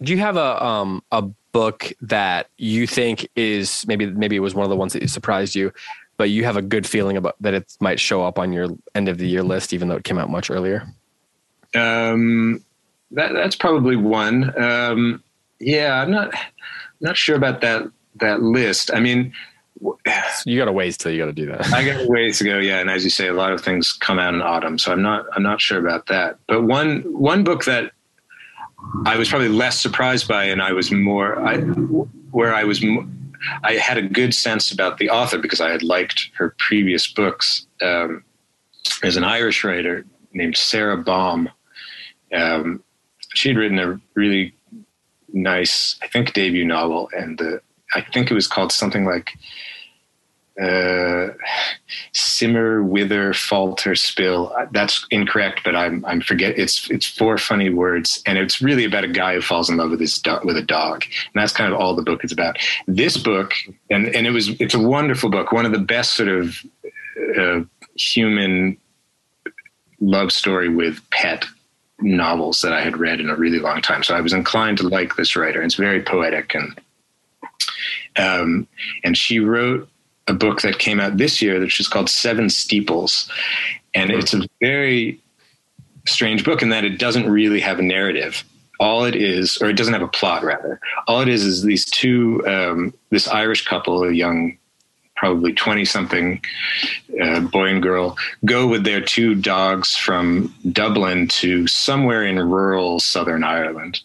Do 0.02 0.12
you 0.12 0.20
have 0.20 0.38
a 0.38 0.64
um 0.64 1.04
a 1.12 1.24
book 1.52 1.94
that 2.02 2.50
you 2.58 2.86
think 2.86 3.28
is 3.36 3.88
maybe 3.88 4.08
maybe 4.08 4.36
it 4.36 4.40
was 4.40 4.54
one 4.54 4.66
of 4.66 4.70
the 4.70 4.76
ones 4.76 4.94
that 4.94 5.10
surprised 5.10 5.56
you, 5.56 5.72
but 6.18 6.30
you 6.30 6.44
have 6.44 6.58
a 6.58 6.62
good 6.62 6.86
feeling 6.86 7.18
about 7.18 7.36
that 7.40 7.54
it 7.54 7.76
might 7.80 8.00
show 8.00 8.24
up 8.24 8.38
on 8.38 8.52
your 8.54 8.68
end 8.94 9.10
of 9.10 9.18
the 9.18 9.28
year 9.28 9.42
list, 9.42 9.74
even 9.74 9.88
though 9.88 9.96
it 9.96 10.04
came 10.04 10.18
out 10.18 10.30
much 10.30 10.52
earlier? 10.52 10.86
Um, 11.74 12.64
that 13.12 13.34
that's 13.34 13.56
probably 13.56 13.96
one. 13.96 14.58
Um, 14.62 15.24
yeah, 15.60 16.02
I'm 16.02 16.12
not 16.12 16.34
not 17.00 17.18
sure 17.18 17.36
about 17.36 17.62
that 17.62 17.84
that 18.18 18.42
list. 18.42 18.92
I 18.94 19.00
mean, 19.00 19.34
you 20.46 20.58
got 20.58 20.68
a 20.68 20.72
ways 20.72 20.98
till 20.98 21.12
you 21.12 21.20
got 21.20 21.26
to 21.26 21.34
do 21.34 21.46
that. 21.48 21.74
I 21.74 21.86
got 21.86 22.06
a 22.06 22.08
ways 22.08 22.38
to 22.40 22.44
go, 22.44 22.60
yeah. 22.60 22.80
And 22.80 22.90
as 22.90 23.04
you 23.04 23.10
say, 23.10 23.28
a 23.28 23.34
lot 23.34 23.52
of 23.52 23.62
things 23.62 23.94
come 23.94 24.20
out 24.20 24.34
in 24.34 24.42
autumn, 24.42 24.78
so 24.78 24.92
I'm 24.92 25.02
not 25.02 25.26
I'm 25.34 25.44
not 25.44 25.62
sure 25.62 25.80
about 25.80 26.08
that. 26.08 26.38
But 26.48 26.64
one 26.64 27.02
one 27.02 27.44
book 27.44 27.66
that 27.66 27.92
I 29.06 29.18
was 29.18 29.30
probably 29.30 29.50
less 29.50 29.80
surprised 29.80 30.28
by, 30.28 30.46
and 30.46 30.62
I 30.62 30.72
was 30.72 30.92
more 30.92 31.40
I 31.46 31.58
where 31.58 32.54
I 32.54 32.64
was 32.64 32.84
I 33.64 33.74
had 33.74 33.98
a 33.98 34.02
good 34.02 34.34
sense 34.34 34.72
about 34.72 34.98
the 34.98 35.10
author 35.10 35.38
because 35.38 35.62
I 35.62 35.70
had 35.70 35.84
liked 35.84 36.30
her 36.36 36.56
previous 36.58 37.12
books. 37.12 37.68
Um, 37.82 38.24
an 39.04 39.24
Irish 39.24 39.64
writer 39.64 40.06
named 40.34 40.58
Sara 40.58 40.98
Baume. 40.98 41.50
Um, 42.34 42.84
she'd 43.34 43.58
written 43.58 43.80
a 43.80 44.00
really 44.14 44.56
nice, 45.34 45.98
I 46.02 46.08
think, 46.08 46.34
debut 46.34 46.66
novel, 46.66 47.10
and 47.16 47.38
the 47.38 47.62
I 47.96 48.02
think 48.14 48.30
it 48.30 48.34
was 48.34 48.48
called 48.48 48.72
something 48.72 49.06
like 49.06 49.32
uh, 50.62 51.34
simmer, 52.14 52.82
wither, 52.82 53.34
falter, 53.34 53.96
spill. 53.96 54.56
That's 54.72 55.06
incorrect, 55.12 55.62
but 55.66 55.76
I'm 55.76 56.06
I'm 56.06 56.22
forget. 56.22 56.58
It's 56.58 56.90
it's 56.90 57.06
four 57.06 57.38
funny 57.38 57.70
words, 57.70 58.22
and 58.26 58.38
it's 58.38 58.62
really 58.62 58.86
about 58.86 59.04
a 59.04 59.10
guy 59.10 59.34
who 59.34 59.42
falls 59.42 59.70
in 59.70 59.78
love 59.78 59.92
with 59.92 60.00
his 60.00 60.18
do- 60.20 60.40
with 60.44 60.56
a 60.56 60.62
dog, 60.62 61.04
and 61.04 61.42
that's 61.42 61.52
kind 61.52 61.74
of 61.74 61.80
all 61.80 61.96
the 61.96 62.04
book 62.04 62.24
is 62.24 62.32
about. 62.32 62.58
This 62.88 63.18
book, 63.18 63.52
and 63.90 64.08
and 64.16 64.26
it 64.28 64.32
was 64.32 64.50
it's 64.62 64.74
a 64.74 64.80
wonderful 64.80 65.30
book, 65.30 65.52
one 65.52 65.66
of 65.66 65.74
the 65.74 65.80
best 65.80 66.16
sort 66.16 66.30
of 66.30 66.58
uh, 67.38 67.62
human 67.96 68.78
love 70.00 70.32
story 70.32 70.70
with 70.70 71.02
pet 71.10 71.46
novels 72.00 72.62
that 72.62 72.74
I 72.74 72.82
had 72.82 72.98
read 72.98 73.20
in 73.20 73.30
a 73.30 73.36
really 73.36 73.60
long 73.60 73.82
time. 73.82 74.04
So 74.04 74.16
I 74.16 74.22
was 74.22 74.34
inclined 74.34 74.78
to 74.80 74.88
like 74.88 75.16
this 75.16 75.36
writer. 75.36 75.62
It's 75.62 75.76
very 75.76 76.02
poetic 76.02 76.54
and 76.54 76.80
um, 78.18 78.68
and 79.04 79.18
she 79.18 79.40
wrote 79.40 79.90
a 80.28 80.34
book 80.34 80.62
that 80.62 80.80
came 80.80 81.00
out 81.00 81.18
this 81.18 81.42
year 81.42 81.60
that's 81.60 81.76
just 81.76 81.92
called 81.92 82.10
Seven 82.10 82.50
Steeples. 82.50 83.30
And 83.94 84.12
it's 84.12 84.34
a 84.34 84.42
very 84.60 85.22
strange 86.08 86.44
book 86.44 86.62
in 86.62 86.70
that 86.70 86.84
it 86.84 86.98
doesn't 86.98 87.30
really 87.30 87.60
have 87.60 87.80
a 87.80 87.84
narrative. 87.84 88.44
All 88.80 89.06
it 89.06 89.16
is, 89.16 89.58
or 89.62 89.70
it 89.70 89.78
doesn't 89.78 89.94
have 89.94 90.02
a 90.02 90.08
plot 90.08 90.44
rather. 90.44 90.80
All 91.08 91.22
it 91.22 91.30
is 91.30 91.44
is 91.44 91.64
these 91.64 91.86
two, 91.86 92.46
um, 92.46 92.94
this 93.10 93.28
Irish 93.28 93.66
couple, 93.66 94.04
a 94.04 94.12
young, 94.12 94.58
probably 95.16 95.54
20 95.54 95.86
something 95.86 96.42
uh, 97.22 97.40
boy 97.40 97.70
and 97.70 97.82
girl, 97.82 98.18
go 98.44 98.68
with 98.68 98.84
their 98.84 99.00
two 99.00 99.34
dogs 99.34 99.96
from 99.96 100.54
Dublin 100.72 101.28
to 101.30 101.68
somewhere 101.68 102.26
in 102.26 102.38
rural 102.38 103.00
Southern 103.00 103.46
Ireland 103.46 104.02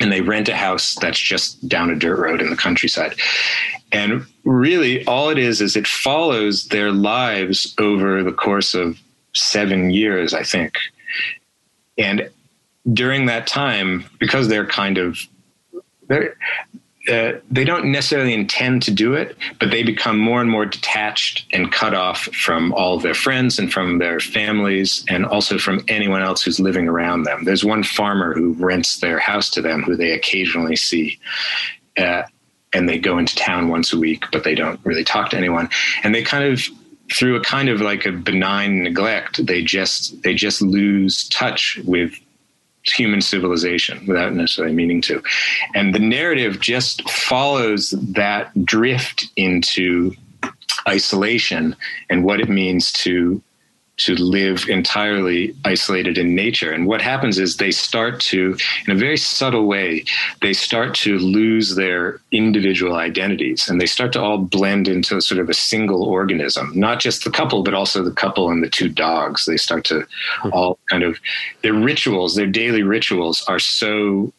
and 0.00 0.12
they 0.12 0.20
rent 0.20 0.48
a 0.48 0.56
house 0.56 0.94
that's 0.96 1.18
just 1.18 1.66
down 1.68 1.90
a 1.90 1.96
dirt 1.96 2.18
road 2.18 2.40
in 2.40 2.50
the 2.50 2.56
countryside. 2.56 3.14
And 3.92 4.24
really, 4.44 5.04
all 5.06 5.28
it 5.28 5.38
is 5.38 5.60
is 5.60 5.76
it 5.76 5.86
follows 5.86 6.68
their 6.68 6.90
lives 6.90 7.74
over 7.78 8.22
the 8.22 8.32
course 8.32 8.74
of 8.74 8.98
seven 9.34 9.90
years, 9.90 10.34
I 10.34 10.42
think. 10.42 10.76
And 11.98 12.30
during 12.92 13.26
that 13.26 13.46
time, 13.46 14.04
because 14.18 14.48
they're 14.48 14.66
kind 14.66 14.98
of 14.98 15.18
they're 16.08 16.36
uh, 17.08 17.32
they 17.50 17.64
don't 17.64 17.90
necessarily 17.90 18.32
intend 18.32 18.82
to 18.82 18.90
do 18.90 19.14
it, 19.14 19.36
but 19.58 19.70
they 19.70 19.82
become 19.82 20.18
more 20.18 20.40
and 20.40 20.48
more 20.48 20.64
detached 20.64 21.46
and 21.52 21.72
cut 21.72 21.94
off 21.94 22.22
from 22.34 22.72
all 22.74 22.94
of 22.94 23.02
their 23.02 23.14
friends 23.14 23.58
and 23.58 23.72
from 23.72 23.98
their 23.98 24.20
families 24.20 25.04
and 25.08 25.26
also 25.26 25.58
from 25.58 25.84
anyone 25.88 26.22
else 26.22 26.42
who's 26.42 26.60
living 26.60 26.86
around 26.86 27.24
them. 27.24 27.44
There's 27.44 27.64
one 27.64 27.82
farmer 27.82 28.34
who 28.34 28.52
rents 28.52 29.00
their 29.00 29.18
house 29.18 29.50
to 29.50 29.62
them 29.62 29.82
who 29.82 29.96
they 29.96 30.12
occasionally 30.12 30.76
see. 30.76 31.18
Uh, 31.96 32.22
and 32.72 32.88
they 32.88 32.98
go 32.98 33.18
into 33.18 33.34
town 33.34 33.68
once 33.68 33.92
a 33.92 33.98
week, 33.98 34.24
but 34.30 34.44
they 34.44 34.54
don't 34.54 34.80
really 34.84 35.04
talk 35.04 35.30
to 35.30 35.36
anyone. 35.36 35.68
And 36.04 36.14
they 36.14 36.22
kind 36.22 36.44
of 36.44 36.62
through 37.12 37.36
a 37.36 37.40
kind 37.40 37.68
of 37.68 37.80
like 37.80 38.06
a 38.06 38.12
benign 38.12 38.82
neglect, 38.82 39.44
they 39.44 39.62
just 39.62 40.22
they 40.22 40.34
just 40.34 40.62
lose 40.62 41.28
touch 41.28 41.78
with 41.84 42.14
human 42.84 43.20
civilization 43.20 44.04
without 44.06 44.34
necessarily 44.34 44.74
meaning 44.74 45.00
to. 45.02 45.22
And 45.74 45.94
the 45.94 46.00
narrative 46.00 46.60
just 46.60 47.08
follows 47.08 47.90
that 47.90 48.64
drift 48.64 49.26
into 49.36 50.12
isolation 50.88 51.76
and 52.10 52.24
what 52.24 52.40
it 52.40 52.48
means 52.48 52.92
to 52.92 53.42
to 53.98 54.14
live 54.14 54.68
entirely 54.68 55.54
isolated 55.64 56.16
in 56.16 56.34
nature. 56.34 56.72
And 56.72 56.86
what 56.86 57.02
happens 57.02 57.38
is 57.38 57.56
they 57.56 57.70
start 57.70 58.20
to, 58.20 58.56
in 58.86 58.92
a 58.92 58.98
very 58.98 59.18
subtle 59.18 59.66
way, 59.66 60.04
they 60.40 60.54
start 60.54 60.94
to 60.96 61.18
lose 61.18 61.74
their 61.74 62.20
individual 62.32 62.96
identities 62.96 63.68
and 63.68 63.80
they 63.80 63.86
start 63.86 64.12
to 64.14 64.20
all 64.20 64.38
blend 64.38 64.88
into 64.88 65.20
sort 65.20 65.40
of 65.40 65.50
a 65.50 65.54
single 65.54 66.04
organism, 66.04 66.72
not 66.74 67.00
just 67.00 67.24
the 67.24 67.30
couple, 67.30 67.62
but 67.62 67.74
also 67.74 68.02
the 68.02 68.10
couple 68.10 68.50
and 68.50 68.62
the 68.62 68.70
two 68.70 68.88
dogs. 68.88 69.44
They 69.44 69.58
start 69.58 69.84
to 69.86 69.94
mm-hmm. 69.94 70.50
all 70.52 70.78
kind 70.88 71.02
of, 71.02 71.18
their 71.62 71.74
rituals, 71.74 72.34
their 72.34 72.46
daily 72.46 72.82
rituals 72.82 73.44
are 73.46 73.58
so 73.58 74.32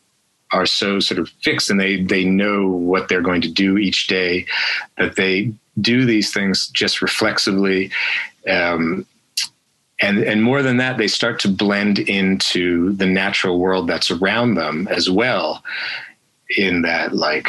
are 0.52 0.66
so 0.68 1.00
sort 1.00 1.20
of 1.20 1.30
fixed 1.42 1.72
and 1.72 1.80
they 1.80 2.04
they 2.04 2.24
know 2.24 2.68
what 2.68 3.10
they're 3.10 3.24
going 3.24 3.42
to 3.42 3.50
do 3.50 3.76
each 3.76 4.06
day 4.06 4.46
that 4.99 5.16
they 5.16 5.51
do 5.82 6.06
these 6.06 6.32
things 6.32 6.68
just 6.68 7.01
reflexively 7.01 7.89
um, 8.47 9.04
and 10.02 10.20
and 10.20 10.44
more 10.44 10.62
than 10.62 10.78
that 10.78 10.98
they 10.98 11.08
start 11.08 11.39
to 11.39 11.48
blend 11.48 12.00
into 12.00 12.94
the 12.94 13.06
natural 13.06 13.60
world 13.60 13.88
that's 13.88 14.12
around 14.12 14.56
them 14.56 14.88
as 14.89 15.10
well 15.10 15.64
in 16.58 16.82
that 16.82 17.16
like 17.16 17.48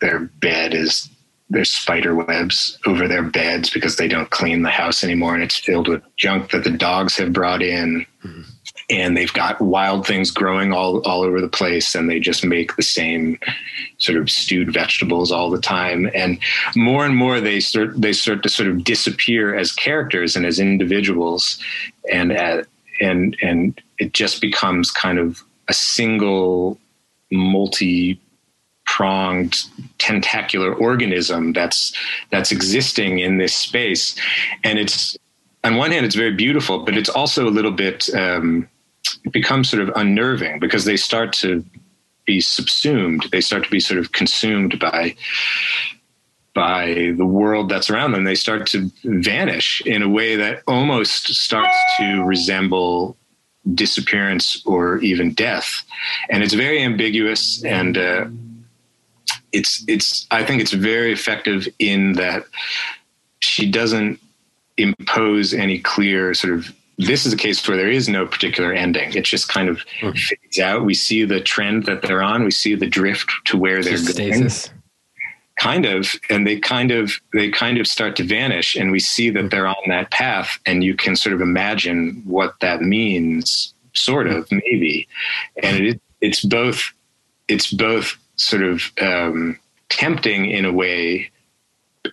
their 0.00 0.20
bed 0.40 0.74
is 0.74 1.08
there's 1.50 1.70
spider 1.70 2.14
webs 2.14 2.78
over 2.86 3.06
their 3.06 3.22
beds 3.22 3.68
because 3.68 3.96
they 3.96 4.08
don't 4.08 4.30
clean 4.30 4.62
the 4.62 4.70
house 4.70 5.04
anymore 5.04 5.34
and 5.34 5.42
it's 5.42 5.58
filled 5.58 5.86
with 5.86 6.02
junk 6.16 6.50
that 6.50 6.64
the 6.64 6.70
dogs 6.70 7.16
have 7.16 7.32
brought 7.32 7.62
in. 7.62 8.06
Mm-hmm 8.24 8.51
and 8.90 9.16
they've 9.16 9.32
got 9.32 9.60
wild 9.60 10.06
things 10.06 10.30
growing 10.30 10.72
all, 10.72 11.00
all 11.02 11.22
over 11.22 11.40
the 11.40 11.48
place 11.48 11.94
and 11.94 12.08
they 12.08 12.18
just 12.18 12.44
make 12.44 12.76
the 12.76 12.82
same 12.82 13.38
sort 13.98 14.18
of 14.18 14.30
stewed 14.30 14.72
vegetables 14.72 15.30
all 15.30 15.50
the 15.50 15.60
time. 15.60 16.10
And 16.14 16.38
more 16.76 17.04
and 17.06 17.16
more 17.16 17.40
they 17.40 17.60
start 17.60 18.00
they 18.00 18.12
start 18.12 18.42
to 18.42 18.48
sort 18.48 18.68
of 18.68 18.84
disappear 18.84 19.54
as 19.54 19.72
characters 19.72 20.36
and 20.36 20.44
as 20.44 20.58
individuals. 20.58 21.58
And 22.10 22.32
at, 22.32 22.66
and 23.00 23.36
and 23.42 23.80
it 23.98 24.12
just 24.12 24.40
becomes 24.40 24.90
kind 24.90 25.18
of 25.18 25.42
a 25.68 25.74
single 25.74 26.78
multi 27.30 28.20
pronged 28.84 29.56
tentacular 29.98 30.74
organism 30.74 31.52
that's 31.52 31.94
that's 32.30 32.52
existing 32.52 33.20
in 33.20 33.38
this 33.38 33.54
space. 33.54 34.16
And 34.64 34.78
it's 34.78 35.16
on 35.64 35.76
one 35.76 35.90
hand 35.90 36.04
it's 36.06 36.14
very 36.14 36.34
beautiful 36.34 36.80
but 36.80 36.96
it's 36.96 37.08
also 37.08 37.48
a 37.48 37.50
little 37.50 37.72
bit 37.72 38.08
um, 38.14 38.68
it 39.24 39.32
becomes 39.32 39.68
sort 39.68 39.82
of 39.82 39.90
unnerving 39.96 40.58
because 40.58 40.84
they 40.84 40.96
start 40.96 41.32
to 41.32 41.64
be 42.24 42.40
subsumed. 42.40 43.26
They 43.32 43.40
start 43.40 43.64
to 43.64 43.70
be 43.70 43.80
sort 43.80 44.00
of 44.00 44.12
consumed 44.12 44.78
by 44.78 45.16
by 46.54 47.14
the 47.16 47.24
world 47.24 47.70
that's 47.70 47.88
around 47.88 48.12
them. 48.12 48.24
They 48.24 48.34
start 48.34 48.66
to 48.68 48.90
vanish 49.04 49.80
in 49.86 50.02
a 50.02 50.08
way 50.08 50.36
that 50.36 50.62
almost 50.66 51.28
starts 51.34 51.76
to 51.96 52.22
resemble 52.24 53.16
disappearance 53.74 54.62
or 54.66 54.98
even 54.98 55.32
death. 55.32 55.82
And 56.28 56.42
it's 56.42 56.52
very 56.52 56.82
ambiguous 56.82 57.64
and 57.64 57.96
uh, 57.96 58.26
it's 59.52 59.82
it's 59.88 60.26
I 60.30 60.44
think 60.44 60.60
it's 60.60 60.72
very 60.72 61.12
effective 61.12 61.66
in 61.78 62.14
that 62.14 62.44
she 63.40 63.70
doesn't 63.70 64.20
impose 64.76 65.54
any 65.54 65.78
clear 65.78 66.34
sort 66.34 66.54
of 66.54 66.72
this 66.98 67.26
is 67.26 67.32
a 67.32 67.36
case 67.36 67.66
where 67.66 67.76
there 67.76 67.90
is 67.90 68.08
no 68.08 68.26
particular 68.26 68.72
ending. 68.72 69.12
It 69.14 69.24
just 69.24 69.48
kind 69.48 69.68
of 69.68 69.78
mm-hmm. 70.00 70.12
fades 70.12 70.58
out. 70.58 70.84
We 70.84 70.94
see 70.94 71.24
the 71.24 71.40
trend 71.40 71.86
that 71.86 72.02
they're 72.02 72.22
on. 72.22 72.44
We 72.44 72.50
see 72.50 72.74
the 72.74 72.86
drift 72.86 73.30
to 73.46 73.56
where 73.56 73.82
they're 73.82 73.96
going. 73.96 74.50
Kind 75.58 75.84
of, 75.86 76.14
and 76.28 76.46
they 76.46 76.58
kind 76.58 76.90
of 76.90 77.12
they 77.32 77.50
kind 77.50 77.78
of 77.78 77.86
start 77.86 78.16
to 78.16 78.24
vanish, 78.24 78.74
and 78.74 78.90
we 78.90 78.98
see 78.98 79.30
that 79.30 79.50
they're 79.50 79.66
on 79.66 79.76
that 79.88 80.10
path, 80.10 80.58
and 80.66 80.82
you 80.82 80.96
can 80.96 81.14
sort 81.14 81.34
of 81.34 81.40
imagine 81.40 82.22
what 82.24 82.58
that 82.60 82.82
means, 82.82 83.72
sort 83.92 84.26
of 84.26 84.50
maybe, 84.50 85.06
and 85.62 85.84
it, 85.84 86.00
it's 86.20 86.42
both 86.42 86.92
it's 87.48 87.70
both 87.70 88.16
sort 88.36 88.62
of 88.62 88.82
um, 89.00 89.58
tempting 89.88 90.50
in 90.50 90.64
a 90.64 90.72
way, 90.72 91.30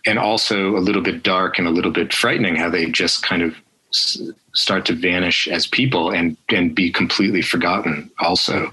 and 0.05 0.19
also 0.19 0.75
a 0.77 0.79
little 0.79 1.01
bit 1.01 1.23
dark 1.23 1.57
and 1.57 1.67
a 1.67 1.71
little 1.71 1.91
bit 1.91 2.13
frightening 2.13 2.55
how 2.55 2.69
they 2.69 2.85
just 2.85 3.23
kind 3.23 3.41
of 3.41 3.55
s- 3.93 4.21
start 4.53 4.85
to 4.85 4.93
vanish 4.93 5.47
as 5.47 5.67
people 5.67 6.11
and 6.11 6.37
and 6.49 6.75
be 6.75 6.91
completely 6.91 7.41
forgotten. 7.41 8.09
Also, 8.19 8.71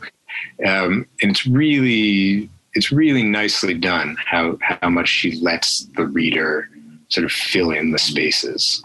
um, 0.67 1.07
and 1.23 1.31
it's 1.31 1.47
really 1.47 2.51
it's 2.75 2.93
really 2.93 3.23
nicely 3.23 3.75
done 3.75 4.17
how 4.25 4.59
how 4.61 4.91
much 4.91 5.09
she 5.09 5.33
lets 5.41 5.87
the 5.97 6.07
reader 6.07 6.69
sort 7.09 7.25
of 7.25 7.33
fill 7.33 7.71
in 7.71 7.93
the 7.93 7.99
spaces. 7.99 8.83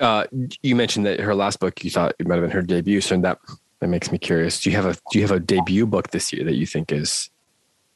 Uh, 0.00 0.24
you 0.62 0.74
mentioned 0.74 1.06
that 1.06 1.20
her 1.20 1.34
last 1.34 1.60
book 1.60 1.84
you 1.84 1.90
thought 1.90 2.14
it 2.18 2.26
might 2.26 2.34
have 2.34 2.42
been 2.42 2.50
her 2.50 2.62
debut, 2.62 3.00
so 3.00 3.16
that 3.20 3.38
that 3.80 3.88
makes 3.88 4.10
me 4.10 4.18
curious. 4.18 4.60
Do 4.60 4.70
you 4.70 4.76
have 4.76 4.86
a 4.86 4.94
do 5.10 5.18
you 5.18 5.22
have 5.22 5.30
a 5.30 5.40
debut 5.40 5.86
book 5.86 6.10
this 6.10 6.32
year 6.32 6.44
that 6.44 6.54
you 6.54 6.66
think 6.66 6.90
is 6.90 7.30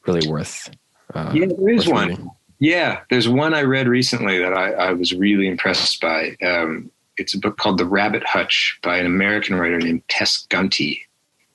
really 0.07 0.29
worth? 0.29 0.71
Uh, 1.15 1.33
yeah, 1.35 1.47
there 1.47 1.69
is 1.71 1.89
one. 1.89 2.09
Reading? 2.09 2.31
Yeah, 2.61 3.01
there's 3.09 3.29
one 3.29 3.55
I 3.55 3.63
read 3.63 3.87
recently 3.87 4.39
that 4.39 4.53
I, 4.53 4.73
I 4.73 4.93
was 4.93 5.15
really 5.15 5.47
impressed 5.47 6.01
by. 6.01 6.37
Um, 6.43 6.91
it's 7.17 7.35
a 7.35 7.39
book 7.39 7.57
called 7.57 7.79
The 7.79 7.87
Rabbit 7.87 8.25
Hutch 8.25 8.79
by 8.83 8.99
an 8.99 9.07
American 9.07 9.57
writer 9.57 9.79
named 9.79 10.03
Tess 10.09 10.47
Gunty, 10.49 11.03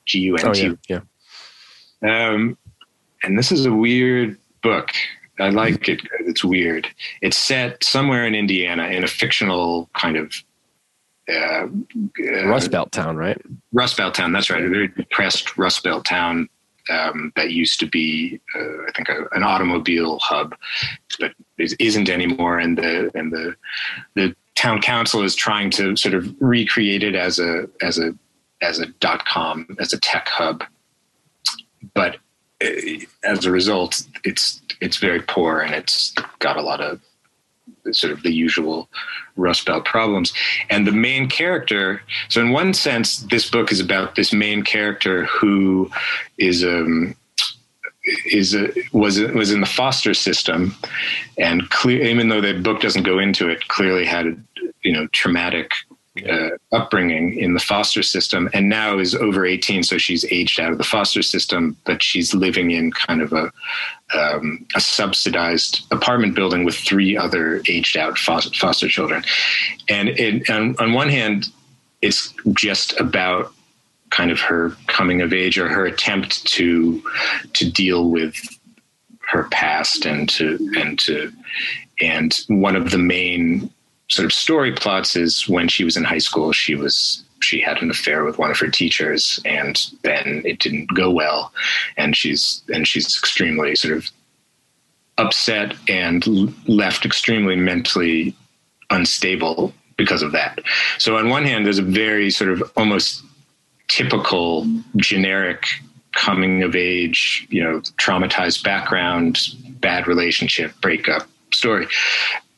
G 0.06 0.20
U 0.20 0.36
N 0.36 0.52
T. 0.52 0.68
Oh, 0.68 0.76
yeah. 0.88 1.00
yeah. 2.02 2.28
Um, 2.28 2.56
and 3.22 3.38
this 3.38 3.52
is 3.52 3.66
a 3.66 3.72
weird 3.72 4.38
book. 4.62 4.90
I 5.40 5.50
like 5.50 5.88
it. 5.88 6.00
It's 6.20 6.44
weird. 6.44 6.86
It's 7.20 7.36
set 7.36 7.82
somewhere 7.82 8.26
in 8.26 8.34
Indiana 8.34 8.86
in 8.86 9.04
a 9.04 9.08
fictional 9.08 9.90
kind 9.94 10.16
of 10.16 10.32
uh, 11.28 11.66
Rust 12.46 12.70
Belt 12.70 12.92
town, 12.92 13.16
right? 13.16 13.40
Rust 13.72 13.96
Belt 13.96 14.14
town. 14.14 14.32
That's 14.32 14.50
right. 14.50 14.64
A 14.64 14.68
very 14.68 14.88
depressed 14.88 15.56
Rust 15.56 15.82
Belt 15.82 16.04
town 16.04 16.48
um, 16.90 17.32
that 17.36 17.50
used 17.50 17.80
to 17.80 17.86
be, 17.86 18.40
uh, 18.56 18.84
I 18.88 18.92
think, 18.94 19.08
a, 19.08 19.26
an 19.32 19.42
automobile 19.42 20.18
hub, 20.20 20.54
but 21.18 21.32
isn't 21.58 22.08
anymore. 22.08 22.58
And 22.58 22.78
the 22.78 23.10
and 23.14 23.32
the 23.32 23.56
the 24.14 24.36
town 24.54 24.80
council 24.80 25.22
is 25.22 25.34
trying 25.34 25.70
to 25.70 25.96
sort 25.96 26.14
of 26.14 26.34
recreate 26.40 27.02
it 27.02 27.14
as 27.14 27.38
a 27.38 27.68
as 27.82 27.98
a 27.98 28.14
as 28.62 28.78
a 28.78 28.86
dot 28.86 29.24
com 29.26 29.76
as 29.78 29.92
a 29.92 29.98
tech 29.98 30.28
hub, 30.28 30.64
but 31.94 32.16
uh, 32.64 32.68
as 33.24 33.44
a 33.44 33.50
result, 33.50 34.02
it's 34.24 34.62
it's 34.80 34.96
very 34.98 35.20
poor 35.20 35.60
and 35.60 35.74
it's 35.74 36.14
got 36.38 36.56
a 36.56 36.62
lot 36.62 36.80
of 36.80 37.00
sort 37.92 38.12
of 38.12 38.22
the 38.22 38.32
usual 38.32 38.88
Rust 39.36 39.66
Belt 39.66 39.84
problems. 39.84 40.32
And 40.70 40.86
the 40.86 40.92
main 40.92 41.28
character, 41.28 42.02
so 42.28 42.40
in 42.40 42.50
one 42.50 42.74
sense, 42.74 43.18
this 43.18 43.50
book 43.50 43.72
is 43.72 43.80
about 43.80 44.14
this 44.14 44.32
main 44.32 44.62
character 44.62 45.26
who 45.26 45.90
is 46.38 46.64
um, 46.64 47.14
is 48.26 48.54
a, 48.54 48.70
was 48.92 49.18
was 49.18 49.50
in 49.50 49.60
the 49.60 49.66
foster 49.66 50.14
system, 50.14 50.74
and 51.38 51.68
clear, 51.70 52.02
even 52.02 52.28
though 52.28 52.40
the 52.40 52.52
book 52.52 52.80
doesn't 52.80 53.04
go 53.04 53.18
into 53.18 53.48
it, 53.48 53.66
clearly 53.68 54.04
had 54.04 54.42
you 54.82 54.92
know 54.92 55.06
traumatic 55.08 55.70
uh, 56.28 56.50
upbringing 56.70 57.36
in 57.38 57.54
the 57.54 57.60
foster 57.60 58.02
system 58.02 58.48
and 58.54 58.68
now 58.68 58.98
is 58.98 59.16
over 59.16 59.44
18 59.44 59.82
so 59.82 59.98
she's 59.98 60.24
aged 60.30 60.60
out 60.60 60.70
of 60.70 60.78
the 60.78 60.84
foster 60.84 61.22
system 61.22 61.76
but 61.84 62.00
she's 62.00 62.32
living 62.32 62.70
in 62.70 62.92
kind 62.92 63.20
of 63.20 63.32
a 63.32 63.50
um, 64.14 64.64
a 64.76 64.80
subsidized 64.80 65.86
apartment 65.90 66.34
building 66.34 66.64
with 66.64 66.76
three 66.76 67.16
other 67.16 67.62
aged 67.68 67.96
out 67.96 68.16
foster 68.16 68.88
children. 68.88 69.24
And 69.88 70.10
it, 70.10 70.48
on, 70.48 70.76
on 70.78 70.92
one 70.92 71.08
hand 71.08 71.48
it's 72.04 72.34
just 72.52 72.98
about 73.00 73.52
kind 74.10 74.30
of 74.30 74.38
her 74.38 74.76
coming 74.86 75.22
of 75.22 75.32
age 75.32 75.58
or 75.58 75.68
her 75.68 75.86
attempt 75.86 76.44
to 76.46 77.02
to 77.54 77.70
deal 77.70 78.10
with 78.10 78.36
her 79.20 79.44
past 79.44 80.04
and 80.04 80.28
to 80.28 80.58
and 80.76 80.98
to 80.98 81.32
and 82.00 82.44
one 82.48 82.76
of 82.76 82.90
the 82.90 82.98
main 82.98 83.70
sort 84.08 84.26
of 84.26 84.32
story 84.32 84.72
plots 84.72 85.16
is 85.16 85.48
when 85.48 85.68
she 85.68 85.84
was 85.84 85.96
in 85.96 86.04
high 86.04 86.18
school, 86.18 86.52
she 86.52 86.74
was 86.74 87.24
she 87.40 87.60
had 87.60 87.82
an 87.82 87.90
affair 87.90 88.24
with 88.24 88.38
one 88.38 88.50
of 88.50 88.58
her 88.58 88.68
teachers, 88.68 89.38
and 89.44 89.90
then 90.02 90.42
it 90.44 90.58
didn't 90.58 90.94
go 90.94 91.10
well, 91.10 91.52
and 91.96 92.16
she's 92.16 92.62
and 92.72 92.86
she's 92.88 93.16
extremely 93.16 93.74
sort 93.76 93.96
of 93.96 94.10
upset 95.18 95.74
and 95.88 96.26
left 96.68 97.04
extremely 97.04 97.56
mentally 97.56 98.34
unstable 98.90 99.72
because 99.96 100.22
of 100.22 100.32
that. 100.32 100.58
So 100.98 101.16
on 101.16 101.28
one 101.28 101.44
hand, 101.44 101.66
there's 101.66 101.78
a 101.78 101.82
very 101.82 102.30
sort 102.30 102.50
of 102.50 102.62
almost 102.76 103.22
typical 103.88 104.66
generic 104.96 105.66
coming 106.12 106.62
of 106.62 106.74
age, 106.74 107.46
you 107.50 107.62
know, 107.62 107.80
traumatized 107.98 108.64
background, 108.64 109.38
bad 109.80 110.06
relationship, 110.06 110.72
breakup 110.80 111.26
story. 111.52 111.86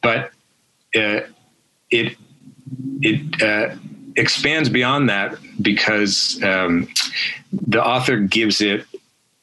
But 0.02 0.30
uh, 0.94 1.20
it 1.90 2.16
it 3.00 3.42
uh, 3.42 3.74
expands 4.16 4.68
beyond 4.68 5.08
that 5.08 5.36
because 5.60 6.42
um, 6.42 6.88
the 7.52 7.82
author 7.84 8.18
gives 8.18 8.60
it 8.60 8.86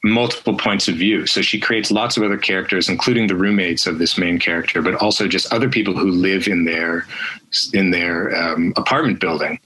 multiple 0.04 0.56
points 0.56 0.86
of 0.86 0.96
view. 0.96 1.26
So 1.26 1.40
she 1.40 1.58
creates 1.58 1.90
lots 1.90 2.16
of 2.16 2.22
other 2.22 2.36
characters, 2.36 2.88
including 2.88 3.26
the 3.26 3.34
roommates 3.34 3.86
of 3.86 3.98
this 3.98 4.18
main 4.18 4.38
character, 4.38 4.82
but 4.82 4.94
also 4.96 5.26
just 5.26 5.52
other 5.52 5.68
people 5.68 5.96
who 5.96 6.10
live 6.10 6.46
in 6.46 6.64
their 6.64 7.06
in 7.72 7.90
their 7.90 8.34
um, 8.36 8.72
apartment 8.76 9.20
building. 9.20 9.58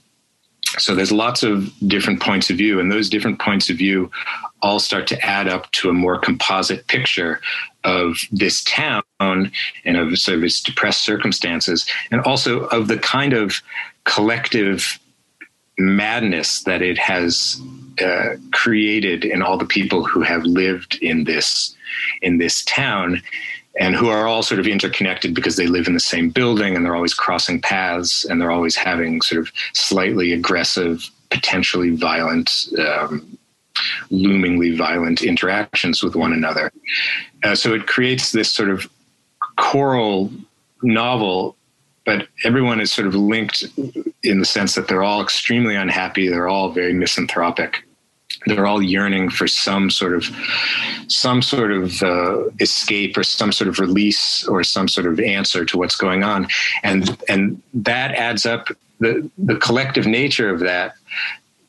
So 0.77 0.95
there's 0.95 1.11
lots 1.11 1.43
of 1.43 1.71
different 1.87 2.21
points 2.21 2.49
of 2.49 2.57
view, 2.57 2.79
and 2.79 2.91
those 2.91 3.09
different 3.09 3.39
points 3.39 3.69
of 3.69 3.77
view 3.77 4.09
all 4.61 4.79
start 4.79 5.07
to 5.07 5.25
add 5.25 5.47
up 5.47 5.71
to 5.71 5.89
a 5.89 5.93
more 5.93 6.17
composite 6.17 6.87
picture 6.87 7.39
of 7.83 8.17
this 8.31 8.63
town 8.63 9.03
and 9.19 9.97
of 9.97 10.17
sort 10.17 10.37
of 10.37 10.43
its 10.43 10.61
depressed 10.61 11.03
circumstances, 11.03 11.85
and 12.11 12.21
also 12.21 12.65
of 12.67 12.87
the 12.87 12.97
kind 12.97 13.33
of 13.33 13.61
collective 14.03 14.99
madness 15.77 16.63
that 16.63 16.81
it 16.81 16.97
has 16.97 17.61
uh, 18.01 18.35
created 18.51 19.23
in 19.25 19.41
all 19.41 19.57
the 19.57 19.65
people 19.65 20.03
who 20.03 20.21
have 20.21 20.43
lived 20.43 20.97
in 21.01 21.23
this 21.23 21.75
in 22.21 22.37
this 22.37 22.63
town 22.65 23.21
and 23.79 23.95
who 23.95 24.09
are 24.09 24.27
all 24.27 24.43
sort 24.43 24.59
of 24.59 24.67
interconnected 24.67 25.33
because 25.33 25.55
they 25.55 25.67
live 25.67 25.87
in 25.87 25.93
the 25.93 25.99
same 25.99 26.29
building 26.29 26.75
and 26.75 26.85
they're 26.85 26.95
always 26.95 27.13
crossing 27.13 27.61
paths 27.61 28.25
and 28.25 28.41
they're 28.41 28.51
always 28.51 28.75
having 28.75 29.21
sort 29.21 29.39
of 29.39 29.51
slightly 29.73 30.33
aggressive 30.33 31.09
potentially 31.29 31.91
violent 31.91 32.67
um, 32.79 33.37
loomingly 34.09 34.75
violent 34.75 35.21
interactions 35.21 36.03
with 36.03 36.15
one 36.15 36.33
another. 36.33 36.71
Uh, 37.43 37.55
so 37.55 37.73
it 37.73 37.87
creates 37.87 38.31
this 38.31 38.51
sort 38.51 38.69
of 38.69 38.89
choral 39.57 40.31
novel, 40.81 41.55
but 42.05 42.27
everyone 42.43 42.79
is 42.81 42.91
sort 42.91 43.07
of 43.07 43.15
linked 43.15 43.65
in 44.23 44.39
the 44.39 44.45
sense 44.45 44.75
that 44.75 44.87
they're 44.87 45.03
all 45.03 45.21
extremely 45.21 45.75
unhappy. 45.75 46.27
They're 46.27 46.47
all 46.47 46.71
very 46.71 46.93
misanthropic. 46.93 47.83
They're 48.45 48.65
all 48.65 48.81
yearning 48.81 49.29
for 49.29 49.47
some 49.47 49.89
sort 49.89 50.13
of 50.13 50.25
some 51.07 51.41
sort 51.41 51.71
of 51.71 52.01
uh, 52.01 52.45
escape 52.59 53.17
or 53.17 53.23
some 53.23 53.51
sort 53.51 53.67
of 53.67 53.79
release 53.79 54.47
or 54.47 54.63
some 54.63 54.87
sort 54.87 55.07
of 55.07 55.19
answer 55.19 55.65
to 55.65 55.77
what's 55.77 55.95
going 55.95 56.23
on, 56.23 56.47
and 56.83 57.17
and 57.27 57.61
that 57.73 58.11
adds 58.15 58.45
up. 58.45 58.69
The 59.01 59.29
the 59.37 59.55
collective 59.55 60.05
nature 60.05 60.49
of 60.49 60.59
that 60.59 60.93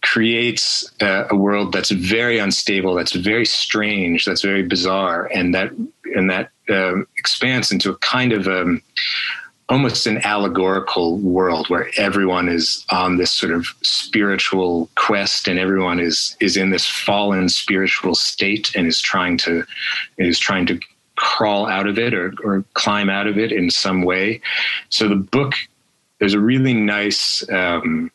creates 0.03 0.90
uh, 1.01 1.24
a 1.30 1.36
world 1.36 1.72
that's 1.72 1.90
very 1.90 2.38
unstable, 2.38 2.94
that's 2.94 3.12
very 3.12 3.44
strange, 3.44 4.24
that's 4.24 4.42
very 4.42 4.62
bizarre, 4.62 5.30
and 5.34 5.55
that 5.55 5.72
and 6.14 6.30
that 6.30 6.51
um, 6.68 7.07
expands 7.16 7.70
into 7.70 7.90
a 7.90 7.96
kind 7.98 8.32
of 8.32 8.46
um, 8.48 8.82
almost 9.70 10.07
an 10.07 10.18
allegorical 10.24 11.18
world 11.18 11.68
where 11.68 11.88
everyone 11.96 12.48
is 12.48 12.84
on 12.90 13.16
this 13.16 13.30
sort 13.30 13.53
of 13.53 13.66
spiritual 13.82 14.90
quest 14.96 15.46
and 15.46 15.59
everyone 15.59 16.01
is 16.01 16.36
is 16.40 16.57
in 16.57 16.70
this 16.70 16.86
fallen 16.86 17.48
spiritual 17.48 18.14
state 18.14 18.74
and 18.74 18.86
is 18.86 19.01
trying 19.01 19.36
to 19.36 19.64
is 20.18 20.38
trying 20.38 20.66
to 20.66 20.78
crawl 21.16 21.66
out 21.66 21.86
of 21.86 21.98
it 21.98 22.14
or, 22.14 22.32
or 22.42 22.64
climb 22.74 23.11
out 23.11 23.26
of 23.26 23.36
it 23.36 23.53
in 23.53 23.70
some 23.70 24.03
way. 24.03 24.40
So 24.88 25.09
the 25.09 25.16
book 25.16 25.55
there's 26.18 26.34
a 26.34 26.40
really 26.40 26.74
nice 26.74 27.48
um, 27.51 28.11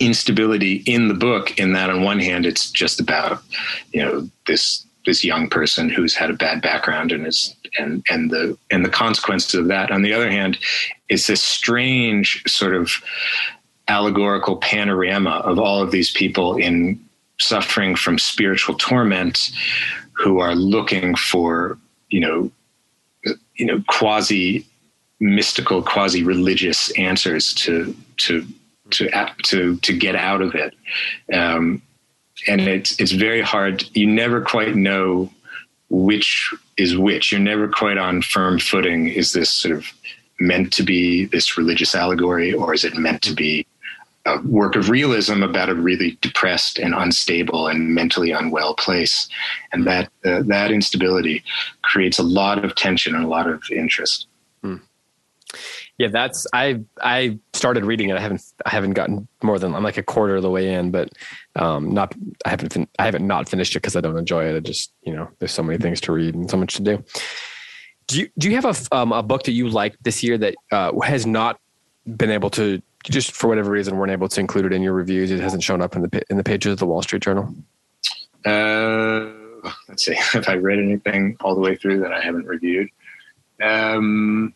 instability 0.00 0.82
in 0.86 1.08
the 1.08 1.14
book 1.14 1.58
in 1.58 1.72
that 1.72 1.90
on 1.90 2.02
one 2.02 2.18
hand 2.18 2.44
it's 2.44 2.70
just 2.70 3.00
about 3.00 3.42
you 3.92 4.02
know 4.02 4.28
this 4.46 4.86
this 5.06 5.24
young 5.24 5.48
person 5.48 5.88
who's 5.88 6.14
had 6.14 6.28
a 6.28 6.34
bad 6.34 6.60
background 6.60 7.12
and 7.12 7.26
is 7.26 7.56
and 7.78 8.04
and 8.10 8.30
the 8.30 8.58
and 8.70 8.84
the 8.84 8.90
consequences 8.90 9.54
of 9.54 9.68
that. 9.68 9.90
On 9.90 10.02
the 10.02 10.12
other 10.12 10.30
hand 10.30 10.58
it's 11.08 11.28
this 11.28 11.42
strange 11.42 12.42
sort 12.46 12.74
of 12.74 12.92
allegorical 13.88 14.56
panorama 14.56 15.42
of 15.44 15.58
all 15.58 15.80
of 15.80 15.92
these 15.92 16.10
people 16.10 16.56
in 16.56 17.00
suffering 17.38 17.94
from 17.94 18.18
spiritual 18.18 18.74
torment 18.74 19.50
who 20.12 20.40
are 20.40 20.54
looking 20.54 21.14
for 21.14 21.78
you 22.08 22.20
know 22.20 22.50
you 23.54 23.66
know 23.66 23.82
quasi 23.88 24.66
mystical 25.20 25.82
quasi 25.82 26.22
religious 26.22 26.90
answers 26.92 27.54
to 27.54 27.94
to 28.16 28.46
to 28.90 29.08
to 29.42 29.76
to 29.76 29.96
get 29.96 30.14
out 30.14 30.42
of 30.42 30.54
it 30.54 30.74
um, 31.32 31.82
and 32.46 32.62
it's 32.62 32.98
it's 33.00 33.12
very 33.12 33.40
hard. 33.40 33.84
You 33.94 34.06
never 34.06 34.40
quite 34.40 34.76
know 34.76 35.30
which 35.88 36.52
is 36.76 36.96
which. 36.96 37.32
You're 37.32 37.40
never 37.40 37.68
quite 37.68 37.98
on 37.98 38.22
firm 38.22 38.58
footing. 38.58 39.08
Is 39.08 39.32
this 39.32 39.50
sort 39.50 39.76
of 39.76 39.86
meant 40.38 40.72
to 40.74 40.82
be 40.82 41.26
this 41.26 41.56
religious 41.56 41.94
allegory, 41.94 42.52
or 42.52 42.74
is 42.74 42.84
it 42.84 42.96
meant 42.96 43.22
to 43.22 43.34
be 43.34 43.66
a 44.26 44.40
work 44.42 44.74
of 44.74 44.90
realism 44.90 45.42
about 45.42 45.68
a 45.68 45.74
really 45.74 46.18
depressed 46.20 46.78
and 46.78 46.94
unstable 46.94 47.68
and 47.68 47.94
mentally 47.94 48.32
unwell 48.32 48.74
place? 48.74 49.28
And 49.72 49.86
that 49.86 50.10
uh, 50.24 50.42
that 50.46 50.70
instability 50.70 51.42
creates 51.82 52.18
a 52.18 52.24
lot 52.24 52.64
of 52.64 52.74
tension 52.74 53.14
and 53.14 53.24
a 53.24 53.28
lot 53.28 53.48
of 53.48 53.62
interest. 53.70 54.26
Yeah, 55.98 56.08
that's 56.08 56.46
I 56.52 56.82
I 57.00 57.38
started 57.54 57.84
reading 57.84 58.10
it. 58.10 58.16
I 58.16 58.20
haven't 58.20 58.42
I 58.66 58.70
haven't 58.70 58.92
gotten 58.92 59.26
more 59.42 59.58
than 59.58 59.74
I'm 59.74 59.82
like 59.82 59.96
a 59.96 60.02
quarter 60.02 60.36
of 60.36 60.42
the 60.42 60.50
way 60.50 60.74
in, 60.74 60.90
but 60.90 61.10
um, 61.54 61.90
not 61.90 62.14
I 62.44 62.50
haven't 62.50 62.72
fin- 62.72 62.88
I 62.98 63.06
haven't 63.06 63.26
not 63.26 63.48
finished 63.48 63.74
it 63.74 63.78
because 63.78 63.96
I 63.96 64.02
don't 64.02 64.18
enjoy 64.18 64.44
it. 64.44 64.56
I 64.56 64.60
just 64.60 64.92
you 65.02 65.14
know 65.14 65.28
there's 65.38 65.52
so 65.52 65.62
many 65.62 65.78
things 65.78 66.00
to 66.02 66.12
read 66.12 66.34
and 66.34 66.50
so 66.50 66.58
much 66.58 66.74
to 66.74 66.82
do. 66.82 67.02
Do 68.08 68.20
you 68.20 68.28
do 68.38 68.50
you 68.50 68.56
have 68.56 68.66
a 68.66 68.96
um, 68.96 69.12
a 69.12 69.22
book 69.22 69.44
that 69.44 69.52
you 69.52 69.68
like 69.68 69.96
this 70.02 70.22
year 70.22 70.36
that 70.36 70.54
uh, 70.70 70.98
has 71.00 71.26
not 71.26 71.60
been 72.06 72.30
able 72.30 72.50
to 72.50 72.82
just 73.04 73.32
for 73.32 73.48
whatever 73.48 73.70
reason 73.70 73.96
weren't 73.96 74.12
able 74.12 74.28
to 74.28 74.40
include 74.40 74.66
it 74.66 74.74
in 74.74 74.82
your 74.82 74.92
reviews? 74.92 75.30
It 75.30 75.40
hasn't 75.40 75.62
shown 75.62 75.80
up 75.80 75.96
in 75.96 76.02
the 76.02 76.22
in 76.28 76.36
the 76.36 76.44
pages 76.44 76.72
of 76.72 76.78
the 76.78 76.86
Wall 76.86 77.00
Street 77.00 77.22
Journal. 77.22 77.54
Uh, 78.44 79.32
let's 79.88 80.04
see. 80.04 80.14
Have 80.32 80.46
I 80.46 80.56
read 80.56 80.78
anything 80.78 81.38
all 81.40 81.54
the 81.54 81.60
way 81.62 81.74
through 81.74 82.00
that 82.00 82.12
I 82.12 82.20
haven't 82.20 82.46
reviewed? 82.46 82.90
Um, 83.62 84.54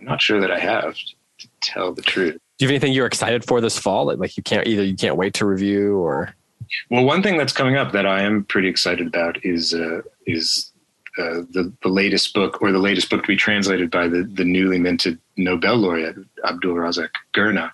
I'm 0.00 0.06
not 0.06 0.22
sure 0.22 0.40
that 0.40 0.50
I 0.50 0.58
have 0.58 0.94
to 0.94 1.48
tell 1.60 1.92
the 1.92 2.02
truth. 2.02 2.34
Do 2.58 2.64
you 2.64 2.68
have 2.68 2.72
anything 2.72 2.92
you're 2.92 3.06
excited 3.06 3.44
for 3.44 3.60
this 3.60 3.78
fall? 3.78 4.06
Like, 4.06 4.18
like 4.18 4.36
you 4.36 4.42
can't 4.42 4.66
either 4.66 4.82
you 4.82 4.96
can't 4.96 5.16
wait 5.16 5.34
to 5.34 5.46
review 5.46 5.96
or. 5.98 6.34
Well, 6.90 7.04
one 7.04 7.22
thing 7.22 7.36
that's 7.36 7.52
coming 7.52 7.76
up 7.76 7.92
that 7.92 8.06
I 8.06 8.22
am 8.22 8.44
pretty 8.44 8.68
excited 8.68 9.06
about 9.06 9.44
is 9.44 9.74
uh, 9.74 10.02
is 10.26 10.70
uh, 11.18 11.42
the 11.50 11.72
the 11.82 11.88
latest 11.88 12.32
book 12.34 12.62
or 12.62 12.72
the 12.72 12.78
latest 12.78 13.10
book 13.10 13.22
to 13.22 13.26
be 13.26 13.36
translated 13.36 13.90
by 13.90 14.08
the 14.08 14.22
the 14.22 14.44
newly 14.44 14.78
minted 14.78 15.18
Nobel 15.36 15.76
laureate 15.76 16.16
Abdulrazak 16.44 17.10
Gurnah, 17.34 17.72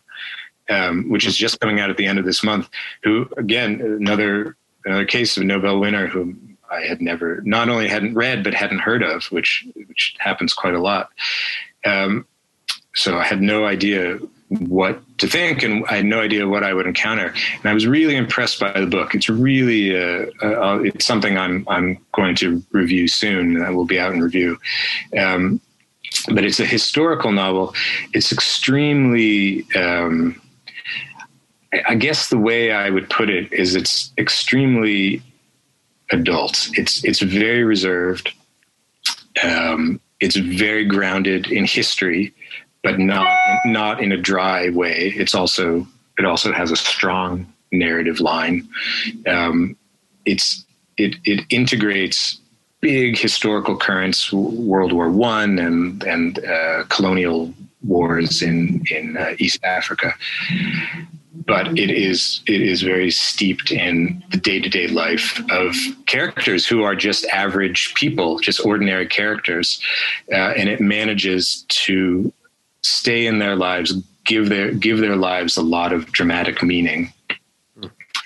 um, 0.71 1.11
which 1.11 1.27
is 1.27 1.37
just 1.37 1.61
coming 1.61 1.81
out 1.81 1.91
at 1.91 1.97
the 1.97 2.07
end 2.07 2.19
of 2.19 2.25
this 2.25 2.43
month. 2.43 2.69
Who 3.05 3.29
again 3.37 3.81
another 3.81 4.57
another 4.85 5.05
case 5.05 5.37
of 5.37 5.43
a 5.43 5.47
Nobel 5.47 5.79
winner 5.79 6.07
who 6.07 6.35
I 6.71 6.83
had 6.83 7.01
never 7.01 7.41
not 7.43 7.69
only 7.69 7.89
hadn't 7.89 8.15
read 8.15 8.43
but 8.43 8.55
hadn't 8.55 8.81
heard 8.81 9.03
of, 9.03 9.25
which 9.27 9.67
which 9.75 10.15
happens 10.19 10.55
quite 10.55 10.75
a 10.75 10.81
lot. 10.81 11.11
Um, 11.87 12.27
so 12.95 13.19
I 13.19 13.25
had 13.25 13.41
no 13.41 13.65
idea 13.65 14.19
what 14.49 15.01
to 15.19 15.27
think, 15.27 15.63
and 15.63 15.85
I 15.87 15.97
had 15.97 16.07
no 16.07 16.21
idea 16.21 16.47
what 16.47 16.63
I 16.63 16.73
would 16.73 16.87
encounter. 16.87 17.35
And 17.55 17.67
I 17.67 17.75
was 17.75 17.87
really 17.87 18.17
impressed 18.17 18.61
by 18.61 18.73
the 18.79 18.87
book. 18.87 19.15
It's 19.15 19.29
really 19.29 19.97
uh, 19.97 20.27
uh, 20.43 20.81
it's 20.85 21.05
something 21.05 21.37
I'm 21.37 21.65
I'm 21.69 21.99
going 22.13 22.35
to 22.37 22.63
review 22.73 23.09
soon. 23.09 23.55
That 23.59 23.75
will 23.75 23.85
be 23.85 23.99
out 23.99 24.13
in 24.13 24.21
review. 24.21 24.59
Um, 25.19 25.61
but 26.29 26.45
it's 26.45 26.61
a 26.61 26.67
historical 26.67 27.33
novel. 27.33 27.75
It's 28.13 28.33
extremely. 28.33 29.67
Um, 29.75 30.41
I 31.87 31.95
guess 31.97 32.31
the 32.31 32.39
way 32.39 32.73
I 32.73 32.89
would 32.91 33.11
put 33.11 33.29
it 33.29 33.53
is 33.53 33.75
it's 33.75 34.13
extremely 34.17 35.23
adult. 36.11 36.71
It's 36.75 37.05
it's 37.05 37.21
very 37.21 37.65
reserved. 37.65 38.33
Um, 39.43 40.01
it's 40.27 40.35
very 40.35 40.85
grounded 40.85 41.47
in 41.53 41.65
history, 41.67 42.35
but 42.83 42.99
not 42.99 43.33
not 43.65 44.03
in 44.03 44.11
a 44.11 44.17
dry 44.17 44.71
way. 44.71 45.15
It's 45.17 45.37
also 45.37 45.87
it 46.19 46.25
also 46.25 46.53
has 46.53 46.73
a 46.73 46.77
strong 46.77 47.47
narrative 47.71 48.19
line. 48.19 48.69
Um, 49.29 49.77
it's 50.25 50.65
it 50.97 51.15
it 51.25 51.45
integrates 51.49 52.41
big 52.81 53.17
historical 53.17 53.77
currents, 53.77 54.33
World 54.33 54.93
War 54.93 55.11
One 55.11 55.61
and 55.61 56.03
and 56.03 56.45
uh, 56.45 56.83
colonial 56.89 57.55
wars 57.85 58.43
in 58.43 58.83
in 58.91 59.17
uh, 59.17 59.37
East 59.39 59.63
Africa, 59.63 60.13
but 61.45 61.79
it 61.79 61.91
is 61.91 62.41
it 62.47 62.63
is 62.63 62.83
very 62.83 63.11
steeped 63.11 63.71
in 63.71 64.23
the 64.31 64.39
day 64.39 64.61
to 64.61 64.69
day 64.69 64.89
life 64.89 65.41
of 65.51 65.75
characters 66.07 66.67
who 66.67 66.83
are 66.83 66.95
just 66.95 67.27
average 67.27 67.95
people, 67.95 68.39
just 68.39 68.65
ordinary 68.65 69.07
characters, 69.07 69.81
uh, 70.33 70.53
and 70.57 70.69
it 70.69 70.81
manages 70.81 71.65
to 71.69 72.33
stay 72.83 73.27
in 73.27 73.39
their 73.39 73.57
lives, 73.57 73.93
give 74.25 74.49
their 74.49 74.73
give 74.73 74.99
their 74.99 75.17
lives 75.17 75.57
a 75.57 75.63
lot 75.63 75.93
of 75.93 76.11
dramatic 76.13 76.63
meaning, 76.63 77.13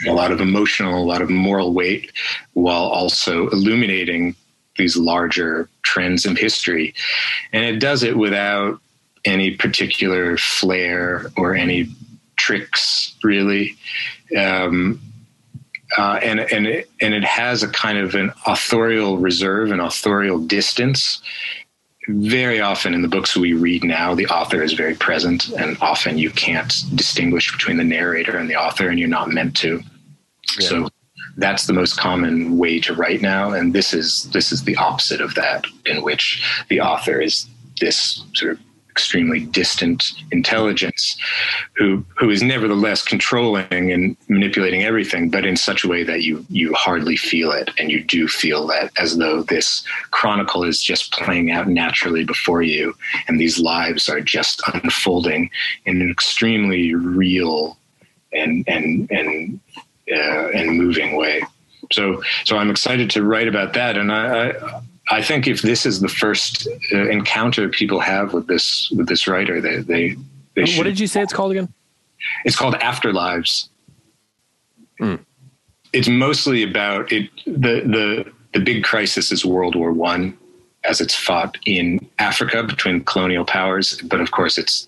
a 0.06 0.12
lot 0.12 0.30
of 0.30 0.40
emotional, 0.40 1.02
a 1.02 1.04
lot 1.04 1.22
of 1.22 1.30
moral 1.30 1.72
weight, 1.72 2.12
while 2.52 2.84
also 2.84 3.48
illuminating 3.48 4.34
these 4.76 4.96
larger 4.96 5.68
trends 5.82 6.24
of 6.24 6.38
history, 6.38 6.94
and 7.52 7.64
it 7.64 7.80
does 7.80 8.02
it 8.02 8.16
without 8.16 8.80
any 9.24 9.50
particular 9.50 10.38
flair 10.38 11.26
or 11.36 11.54
any 11.54 11.88
tricks 12.40 13.14
really 13.22 13.76
um, 14.36 15.00
uh, 15.98 16.20
and 16.22 16.40
and 16.40 16.66
it, 16.66 16.90
and 17.00 17.14
it 17.14 17.24
has 17.24 17.62
a 17.62 17.68
kind 17.68 17.98
of 17.98 18.14
an 18.14 18.32
authorial 18.46 19.18
reserve 19.18 19.72
an 19.72 19.80
authorial 19.80 20.38
distance. 20.38 21.20
Very 22.08 22.60
often 22.60 22.94
in 22.94 23.02
the 23.02 23.08
books 23.08 23.36
we 23.36 23.52
read 23.52 23.84
now, 23.84 24.14
the 24.14 24.26
author 24.26 24.62
is 24.62 24.72
very 24.72 24.94
present, 24.94 25.48
and 25.50 25.76
often 25.80 26.18
you 26.18 26.30
can't 26.30 26.72
distinguish 26.94 27.52
between 27.52 27.76
the 27.76 27.84
narrator 27.84 28.36
and 28.36 28.48
the 28.48 28.56
author, 28.56 28.88
and 28.88 28.98
you're 28.98 29.08
not 29.08 29.30
meant 29.30 29.56
to. 29.58 29.82
Yeah. 30.58 30.68
So 30.68 30.88
that's 31.36 31.66
the 31.66 31.72
most 31.72 31.98
common 31.98 32.56
way 32.56 32.80
to 32.80 32.94
write 32.94 33.20
now, 33.20 33.50
and 33.50 33.72
this 33.72 33.92
is 33.92 34.30
this 34.30 34.50
is 34.50 34.64
the 34.64 34.76
opposite 34.76 35.20
of 35.20 35.34
that, 35.34 35.64
in 35.86 36.02
which 36.02 36.42
the 36.68 36.80
author 36.80 37.20
is 37.20 37.46
this 37.80 38.24
sort 38.34 38.52
of 38.52 38.60
extremely 38.90 39.40
distant 39.46 40.12
intelligence 40.30 41.16
who 41.74 42.04
who 42.16 42.28
is 42.30 42.42
nevertheless 42.42 43.02
controlling 43.02 43.92
and 43.92 44.16
manipulating 44.28 44.82
everything 44.82 45.30
but 45.30 45.46
in 45.46 45.56
such 45.56 45.84
a 45.84 45.88
way 45.88 46.02
that 46.02 46.22
you 46.22 46.44
you 46.48 46.72
hardly 46.74 47.16
feel 47.16 47.52
it 47.52 47.70
and 47.78 47.90
you 47.90 48.02
do 48.02 48.26
feel 48.26 48.66
that 48.66 48.90
as 48.98 49.16
though 49.16 49.42
this 49.44 49.84
chronicle 50.10 50.64
is 50.64 50.82
just 50.82 51.12
playing 51.12 51.50
out 51.50 51.68
naturally 51.68 52.24
before 52.24 52.62
you 52.62 52.94
and 53.28 53.40
these 53.40 53.58
lives 53.58 54.08
are 54.08 54.20
just 54.20 54.62
unfolding 54.74 55.50
in 55.86 56.02
an 56.02 56.10
extremely 56.10 56.94
real 56.94 57.76
and 58.32 58.64
and 58.68 59.10
and 59.10 59.60
uh, 60.10 60.48
and 60.50 60.76
moving 60.76 61.16
way. 61.16 61.42
So 61.92 62.22
so 62.44 62.56
I'm 62.56 62.70
excited 62.70 63.10
to 63.10 63.22
write 63.22 63.48
about 63.48 63.72
that 63.74 63.96
and 63.96 64.12
I, 64.12 64.50
I 64.50 64.80
I 65.10 65.22
think 65.22 65.48
if 65.48 65.62
this 65.62 65.84
is 65.84 66.00
the 66.00 66.08
first 66.08 66.68
uh, 66.92 67.08
encounter 67.08 67.68
people 67.68 67.98
have 68.00 68.32
with 68.32 68.46
this 68.46 68.90
with 68.96 69.08
this 69.08 69.26
writer, 69.26 69.60
they 69.60 69.78
they, 69.78 70.16
they 70.54 70.62
what 70.62 70.68
should. 70.68 70.84
did 70.84 71.00
you 71.00 71.08
say 71.08 71.20
it's 71.20 71.32
called 71.32 71.50
again? 71.50 71.72
It's 72.44 72.56
called 72.56 72.74
Afterlives. 72.74 73.68
Mm. 75.00 75.18
It's 75.92 76.08
mostly 76.08 76.62
about 76.62 77.10
it. 77.12 77.28
The 77.44 77.82
the 77.96 78.32
the 78.52 78.60
big 78.60 78.84
crisis 78.84 79.32
is 79.32 79.44
World 79.44 79.74
War 79.74 79.92
One, 79.92 80.38
as 80.84 81.00
it's 81.00 81.14
fought 81.14 81.56
in 81.66 82.06
Africa 82.18 82.62
between 82.62 83.02
colonial 83.02 83.44
powers. 83.44 84.00
But 84.02 84.20
of 84.20 84.30
course, 84.30 84.58
it's 84.58 84.86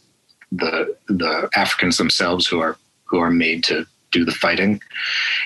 the 0.53 0.97
the 1.09 1.49
Africans 1.57 1.97
themselves 1.97 2.47
who 2.47 2.61
are 2.61 2.77
who 3.05 3.19
are 3.19 3.31
made 3.31 3.65
to 3.65 3.87
do 4.13 4.25
the 4.25 4.33
fighting. 4.33 4.81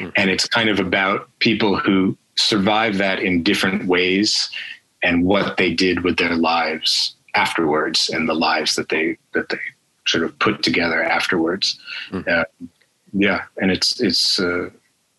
Mm. 0.01 0.13
And 0.17 0.31
it's 0.31 0.47
kind 0.47 0.69
of 0.69 0.81
about 0.81 1.31
people 1.39 1.79
who 1.79 2.19
survive 2.37 2.99
that 2.99 3.21
in 3.21 3.43
different 3.43 3.87
ways 3.87 4.51
and 5.03 5.25
what 5.25 5.57
they 5.57 5.73
did 5.73 6.05
with 6.05 6.17
their 6.17 6.35
lives 6.35 7.15
afterwards 7.35 8.09
and 8.09 8.29
the 8.29 8.35
lives 8.35 8.77
that 8.77 8.89
they 8.89 9.19
that 9.33 9.49
they 9.49 9.59
sort 10.07 10.25
of 10.25 10.39
put 10.39 10.63
together 10.63 11.03
afterwards. 11.03 11.79
Mm. 12.11 12.29
Uh, 12.29 12.45
yeah, 13.13 13.45
and 13.57 13.71
it's 13.71 14.01
it's 14.01 14.41
uh, 14.41 14.71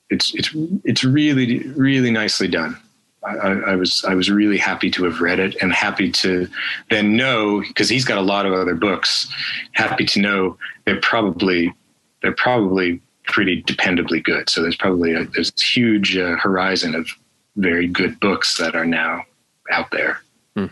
it's 0.10 0.34
it's 0.36 0.50
it's 0.84 1.04
really 1.04 1.60
really 1.70 2.12
nicely 2.12 2.48
done. 2.48 2.78
I, 3.24 3.50
I, 3.72 3.76
was 3.76 4.06
I 4.08 4.14
was 4.14 4.30
really 4.32 4.58
happy 4.58 4.90
to 4.92 5.04
have 5.04 5.20
read 5.20 5.40
it 5.40 5.58
and 5.62 5.74
happy 5.74 6.12
to 6.14 6.48
then 6.90 7.18
know 7.18 7.60
because 7.60 7.90
he's 7.90 8.06
got 8.06 8.18
a 8.18 8.22
lot 8.22 8.46
of 8.46 8.54
other 8.54 8.76
books. 8.76 9.28
Happy 9.74 10.06
to 10.06 10.22
know 10.22 10.58
they're 10.86 11.02
probably 11.02 11.74
they're 12.22 12.36
probably 12.36 13.02
pretty 13.28 13.64
dependably 13.64 14.24
good. 14.24 14.50
So 14.50 14.62
there's 14.62 14.76
probably 14.76 15.14
a, 15.14 15.26
there's 15.26 15.52
a 15.58 15.62
huge 15.62 16.18
uh, 16.18 16.36
horizon 16.38 16.96
of 16.96 17.08
very 17.56 17.88
good 17.88 18.20
books 18.20 18.58
that 18.58 18.76
are 18.76 18.86
now 18.86 19.24
out 19.72 19.92
there. 19.92 20.20
Hmm. 20.56 20.68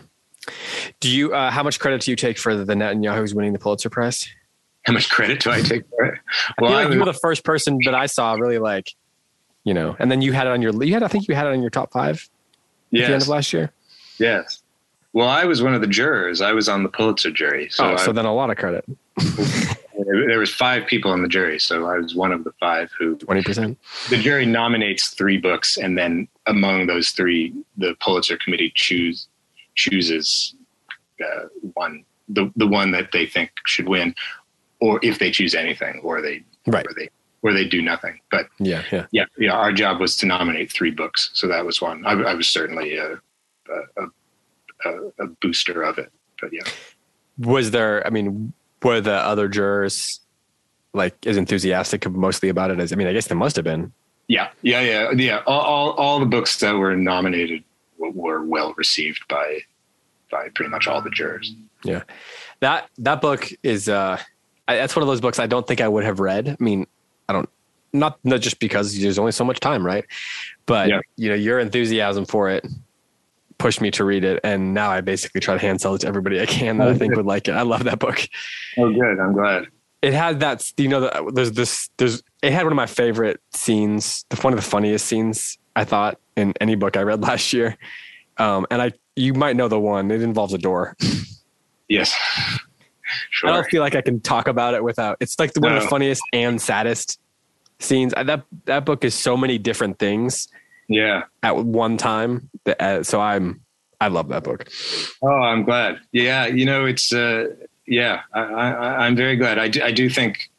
Do 1.00 1.10
you? 1.10 1.34
Uh, 1.34 1.50
how 1.50 1.62
much 1.62 1.78
credit 1.78 2.02
do 2.02 2.10
you 2.10 2.16
take 2.16 2.38
for 2.38 2.56
the 2.56 2.74
Netanyahus 2.74 3.34
winning 3.34 3.52
the 3.52 3.58
Pulitzer 3.58 3.90
Prize? 3.90 4.28
How 4.84 4.92
much 4.92 5.10
credit 5.10 5.40
do 5.40 5.50
I 5.50 5.60
take 5.62 5.82
for 5.88 6.04
it? 6.04 6.20
Well, 6.60 6.72
I 6.72 6.82
feel 6.82 6.84
like 6.84 6.94
you 6.94 6.98
were 7.00 7.06
the 7.06 7.12
first 7.12 7.44
person 7.44 7.78
that 7.84 7.94
I 7.94 8.06
saw 8.06 8.34
really 8.34 8.58
like, 8.58 8.92
you 9.64 9.74
know, 9.74 9.96
and 9.98 10.10
then 10.10 10.22
you 10.22 10.32
had 10.32 10.46
it 10.46 10.50
on 10.50 10.62
your. 10.62 10.72
You 10.82 10.94
had, 10.94 11.02
I 11.02 11.08
think, 11.08 11.26
you 11.26 11.34
had 11.34 11.46
it 11.46 11.52
on 11.52 11.60
your 11.60 11.70
top 11.70 11.92
five. 11.92 12.28
Yes. 12.92 13.02
At 13.02 13.06
the 13.06 13.12
end 13.14 13.22
of 13.22 13.28
last 13.28 13.52
year. 13.52 13.72
Yes. 14.18 14.62
Well, 15.12 15.28
I 15.28 15.44
was 15.44 15.62
one 15.62 15.74
of 15.74 15.80
the 15.80 15.86
jurors. 15.86 16.40
I 16.40 16.52
was 16.52 16.68
on 16.68 16.82
the 16.82 16.88
Pulitzer 16.88 17.30
jury. 17.30 17.68
So, 17.70 17.92
oh, 17.92 17.96
so 17.96 18.10
I, 18.10 18.12
then 18.12 18.26
a 18.26 18.34
lot 18.34 18.50
of 18.50 18.58
credit. 18.58 18.84
there 20.06 20.38
was 20.38 20.52
five 20.52 20.86
people 20.86 21.10
on 21.10 21.22
the 21.22 21.28
jury, 21.28 21.58
so 21.58 21.86
I 21.86 21.98
was 21.98 22.14
one 22.14 22.32
of 22.32 22.44
the 22.44 22.52
five 22.60 22.90
who. 22.98 23.16
Twenty 23.16 23.42
percent. 23.42 23.78
The 24.08 24.16
jury 24.16 24.46
nominates 24.46 25.08
three 25.08 25.38
books, 25.38 25.76
and 25.76 25.98
then 25.98 26.28
among 26.46 26.86
those 26.86 27.10
three, 27.10 27.52
the 27.76 27.96
Pulitzer 28.00 28.36
Committee 28.36 28.72
choose 28.74 29.28
chooses 29.74 30.54
uh, 31.20 31.46
one, 31.74 32.04
the 32.28 32.52
the 32.56 32.66
one 32.66 32.92
that 32.92 33.12
they 33.12 33.26
think 33.26 33.50
should 33.66 33.88
win, 33.88 34.14
or 34.80 35.00
if 35.02 35.18
they 35.18 35.30
choose 35.30 35.54
anything, 35.54 36.00
or 36.02 36.22
they 36.22 36.44
right. 36.66 36.86
or 36.86 36.94
they 36.96 37.08
or 37.42 37.52
they 37.52 37.66
do 37.66 37.82
nothing. 37.82 38.20
But 38.30 38.46
yeah, 38.58 38.84
yeah, 38.92 39.06
yeah, 39.10 39.24
yeah. 39.38 39.52
Our 39.52 39.72
job 39.72 40.00
was 40.00 40.16
to 40.18 40.26
nominate 40.26 40.72
three 40.72 40.90
books, 40.92 41.30
so 41.34 41.48
that 41.48 41.64
was 41.64 41.80
one. 41.80 42.06
I, 42.06 42.12
I 42.12 42.34
was 42.34 42.48
certainly 42.48 42.96
a, 42.96 43.14
a, 43.14 44.02
a, 44.84 44.90
a 45.20 45.26
booster 45.42 45.82
of 45.82 45.98
it, 45.98 46.12
but 46.40 46.52
yeah. 46.52 46.62
Was 47.38 47.72
there? 47.72 48.06
I 48.06 48.10
mean, 48.10 48.52
were 48.82 49.00
the 49.00 49.14
other 49.14 49.48
jurors 49.48 50.20
like 50.96 51.14
as 51.26 51.36
enthusiastic 51.36 52.08
mostly 52.10 52.48
about 52.48 52.70
it 52.70 52.80
as 52.80 52.92
I 52.92 52.96
mean, 52.96 53.06
I 53.06 53.12
guess 53.12 53.28
they 53.28 53.34
must 53.34 53.56
have 53.56 53.64
been. 53.64 53.92
Yeah, 54.28 54.48
yeah, 54.62 54.80
yeah, 54.80 55.10
yeah. 55.12 55.42
All, 55.46 55.60
all, 55.60 55.90
all 55.92 56.20
the 56.20 56.26
books 56.26 56.58
that 56.60 56.72
were 56.72 56.96
nominated 56.96 57.62
were 57.98 58.42
well 58.42 58.74
received 58.76 59.22
by 59.28 59.60
by 60.30 60.48
pretty 60.54 60.70
much 60.70 60.88
all 60.88 61.00
the 61.00 61.10
jurors. 61.10 61.54
Yeah, 61.84 62.02
that 62.60 62.88
that 62.98 63.20
book 63.20 63.48
is 63.62 63.88
uh, 63.88 64.20
I, 64.66 64.76
that's 64.76 64.96
one 64.96 65.02
of 65.02 65.06
those 65.06 65.20
books 65.20 65.38
I 65.38 65.46
don't 65.46 65.66
think 65.66 65.80
I 65.80 65.86
would 65.86 66.04
have 66.04 66.18
read. 66.18 66.48
I 66.48 66.56
mean, 66.58 66.86
I 67.28 67.34
don't 67.34 67.48
not 67.92 68.18
not 68.24 68.40
just 68.40 68.58
because 68.58 68.98
there's 68.98 69.18
only 69.18 69.32
so 69.32 69.44
much 69.44 69.60
time, 69.60 69.86
right? 69.86 70.04
But 70.64 70.88
yeah. 70.88 71.00
you 71.16 71.28
know, 71.28 71.36
your 71.36 71.60
enthusiasm 71.60 72.24
for 72.24 72.50
it 72.50 72.66
pushed 73.58 73.80
me 73.80 73.90
to 73.92 74.04
read 74.04 74.24
it, 74.24 74.40
and 74.44 74.74
now 74.74 74.90
I 74.90 75.00
basically 75.00 75.40
try 75.40 75.54
to 75.54 75.60
hand 75.60 75.80
sell 75.80 75.94
it 75.94 76.00
to 76.00 76.08
everybody 76.08 76.40
I 76.40 76.46
can 76.46 76.78
that 76.78 76.88
oh, 76.88 76.90
I 76.90 76.94
think 76.94 77.12
good. 77.12 77.18
would 77.18 77.26
like 77.26 77.48
it. 77.48 77.52
I 77.52 77.62
love 77.62 77.84
that 77.84 77.98
book. 77.98 78.28
Oh, 78.78 78.92
good. 78.92 79.18
I'm 79.18 79.32
glad. 79.32 79.66
It 80.02 80.12
had 80.12 80.40
that. 80.40 80.70
You 80.76 80.88
know, 80.88 81.30
there's 81.30 81.52
this. 81.52 81.90
There's. 81.96 82.22
It 82.42 82.52
had 82.52 82.64
one 82.64 82.72
of 82.72 82.76
my 82.76 82.86
favorite 82.86 83.40
scenes. 83.52 84.24
One 84.42 84.52
of 84.52 84.58
the 84.58 84.68
funniest 84.68 85.06
scenes 85.06 85.58
I 85.74 85.84
thought 85.84 86.18
in 86.36 86.54
any 86.60 86.74
book 86.74 86.96
I 86.96 87.02
read 87.02 87.22
last 87.22 87.52
year. 87.52 87.76
Um, 88.38 88.66
and 88.70 88.82
I, 88.82 88.92
you 89.14 89.32
might 89.32 89.56
know 89.56 89.68
the 89.68 89.80
one. 89.80 90.10
It 90.10 90.22
involves 90.22 90.52
a 90.52 90.58
door. 90.58 90.94
Yes. 91.88 92.14
Sure. 93.30 93.50
I 93.50 93.52
don't 93.54 93.66
feel 93.68 93.80
like 93.80 93.94
I 93.94 94.02
can 94.02 94.20
talk 94.20 94.48
about 94.48 94.74
it 94.74 94.82
without. 94.82 95.16
It's 95.20 95.38
like 95.38 95.52
the, 95.52 95.60
one 95.60 95.72
no. 95.72 95.78
of 95.78 95.84
the 95.84 95.88
funniest 95.88 96.22
and 96.32 96.60
saddest 96.60 97.20
scenes. 97.78 98.12
That 98.12 98.44
that 98.64 98.84
book 98.84 99.04
is 99.04 99.14
so 99.14 99.36
many 99.36 99.58
different 99.58 99.98
things 99.98 100.48
yeah. 100.88 101.24
At 101.42 101.56
one 101.56 101.96
time. 101.96 102.50
Uh, 102.66 103.02
so 103.02 103.20
I'm, 103.20 103.60
I 104.00 104.08
love 104.08 104.28
that 104.28 104.44
book. 104.44 104.68
Oh, 105.22 105.28
I'm 105.28 105.64
glad. 105.64 106.00
Yeah. 106.12 106.46
You 106.46 106.64
know, 106.64 106.84
it's, 106.84 107.12
uh, 107.12 107.48
yeah, 107.86 108.22
I, 108.34 109.06
am 109.06 109.16
very 109.16 109.36
glad. 109.36 109.58
I 109.58 109.68
do, 109.68 109.82
I 109.82 109.92
do 109.92 110.10
think 110.10 110.50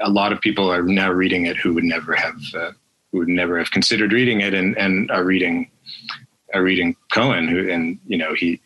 a 0.00 0.08
lot 0.08 0.32
of 0.32 0.40
people 0.40 0.70
are 0.70 0.82
now 0.82 1.10
reading 1.10 1.46
it 1.46 1.56
who 1.56 1.74
would 1.74 1.84
never 1.84 2.14
have, 2.14 2.36
uh, 2.54 2.70
who 3.10 3.18
would 3.18 3.28
never 3.28 3.58
have 3.58 3.70
considered 3.70 4.12
reading 4.12 4.40
it 4.40 4.54
and, 4.54 4.76
and 4.78 5.10
are 5.10 5.24
reading, 5.24 5.70
are 6.54 6.62
reading 6.62 6.94
Cohen 7.12 7.48
who, 7.48 7.68
and, 7.68 7.98
you 8.06 8.16
know, 8.16 8.34
he, 8.34 8.60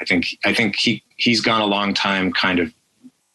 I 0.00 0.04
think, 0.04 0.26
I 0.44 0.54
think 0.54 0.76
he, 0.76 1.02
he's 1.16 1.40
gone 1.40 1.60
a 1.60 1.66
long 1.66 1.92
time 1.92 2.32
kind 2.32 2.58
of, 2.58 2.72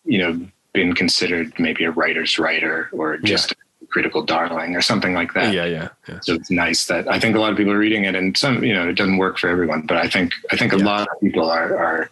you 0.06 0.18
know, 0.18 0.48
been 0.74 0.96
considered 0.96 1.54
maybe 1.60 1.84
a 1.84 1.92
writer's 1.92 2.39
writer 2.39 2.89
or 2.94 3.18
just 3.18 3.52
yeah 3.52 3.58
critical 3.92 4.24
darling 4.24 4.76
or 4.76 4.82
something 4.82 5.14
like 5.14 5.34
that. 5.34 5.54
Yeah, 5.54 5.66
yeah, 5.66 5.89
yeah, 6.08 6.20
So 6.22 6.34
it's 6.34 6.50
nice 6.50 6.86
that 6.86 7.08
I 7.08 7.20
think 7.20 7.36
a 7.36 7.39
lot 7.39 7.52
of 7.52 7.58
people 7.58 7.74
are 7.74 7.78
reading 7.78 8.06
it, 8.06 8.16
and 8.16 8.36
some, 8.36 8.64
you 8.64 8.74
know, 8.74 8.89
it 8.89 8.94
doesn't 8.94 9.18
work 9.18 9.38
for 9.38 9.50
everyone, 9.50 9.82
but 9.82 9.98
I 9.98 10.08
think 10.08 10.34
I 10.52 10.58
think 10.58 10.74
a 10.74 10.78
yeah. 10.78 10.86
lot 10.86 11.02
of 11.02 11.20
people 11.22 11.50
are 11.50 11.78
are 11.78 12.10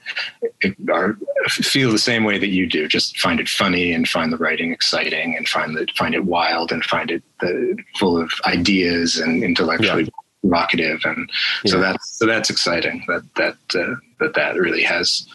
are 0.91 1.17
feel 1.47 1.91
the 1.91 1.97
same 1.97 2.23
way 2.23 2.37
that 2.37 2.49
you 2.49 2.67
do. 2.67 2.87
Just 2.87 3.17
find 3.17 3.39
it 3.39 3.49
funny 3.49 3.93
and 3.93 4.07
find 4.07 4.31
the 4.31 4.37
writing 4.37 4.71
exciting 4.71 5.35
and 5.35 5.47
find 5.47 5.75
that 5.77 5.91
find 5.91 6.13
it 6.13 6.25
wild 6.25 6.71
and 6.71 6.83
find 6.83 7.09
it 7.09 7.23
the, 7.39 7.77
full 7.97 8.21
of 8.21 8.31
ideas 8.45 9.17
and 9.17 9.43
intellectually. 9.43 10.03
Yeah. 10.03 10.09
Provocative, 10.41 11.01
and 11.03 11.29
so 11.65 11.81
that's 11.81 12.17
so 12.17 12.25
that's 12.25 12.49
exciting 12.49 13.03
that 13.09 13.23
that 13.35 13.57
uh, 13.77 13.95
that 14.21 14.35
that 14.35 14.55
really 14.55 14.83
has 14.83 15.27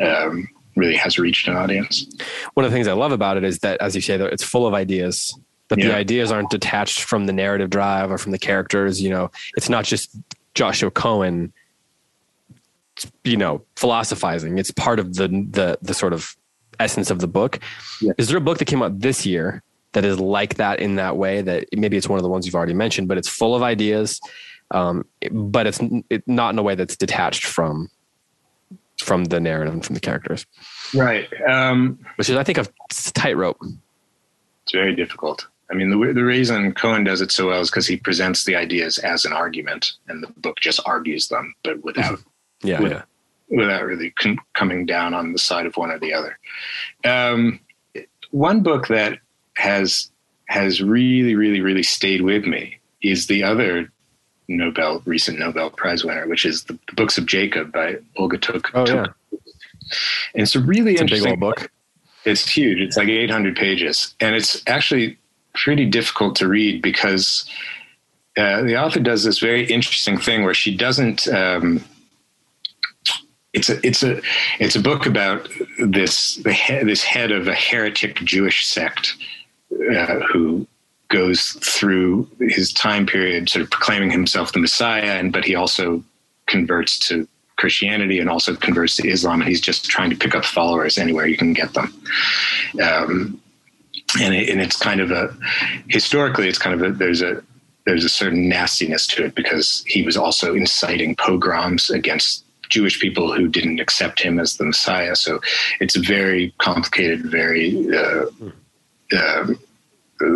um, 0.00 0.46
really 0.76 0.94
has 0.94 1.18
reached 1.18 1.48
an 1.48 1.56
audience. 1.56 2.06
One 2.54 2.64
of 2.64 2.70
the 2.70 2.76
things 2.76 2.86
I 2.86 2.92
love 2.92 3.10
about 3.10 3.36
it 3.36 3.42
is 3.42 3.58
that, 3.58 3.80
as 3.80 3.94
you 3.94 4.00
say, 4.00 4.16
though, 4.16 4.26
it's 4.26 4.44
full 4.44 4.64
of 4.64 4.74
ideas 4.74 5.36
that 5.72 5.78
yeah. 5.78 5.88
the 5.88 5.94
ideas 5.94 6.30
aren't 6.30 6.50
detached 6.50 7.04
from 7.04 7.24
the 7.24 7.32
narrative 7.32 7.70
drive 7.70 8.10
or 8.10 8.18
from 8.18 8.32
the 8.32 8.38
characters. 8.38 9.00
You 9.00 9.08
know, 9.08 9.30
it's 9.56 9.70
not 9.70 9.86
just 9.86 10.14
Joshua 10.54 10.90
Cohen, 10.90 11.50
you 13.24 13.38
know, 13.38 13.62
philosophizing. 13.76 14.58
It's 14.58 14.70
part 14.70 14.98
of 14.98 15.14
the 15.14 15.28
the 15.28 15.78
the 15.80 15.94
sort 15.94 16.12
of 16.12 16.36
essence 16.78 17.10
of 17.10 17.20
the 17.20 17.26
book. 17.26 17.58
Yeah. 18.02 18.12
Is 18.18 18.28
there 18.28 18.36
a 18.36 18.40
book 18.42 18.58
that 18.58 18.66
came 18.66 18.82
out 18.82 19.00
this 19.00 19.24
year 19.24 19.62
that 19.92 20.04
is 20.04 20.20
like 20.20 20.56
that 20.56 20.78
in 20.78 20.96
that 20.96 21.16
way? 21.16 21.40
That 21.40 21.64
maybe 21.74 21.96
it's 21.96 22.08
one 22.08 22.18
of 22.18 22.22
the 22.22 22.28
ones 22.28 22.44
you've 22.44 22.54
already 22.54 22.74
mentioned, 22.74 23.08
but 23.08 23.16
it's 23.16 23.28
full 23.28 23.54
of 23.54 23.62
ideas, 23.62 24.20
um, 24.72 25.06
but 25.30 25.66
it's 25.66 25.80
it, 26.10 26.22
not 26.28 26.52
in 26.52 26.58
a 26.58 26.62
way 26.62 26.74
that's 26.74 26.96
detached 26.96 27.46
from 27.46 27.88
from 28.98 29.24
the 29.24 29.40
narrative 29.40 29.72
and 29.72 29.82
from 29.82 29.94
the 29.94 30.00
characters. 30.00 30.44
Right. 30.94 31.28
Um, 31.48 31.98
Which 32.16 32.28
is, 32.28 32.36
I 32.36 32.44
think, 32.44 32.58
a 32.58 32.66
tightrope. 33.14 33.58
It's 34.64 34.72
very 34.72 34.94
difficult. 34.94 35.46
I 35.72 35.74
mean, 35.74 35.88
the, 35.88 36.12
the 36.12 36.24
reason 36.24 36.72
Cohen 36.74 37.02
does 37.02 37.22
it 37.22 37.32
so 37.32 37.48
well 37.48 37.60
is 37.60 37.70
because 37.70 37.86
he 37.86 37.96
presents 37.96 38.44
the 38.44 38.54
ideas 38.54 38.98
as 38.98 39.24
an 39.24 39.32
argument, 39.32 39.92
and 40.06 40.22
the 40.22 40.28
book 40.36 40.60
just 40.60 40.80
argues 40.84 41.28
them, 41.28 41.54
but 41.64 41.82
without, 41.82 42.18
yeah, 42.62 42.80
with, 42.80 42.92
yeah. 42.92 43.02
without 43.48 43.84
really 43.84 44.10
con- 44.10 44.38
coming 44.52 44.84
down 44.84 45.14
on 45.14 45.32
the 45.32 45.38
side 45.38 45.64
of 45.64 45.76
one 45.78 45.90
or 45.90 45.98
the 45.98 46.12
other. 46.12 46.38
Um, 47.04 47.58
one 48.32 48.62
book 48.62 48.88
that 48.88 49.18
has 49.56 50.10
has 50.48 50.82
really, 50.82 51.34
really, 51.34 51.62
really 51.62 51.82
stayed 51.82 52.20
with 52.20 52.44
me 52.44 52.78
is 53.02 53.26
the 53.26 53.42
other 53.42 53.90
Nobel 54.48 55.02
recent 55.06 55.38
Nobel 55.38 55.70
Prize 55.70 56.04
winner, 56.04 56.28
which 56.28 56.44
is 56.44 56.64
the, 56.64 56.74
the 56.88 56.94
Books 56.94 57.16
of 57.16 57.24
Jacob 57.24 57.72
by 57.72 57.96
Olga 58.16 58.36
Tokarczuk. 58.36 58.70
Oh 58.74 58.94
yeah, 58.94 59.06
and 60.34 60.42
it's 60.42 60.54
a 60.54 60.60
really 60.60 60.92
it's 60.92 61.00
interesting 61.00 61.32
a 61.32 61.36
book. 61.36 61.70
It's 62.26 62.46
huge. 62.46 62.78
It's 62.78 62.98
like 62.98 63.08
800 63.08 63.56
pages, 63.56 64.14
and 64.20 64.36
it's 64.36 64.62
actually 64.66 65.18
pretty 65.54 65.86
difficult 65.86 66.36
to 66.36 66.48
read 66.48 66.82
because 66.82 67.48
uh, 68.36 68.62
the 68.62 68.76
author 68.76 69.00
does 69.00 69.24
this 69.24 69.38
very 69.38 69.64
interesting 69.66 70.18
thing 70.18 70.42
where 70.42 70.54
she 70.54 70.74
doesn't. 70.76 71.28
Um, 71.28 71.84
it's 73.52 73.68
a 73.68 73.86
it's 73.86 74.02
a 74.02 74.20
it's 74.58 74.76
a 74.76 74.80
book 74.80 75.04
about 75.04 75.48
this 75.78 76.36
this 76.46 77.02
head 77.04 77.30
of 77.30 77.48
a 77.48 77.54
heretic 77.54 78.16
Jewish 78.16 78.66
sect 78.66 79.14
uh, 79.94 80.20
who 80.32 80.66
goes 81.08 81.58
through 81.62 82.26
his 82.40 82.72
time 82.72 83.04
period, 83.04 83.50
sort 83.50 83.62
of 83.62 83.70
proclaiming 83.70 84.10
himself 84.10 84.52
the 84.52 84.58
Messiah, 84.58 85.18
and 85.18 85.32
but 85.32 85.44
he 85.44 85.54
also 85.54 86.02
converts 86.46 86.98
to 87.08 87.28
Christianity 87.56 88.18
and 88.18 88.30
also 88.30 88.56
converts 88.56 88.96
to 88.96 89.08
Islam, 89.08 89.42
and 89.42 89.48
he's 89.48 89.60
just 89.60 89.84
trying 89.84 90.08
to 90.08 90.16
pick 90.16 90.34
up 90.34 90.44
followers 90.44 90.96
anywhere 90.96 91.26
you 91.26 91.36
can 91.36 91.52
get 91.52 91.74
them. 91.74 91.92
Um, 92.82 93.40
and, 94.20 94.34
it, 94.34 94.48
and 94.48 94.60
it's 94.60 94.76
kind 94.76 95.00
of 95.00 95.10
a 95.10 95.34
historically 95.88 96.48
it's 96.48 96.58
kind 96.58 96.80
of 96.80 96.90
a 96.90 96.94
there's 96.94 97.22
a 97.22 97.42
there's 97.86 98.04
a 98.04 98.08
certain 98.08 98.48
nastiness 98.48 99.06
to 99.08 99.24
it 99.24 99.34
because 99.34 99.82
he 99.86 100.02
was 100.02 100.16
also 100.16 100.54
inciting 100.54 101.16
pogroms 101.16 101.90
against 101.90 102.44
Jewish 102.68 103.00
people 103.00 103.34
who 103.34 103.48
didn't 103.48 103.80
accept 103.80 104.20
him 104.20 104.38
as 104.38 104.56
the 104.56 104.64
Messiah. 104.64 105.14
So 105.16 105.40
it's 105.80 105.96
a 105.96 106.00
very 106.00 106.54
complicated, 106.58 107.22
very 107.26 107.86
uh, 107.94 108.26
uh, 109.14 109.46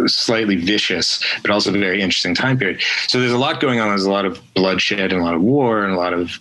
slightly 0.06 0.56
vicious, 0.56 1.22
but 1.40 1.50
also 1.50 1.70
a 1.74 1.78
very 1.78 2.02
interesting 2.02 2.34
time 2.34 2.58
period. 2.58 2.82
So 3.06 3.20
there's 3.20 3.32
a 3.32 3.38
lot 3.38 3.60
going 3.60 3.80
on. 3.80 3.88
There's 3.88 4.04
a 4.04 4.10
lot 4.10 4.26
of 4.26 4.40
bloodshed 4.54 5.12
and 5.12 5.22
a 5.22 5.24
lot 5.24 5.34
of 5.34 5.42
war 5.42 5.84
and 5.84 5.94
a 5.94 5.96
lot 5.96 6.12
of 6.12 6.38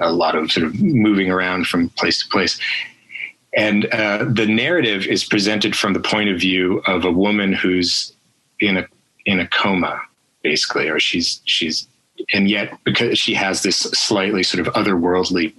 a 0.00 0.12
lot 0.12 0.36
of 0.36 0.50
sort 0.50 0.66
of 0.66 0.80
moving 0.80 1.30
around 1.30 1.66
from 1.66 1.88
place 1.90 2.22
to 2.22 2.28
place. 2.28 2.58
And 3.56 3.86
uh, 3.86 4.24
the 4.28 4.46
narrative 4.46 5.06
is 5.06 5.24
presented 5.24 5.76
from 5.76 5.92
the 5.92 6.00
point 6.00 6.28
of 6.30 6.40
view 6.40 6.82
of 6.86 7.04
a 7.04 7.12
woman 7.12 7.52
who's 7.52 8.12
in 8.60 8.76
a 8.76 8.86
in 9.26 9.40
a 9.40 9.46
coma, 9.48 10.00
basically, 10.42 10.88
or 10.88 10.98
she's 10.98 11.40
she's 11.44 11.86
and 12.32 12.48
yet 12.48 12.78
because 12.84 13.18
she 13.18 13.34
has 13.34 13.62
this 13.62 13.76
slightly 13.76 14.42
sort 14.42 14.66
of 14.66 14.72
otherworldly 14.74 15.52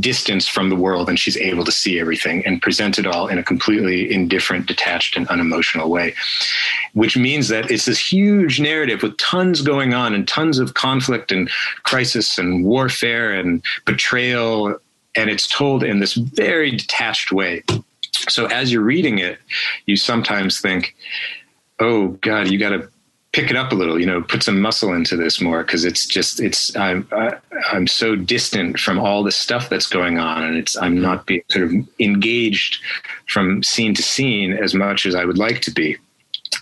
distance 0.00 0.48
from 0.48 0.70
the 0.70 0.76
world 0.76 1.08
and 1.08 1.18
she's 1.18 1.36
able 1.36 1.64
to 1.64 1.72
see 1.72 2.00
everything 2.00 2.44
and 2.46 2.62
present 2.62 2.98
it 2.98 3.06
all 3.06 3.28
in 3.28 3.38
a 3.38 3.42
completely 3.42 4.12
indifferent, 4.12 4.66
detached, 4.66 5.16
and 5.16 5.28
unemotional 5.28 5.90
way. 5.90 6.14
Which 6.94 7.16
means 7.16 7.48
that 7.48 7.70
it's 7.70 7.84
this 7.84 8.12
huge 8.12 8.60
narrative 8.60 9.02
with 9.02 9.16
tons 9.18 9.60
going 9.60 9.94
on 9.94 10.14
and 10.14 10.26
tons 10.26 10.58
of 10.58 10.74
conflict 10.74 11.30
and 11.32 11.50
crisis 11.82 12.38
and 12.38 12.64
warfare 12.64 13.32
and 13.34 13.62
betrayal. 13.84 14.78
And 15.16 15.30
it's 15.30 15.48
told 15.48 15.82
in 15.82 16.00
this 16.00 16.14
very 16.14 16.72
detached 16.72 17.32
way. 17.32 17.62
So 18.28 18.46
as 18.46 18.72
you're 18.72 18.82
reading 18.82 19.18
it, 19.18 19.38
you 19.86 19.96
sometimes 19.96 20.60
think, 20.60 20.94
oh, 21.78 22.08
God, 22.20 22.48
you 22.48 22.58
got 22.58 22.70
to 22.70 22.88
pick 23.34 23.50
it 23.50 23.56
up 23.56 23.72
a 23.72 23.74
little 23.74 23.98
you 23.98 24.06
know 24.06 24.22
put 24.22 24.44
some 24.44 24.60
muscle 24.60 24.92
into 24.92 25.16
this 25.16 25.40
more 25.40 25.64
because 25.64 25.84
it's 25.84 26.06
just 26.06 26.38
it's 26.38 26.74
i'm 26.76 27.06
I, 27.10 27.26
am 27.26 27.40
i 27.72 27.76
am 27.76 27.86
so 27.88 28.14
distant 28.14 28.78
from 28.78 29.00
all 29.00 29.24
the 29.24 29.32
stuff 29.32 29.68
that's 29.68 29.88
going 29.88 30.18
on 30.18 30.44
and 30.44 30.56
it's 30.56 30.76
i'm 30.76 31.00
not 31.00 31.26
being 31.26 31.42
sort 31.50 31.64
of 31.64 31.72
engaged 31.98 32.80
from 33.26 33.64
scene 33.64 33.92
to 33.94 34.02
scene 34.04 34.52
as 34.52 34.72
much 34.72 35.04
as 35.04 35.16
i 35.16 35.24
would 35.24 35.36
like 35.36 35.62
to 35.62 35.72
be 35.72 35.96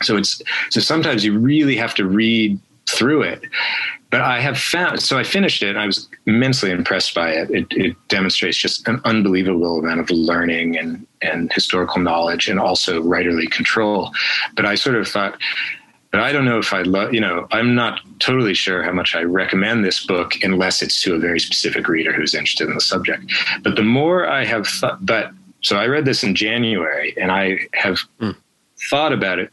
so 0.00 0.16
it's 0.16 0.40
so 0.70 0.80
sometimes 0.80 1.26
you 1.26 1.38
really 1.38 1.76
have 1.76 1.94
to 1.96 2.06
read 2.06 2.58
through 2.92 3.22
it 3.22 3.42
but 4.10 4.20
i 4.20 4.40
have 4.40 4.58
found 4.58 5.00
so 5.00 5.18
i 5.18 5.24
finished 5.24 5.62
it 5.62 5.70
and 5.70 5.78
i 5.78 5.86
was 5.86 6.08
immensely 6.26 6.70
impressed 6.70 7.14
by 7.14 7.30
it. 7.30 7.50
it 7.50 7.66
it 7.70 7.96
demonstrates 8.08 8.56
just 8.56 8.86
an 8.88 9.00
unbelievable 9.04 9.78
amount 9.78 10.00
of 10.00 10.10
learning 10.10 10.76
and 10.76 11.06
and 11.22 11.52
historical 11.52 12.00
knowledge 12.00 12.48
and 12.48 12.58
also 12.58 13.02
writerly 13.02 13.50
control 13.50 14.10
but 14.54 14.66
i 14.66 14.74
sort 14.74 14.96
of 14.96 15.08
thought 15.08 15.38
but 16.12 16.20
I 16.20 16.30
don't 16.30 16.44
know 16.44 16.58
if 16.58 16.74
I 16.74 16.82
love, 16.82 17.14
you 17.14 17.22
know, 17.22 17.48
I'm 17.52 17.74
not 17.74 18.00
totally 18.18 18.52
sure 18.52 18.82
how 18.82 18.92
much 18.92 19.16
I 19.16 19.22
recommend 19.22 19.82
this 19.82 20.04
book 20.04 20.34
unless 20.42 20.82
it's 20.82 21.00
to 21.02 21.14
a 21.14 21.18
very 21.18 21.40
specific 21.40 21.88
reader 21.88 22.12
who's 22.12 22.34
interested 22.34 22.68
in 22.68 22.74
the 22.74 22.82
subject. 22.82 23.32
But 23.62 23.76
the 23.76 23.82
more 23.82 24.28
I 24.28 24.44
have 24.44 24.66
thought, 24.66 25.04
but 25.04 25.32
so 25.62 25.78
I 25.78 25.86
read 25.86 26.04
this 26.04 26.22
in 26.22 26.34
January 26.34 27.14
and 27.16 27.32
I 27.32 27.60
have 27.72 27.98
mm. 28.20 28.36
thought 28.90 29.14
about 29.14 29.38
it 29.38 29.50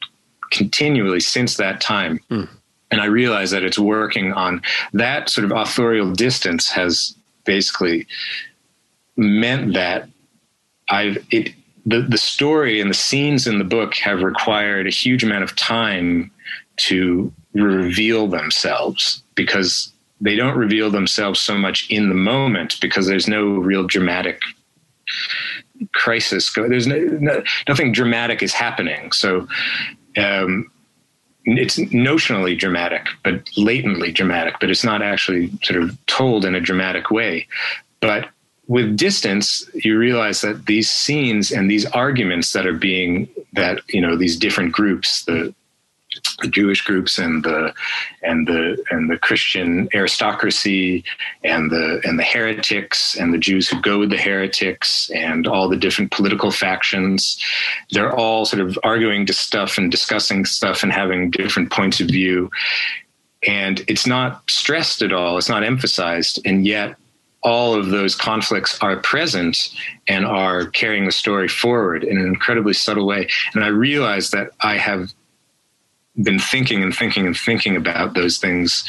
continually 0.51 1.21
since 1.21 1.55
that 1.55 1.79
time. 1.79 2.19
Mm. 2.29 2.49
And 2.91 3.01
I 3.01 3.05
realize 3.05 3.51
that 3.51 3.63
it's 3.63 3.79
working 3.79 4.33
on 4.33 4.61
that 4.93 5.29
sort 5.29 5.45
of 5.45 5.51
authorial 5.51 6.11
distance 6.11 6.69
has 6.69 7.15
basically 7.45 8.07
meant 9.15 9.73
that 9.73 10.09
I've, 10.89 11.23
it, 11.29 11.53
the, 11.85 12.01
the 12.01 12.17
story 12.17 12.81
and 12.81 12.89
the 12.89 12.95
scenes 12.95 13.47
in 13.47 13.57
the 13.57 13.63
book 13.63 13.95
have 13.95 14.21
required 14.23 14.87
a 14.87 14.91
huge 14.91 15.23
amount 15.23 15.43
of 15.43 15.55
time 15.55 16.31
to 16.77 17.31
reveal 17.53 18.27
themselves 18.27 19.21
because 19.35 19.91
they 20.21 20.35
don't 20.35 20.57
reveal 20.57 20.89
themselves 20.89 21.39
so 21.39 21.57
much 21.57 21.89
in 21.89 22.09
the 22.09 22.15
moment 22.15 22.77
because 22.81 23.07
there's 23.07 23.27
no 23.27 23.45
real 23.45 23.85
dramatic 23.85 24.39
crisis. 25.93 26.51
There's 26.53 26.87
no, 26.87 26.97
no, 26.97 27.43
nothing 27.67 27.91
dramatic 27.91 28.43
is 28.43 28.53
happening. 28.53 29.11
So 29.11 29.47
um, 30.17 30.69
it's 31.45 31.77
notionally 31.77 32.57
dramatic, 32.57 33.07
but 33.23 33.49
latently 33.57 34.11
dramatic, 34.11 34.55
but 34.59 34.69
it's 34.69 34.83
not 34.83 35.01
actually 35.01 35.51
sort 35.63 35.81
of 35.81 36.05
told 36.05 36.45
in 36.45 36.55
a 36.55 36.61
dramatic 36.61 37.09
way. 37.11 37.47
But 38.01 38.29
with 38.67 38.97
distance, 38.97 39.67
you 39.73 39.97
realize 39.97 40.41
that 40.41 40.67
these 40.67 40.91
scenes 40.91 41.51
and 41.51 41.69
these 41.69 41.85
arguments 41.87 42.53
that 42.53 42.67
are 42.67 42.73
being 42.73 43.27
that 43.53 43.81
you 43.89 43.99
know 43.99 44.15
these 44.15 44.37
different 44.37 44.71
groups, 44.71 45.25
the 45.25 45.53
the 46.41 46.47
Jewish 46.47 46.81
groups 46.81 47.17
and 47.17 47.43
the 47.43 47.73
and 48.21 48.47
the 48.47 48.83
and 48.91 49.09
the 49.09 49.17
Christian 49.17 49.89
aristocracy 49.93 51.03
and 51.43 51.71
the 51.71 52.01
and 52.03 52.19
the 52.19 52.23
heretics 52.23 53.15
and 53.15 53.33
the 53.33 53.37
Jews 53.37 53.67
who 53.67 53.81
go 53.81 53.99
with 53.99 54.09
the 54.09 54.17
heretics 54.17 55.09
and 55.11 55.47
all 55.47 55.69
the 55.69 55.77
different 55.77 56.11
political 56.11 56.51
factions. 56.51 57.41
They're 57.91 58.15
all 58.15 58.45
sort 58.45 58.61
of 58.61 58.77
arguing 58.83 59.25
to 59.27 59.33
stuff 59.33 59.77
and 59.77 59.91
discussing 59.91 60.45
stuff 60.45 60.83
and 60.83 60.91
having 60.91 61.31
different 61.31 61.71
points 61.71 61.99
of 61.99 62.07
view. 62.07 62.49
And 63.47 63.83
it's 63.87 64.05
not 64.05 64.49
stressed 64.49 65.01
at 65.01 65.13
all, 65.13 65.37
it's 65.37 65.49
not 65.49 65.63
emphasized, 65.63 66.41
and 66.45 66.65
yet 66.65 66.97
all 67.41 67.73
of 67.73 67.89
those 67.89 68.15
conflicts 68.15 68.77
are 68.81 68.97
present 68.97 69.69
and 70.07 70.25
are 70.25 70.65
carrying 70.67 71.05
the 71.05 71.11
story 71.11 71.47
forward 71.47 72.03
in 72.03 72.17
an 72.17 72.25
incredibly 72.25 72.73
subtle 72.73 73.05
way. 73.05 73.27
And 73.53 73.63
I 73.63 73.67
realize 73.67 74.31
that 74.31 74.51
I 74.59 74.77
have 74.77 75.13
been 76.23 76.39
thinking 76.39 76.83
and 76.83 76.95
thinking 76.95 77.25
and 77.25 77.37
thinking 77.37 77.75
about 77.75 78.13
those 78.13 78.37
things 78.37 78.83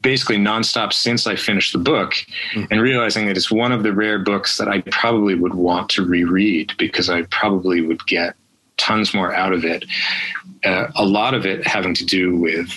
basically 0.00 0.36
nonstop 0.36 0.92
since 0.92 1.26
I 1.26 1.36
finished 1.36 1.72
the 1.72 1.78
book 1.78 2.12
mm-hmm. 2.52 2.64
and 2.70 2.80
realizing 2.80 3.26
that 3.26 3.36
it's 3.36 3.50
one 3.50 3.72
of 3.72 3.82
the 3.82 3.92
rare 3.92 4.18
books 4.18 4.58
that 4.58 4.68
I 4.68 4.82
probably 4.90 5.34
would 5.34 5.54
want 5.54 5.88
to 5.90 6.04
reread 6.04 6.72
because 6.78 7.10
I 7.10 7.22
probably 7.22 7.80
would 7.80 8.06
get 8.06 8.34
tons 8.76 9.14
more 9.14 9.34
out 9.34 9.52
of 9.52 9.64
it. 9.64 9.84
Uh, 10.64 10.88
a 10.94 11.04
lot 11.04 11.34
of 11.34 11.46
it 11.46 11.66
having 11.66 11.94
to 11.94 12.04
do 12.04 12.36
with 12.36 12.68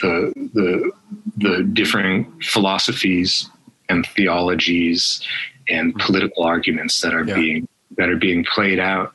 the 0.00 0.32
the 0.54 0.90
the 1.36 1.62
differing 1.72 2.40
philosophies 2.40 3.48
and 3.88 4.06
theologies 4.06 5.26
and 5.68 5.94
mm-hmm. 5.94 6.04
political 6.04 6.42
arguments 6.44 7.00
that 7.02 7.14
are 7.14 7.24
yeah. 7.24 7.34
being 7.34 7.68
that 7.96 8.08
are 8.08 8.16
being 8.16 8.44
played 8.44 8.78
out 8.78 9.12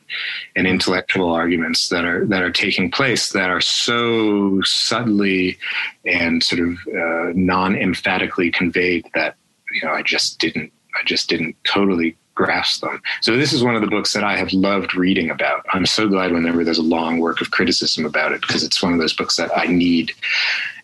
and 0.56 0.66
intellectual 0.66 1.30
arguments 1.30 1.88
that 1.88 2.04
are 2.04 2.24
that 2.26 2.42
are 2.42 2.50
taking 2.50 2.90
place 2.90 3.32
that 3.32 3.50
are 3.50 3.60
so 3.60 4.60
subtly 4.62 5.58
and 6.06 6.42
sort 6.42 6.60
of 6.60 6.72
uh, 6.88 7.32
non-emphatically 7.34 8.50
conveyed 8.50 9.06
that 9.14 9.36
you 9.72 9.86
know 9.86 9.92
I 9.92 10.02
just 10.02 10.38
didn't 10.38 10.72
I 10.94 11.04
just 11.04 11.28
didn't 11.28 11.56
totally 11.64 12.16
grasp 12.34 12.82
them. 12.82 13.02
So 13.20 13.36
this 13.36 13.52
is 13.52 13.64
one 13.64 13.74
of 13.74 13.80
the 13.80 13.88
books 13.88 14.12
that 14.12 14.22
I 14.22 14.36
have 14.36 14.52
loved 14.52 14.94
reading 14.94 15.28
about. 15.28 15.66
I'm 15.72 15.86
so 15.86 16.06
glad 16.06 16.30
whenever 16.30 16.62
there's 16.62 16.78
a 16.78 16.82
long 16.82 17.18
work 17.18 17.40
of 17.40 17.50
criticism 17.50 18.06
about 18.06 18.30
it 18.30 18.42
because 18.42 18.62
it's 18.62 18.80
one 18.80 18.92
of 18.92 19.00
those 19.00 19.12
books 19.12 19.36
that 19.36 19.50
I 19.56 19.66
need 19.66 20.12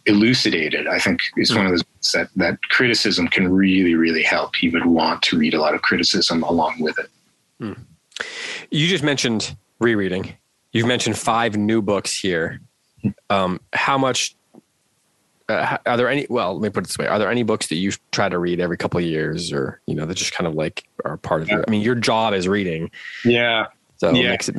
elucidated. 0.07 0.87
I 0.87 0.99
think 0.99 1.21
is 1.37 1.51
mm-hmm. 1.51 1.59
one 1.59 1.67
of 1.67 1.73
those 1.73 1.83
books 1.85 2.13
that 2.13 2.29
that 2.37 2.61
criticism 2.71 3.29
can 3.29 3.53
really 3.53 3.95
really 3.95 4.23
help. 4.23 4.63
You 4.63 4.73
would 4.73 4.87
want 4.87 5.23
to 5.23 5.39
read 5.39 5.55
a 5.55 5.61
lot 5.61 5.75
of 5.75 5.83
criticism 5.83 6.43
along 6.43 6.81
with 6.81 6.99
it. 6.99 7.09
Hmm. 7.61 7.73
You 8.71 8.89
just 8.89 9.05
mentioned 9.05 9.57
rereading. 9.79 10.35
You've 10.73 10.87
mentioned 10.87 11.19
five 11.19 11.57
new 11.57 11.83
books 11.83 12.19
here. 12.19 12.61
Um, 13.31 13.61
how 13.73 13.99
much 13.99 14.35
uh, 15.49 15.77
are 15.87 15.97
there 15.97 16.09
any? 16.09 16.27
Well, 16.31 16.55
let 16.55 16.63
me 16.63 16.71
put 16.71 16.85
it 16.85 16.87
this 16.89 16.99
way: 16.99 17.07
Are 17.07 17.19
there 17.19 17.31
any 17.31 17.43
books 17.43 17.67
that 17.69 17.77
you 17.77 17.93
try 18.13 18.29
to 18.29 18.39
read 18.39 18.61
every 18.61 18.77
couple 18.77 18.99
of 18.99 19.05
years, 19.05 19.53
or 19.53 19.81
you 19.87 19.95
know, 19.95 20.07
that 20.07 20.15
just 20.15 20.33
kind 20.33 20.47
of 20.47 20.55
like 20.55 20.85
are 21.05 21.17
part 21.19 21.43
of 21.43 21.49
your? 21.49 21.65
I 21.67 21.71
mean, 21.71 21.83
your 21.83 21.95
job 21.95 22.35
is 22.35 22.49
reading. 22.49 22.91
Yeah. 23.25 23.67
So 23.99 24.11
yeah. 24.11 24.23
it 24.23 24.29
makes 24.31 24.49
it 24.49 24.57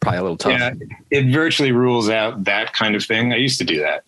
probably 0.00 0.18
a 0.18 0.22
little 0.22 0.36
tough. 0.36 0.52
Yeah, 0.52 0.74
it 1.10 1.32
virtually 1.32 1.72
rules 1.72 2.08
out 2.08 2.44
that 2.44 2.72
kind 2.74 2.94
of 2.94 3.04
thing. 3.04 3.32
I 3.32 3.36
used 3.36 3.58
to 3.58 3.64
do 3.64 3.80
that. 3.80 4.04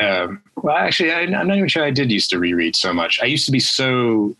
Um, 0.00 0.42
well, 0.56 0.76
actually, 0.76 1.12
I, 1.12 1.20
I'm 1.20 1.46
not 1.46 1.56
even 1.56 1.68
sure 1.68 1.84
I 1.84 1.90
did 1.90 2.10
used 2.10 2.30
to 2.30 2.38
reread 2.38 2.74
so 2.74 2.92
much. 2.92 3.20
I 3.22 3.26
used 3.26 3.46
to 3.46 3.52
be 3.52 3.60
so 3.60 4.34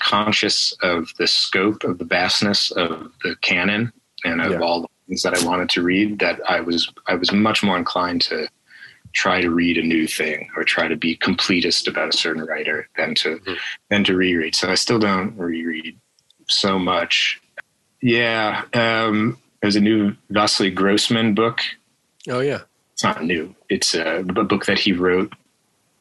conscious 0.00 0.72
of 0.82 1.12
the 1.18 1.26
scope 1.26 1.84
of 1.84 1.98
the 1.98 2.04
vastness 2.04 2.70
of 2.72 3.12
the 3.22 3.36
canon 3.42 3.92
and 4.24 4.40
of 4.40 4.52
yeah. 4.52 4.60
all 4.60 4.82
the 4.82 4.88
things 5.06 5.22
that 5.22 5.34
I 5.34 5.44
wanted 5.44 5.68
to 5.70 5.82
read 5.82 6.18
that 6.18 6.40
I 6.48 6.60
was 6.60 6.92
I 7.06 7.14
was 7.14 7.32
much 7.32 7.62
more 7.62 7.76
inclined 7.76 8.22
to 8.22 8.48
try 9.12 9.40
to 9.40 9.50
read 9.50 9.76
a 9.76 9.82
new 9.82 10.06
thing 10.06 10.48
or 10.56 10.64
try 10.64 10.88
to 10.88 10.96
be 10.96 11.16
completist 11.16 11.88
about 11.88 12.14
a 12.14 12.16
certain 12.16 12.44
writer 12.44 12.88
than 12.96 13.14
to 13.16 13.36
mm-hmm. 13.36 13.54
than 13.88 14.04
to 14.04 14.16
reread. 14.16 14.54
So 14.54 14.70
I 14.70 14.74
still 14.74 14.98
don't 14.98 15.36
reread 15.36 15.98
so 16.48 16.78
much. 16.78 17.40
Yeah, 18.02 18.64
um, 18.72 19.38
there's 19.60 19.76
a 19.76 19.80
new 19.80 20.16
Vasily 20.30 20.70
Grossman 20.70 21.34
book. 21.34 21.60
Oh 22.28 22.40
yeah, 22.40 22.60
it's 22.92 23.04
not 23.04 23.24
new. 23.24 23.54
It's 23.68 23.94
a, 23.94 24.20
a 24.20 24.44
book 24.44 24.66
that 24.66 24.78
he 24.78 24.92
wrote 24.92 25.34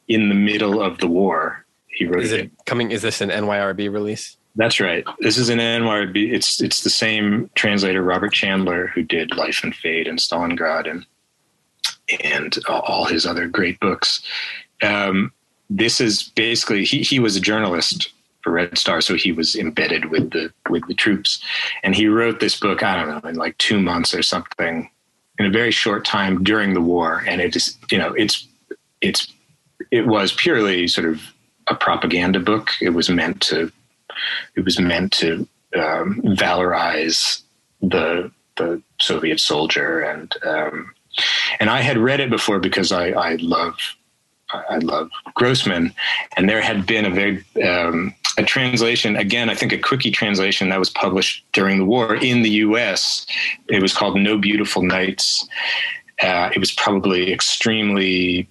in 0.08 0.30
the 0.30 0.36
middle 0.36 0.82
of 0.82 1.00
the 1.00 1.08
war 1.08 1.66
he 1.90 2.06
wrote 2.06 2.24
is 2.24 2.32
it, 2.32 2.40
it 2.42 2.52
coming 2.66 2.92
is 2.92 3.02
this 3.02 3.22
an 3.22 3.30
nyrb 3.30 3.92
release? 3.92 4.38
That's 4.56 4.80
right. 4.80 5.06
This 5.20 5.38
is 5.38 5.50
an 5.50 5.60
nyrb 5.60 6.16
it's 6.16 6.62
it's 6.62 6.84
the 6.84 6.90
same 6.90 7.50
translator 7.56 8.02
robert 8.02 8.34
chandler 8.34 8.88
who 8.88 9.04
did 9.04 9.36
life 9.36 9.62
and 9.64 9.76
fate 9.76 10.08
and 10.08 10.20
stalingrad 10.20 10.90
and 10.90 11.06
and 12.24 12.58
all 12.68 13.06
his 13.06 13.26
other 13.26 13.48
great 13.48 13.80
books. 13.80 14.22
Um, 14.82 15.32
this 15.70 16.02
is 16.02 16.24
basically 16.24 16.84
he, 16.84 17.04
he 17.04 17.20
was 17.20 17.36
a 17.36 17.42
journalist 17.42 18.12
for 18.42 18.52
red 18.52 18.78
star 18.78 19.02
so 19.02 19.16
he 19.16 19.32
was 19.32 19.56
embedded 19.56 20.06
with 20.06 20.32
the 20.32 20.52
with 20.70 20.86
the 20.88 20.94
troops. 20.94 21.44
And 21.84 21.94
he 21.96 22.08
wrote 22.08 22.40
this 22.40 22.60
book 22.60 22.84
i 22.84 22.96
don't 22.96 23.10
know 23.10 23.30
in 23.30 23.36
like 23.36 23.58
two 23.58 23.80
months 23.80 24.14
or 24.14 24.24
something 24.24 24.90
in 25.40 25.46
a 25.46 25.50
very 25.50 25.72
short 25.72 26.06
time 26.06 26.44
during 26.44 26.74
the 26.74 26.82
war, 26.82 27.24
and 27.26 27.42
it 27.42 27.56
is 27.56 27.78
you 27.90 27.98
know 27.98 28.14
it's 28.14 28.46
it's 29.02 29.34
it 29.90 30.06
was 30.06 30.34
purely 30.34 30.88
sort 30.88 31.08
of 31.08 31.22
a 31.70 31.76
propaganda 31.76 32.40
book. 32.40 32.72
It 32.82 32.90
was 32.90 33.10
meant 33.10 33.42
to 33.44 33.72
it 34.56 34.66
was 34.66 34.80
meant 34.80 35.14
to 35.14 35.48
um, 35.76 36.22
valorize 36.24 37.42
the 37.82 38.32
the 38.58 38.82
Soviet 39.00 39.40
soldier 39.40 40.02
and 40.02 40.34
um, 40.46 40.94
and 41.60 41.70
I 41.70 41.82
had 41.82 41.98
read 41.98 42.20
it 42.20 42.30
before 42.30 42.60
because 42.60 42.92
I, 42.92 43.10
I 43.10 43.36
love 43.36 43.76
I 44.52 44.78
love 44.80 45.12
Grossman, 45.36 45.94
and 46.36 46.50
there 46.50 46.62
had 46.62 46.88
been 46.88 47.06
a 47.06 47.10
very 47.10 47.46
um, 47.64 48.16
a 48.38 48.44
translation 48.44 49.16
again. 49.16 49.50
I 49.50 49.56
think 49.56 49.72
a 49.72 49.78
quickie 49.78 50.12
translation 50.12 50.70
that 50.70 50.80
was 50.80 50.90
published 50.90 51.46
during 51.52 51.78
the 51.78 51.86
war 51.86 52.16
in 52.16 52.42
the 52.42 52.50
U.S. 52.66 53.28
It 53.68 53.82
was 53.82 53.94
called 53.94 54.18
"No 54.18 54.38
Beautiful 54.38 54.82
Nights." 54.82 55.48
Uh, 56.22 56.50
it 56.54 56.60
was 56.60 56.72
probably 56.72 57.32
extremely 57.32 58.48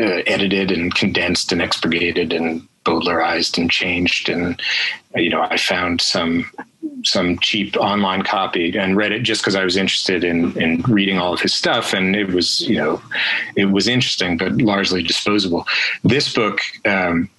uh, 0.00 0.22
edited 0.26 0.70
and 0.70 0.94
condensed 0.94 1.52
and 1.52 1.62
expurgated 1.62 2.32
and 2.32 2.66
Bowdlerized 2.84 3.58
and 3.58 3.70
changed. 3.70 4.28
And 4.28 4.60
you 5.14 5.30
know, 5.30 5.42
I 5.42 5.56
found 5.56 6.00
some 6.00 6.50
some 7.04 7.38
cheap 7.38 7.76
online 7.76 8.22
copy 8.22 8.76
and 8.76 8.96
read 8.96 9.12
it 9.12 9.20
just 9.20 9.40
because 9.40 9.54
I 9.54 9.64
was 9.64 9.76
interested 9.76 10.24
in 10.24 10.60
in 10.60 10.82
reading 10.82 11.18
all 11.18 11.32
of 11.32 11.40
his 11.40 11.54
stuff, 11.54 11.92
and 11.92 12.16
it 12.16 12.30
was 12.30 12.60
you 12.62 12.76
know 12.76 13.00
it 13.54 13.66
was 13.66 13.86
interesting 13.86 14.36
but 14.36 14.52
largely 14.56 15.02
disposable. 15.02 15.66
This 16.02 16.32
book. 16.32 16.60
Um, 16.84 17.30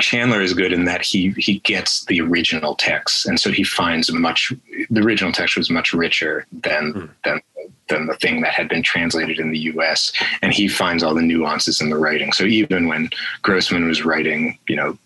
Chandler 0.00 0.42
is 0.42 0.52
good 0.52 0.72
in 0.72 0.84
that 0.84 1.02
he 1.02 1.30
he 1.38 1.58
gets 1.60 2.04
the 2.04 2.20
original 2.20 2.74
text, 2.74 3.26
and 3.26 3.40
so 3.40 3.50
he 3.50 3.64
finds 3.64 4.12
much. 4.12 4.52
The 4.90 5.00
original 5.00 5.32
text 5.32 5.56
was 5.56 5.70
much 5.70 5.92
richer 5.92 6.46
than 6.52 6.92
mm. 6.92 7.10
than 7.24 7.40
than 7.88 8.06
the 8.06 8.16
thing 8.16 8.40
that 8.42 8.52
had 8.52 8.68
been 8.68 8.82
translated 8.82 9.38
in 9.38 9.50
the 9.50 9.58
U.S. 9.58 10.12
And 10.42 10.52
he 10.52 10.68
finds 10.68 11.02
all 11.02 11.14
the 11.14 11.22
nuances 11.22 11.80
in 11.80 11.90
the 11.90 11.96
writing. 11.96 12.32
So 12.32 12.44
even 12.44 12.88
when 12.88 13.10
Grossman 13.42 13.86
was 13.86 14.04
writing, 14.04 14.58
you 14.68 14.76
know, 14.76 14.98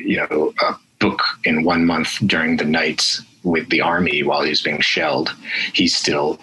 you 0.00 0.16
know, 0.16 0.54
a 0.62 0.74
book 0.98 1.22
in 1.44 1.64
one 1.64 1.84
month 1.84 2.18
during 2.26 2.56
the 2.56 2.64
nights 2.64 3.22
with 3.42 3.68
the 3.70 3.80
army 3.80 4.22
while 4.22 4.42
he 4.42 4.50
was 4.50 4.62
being 4.62 4.80
shelled, 4.80 5.34
he 5.72 5.88
still 5.88 6.38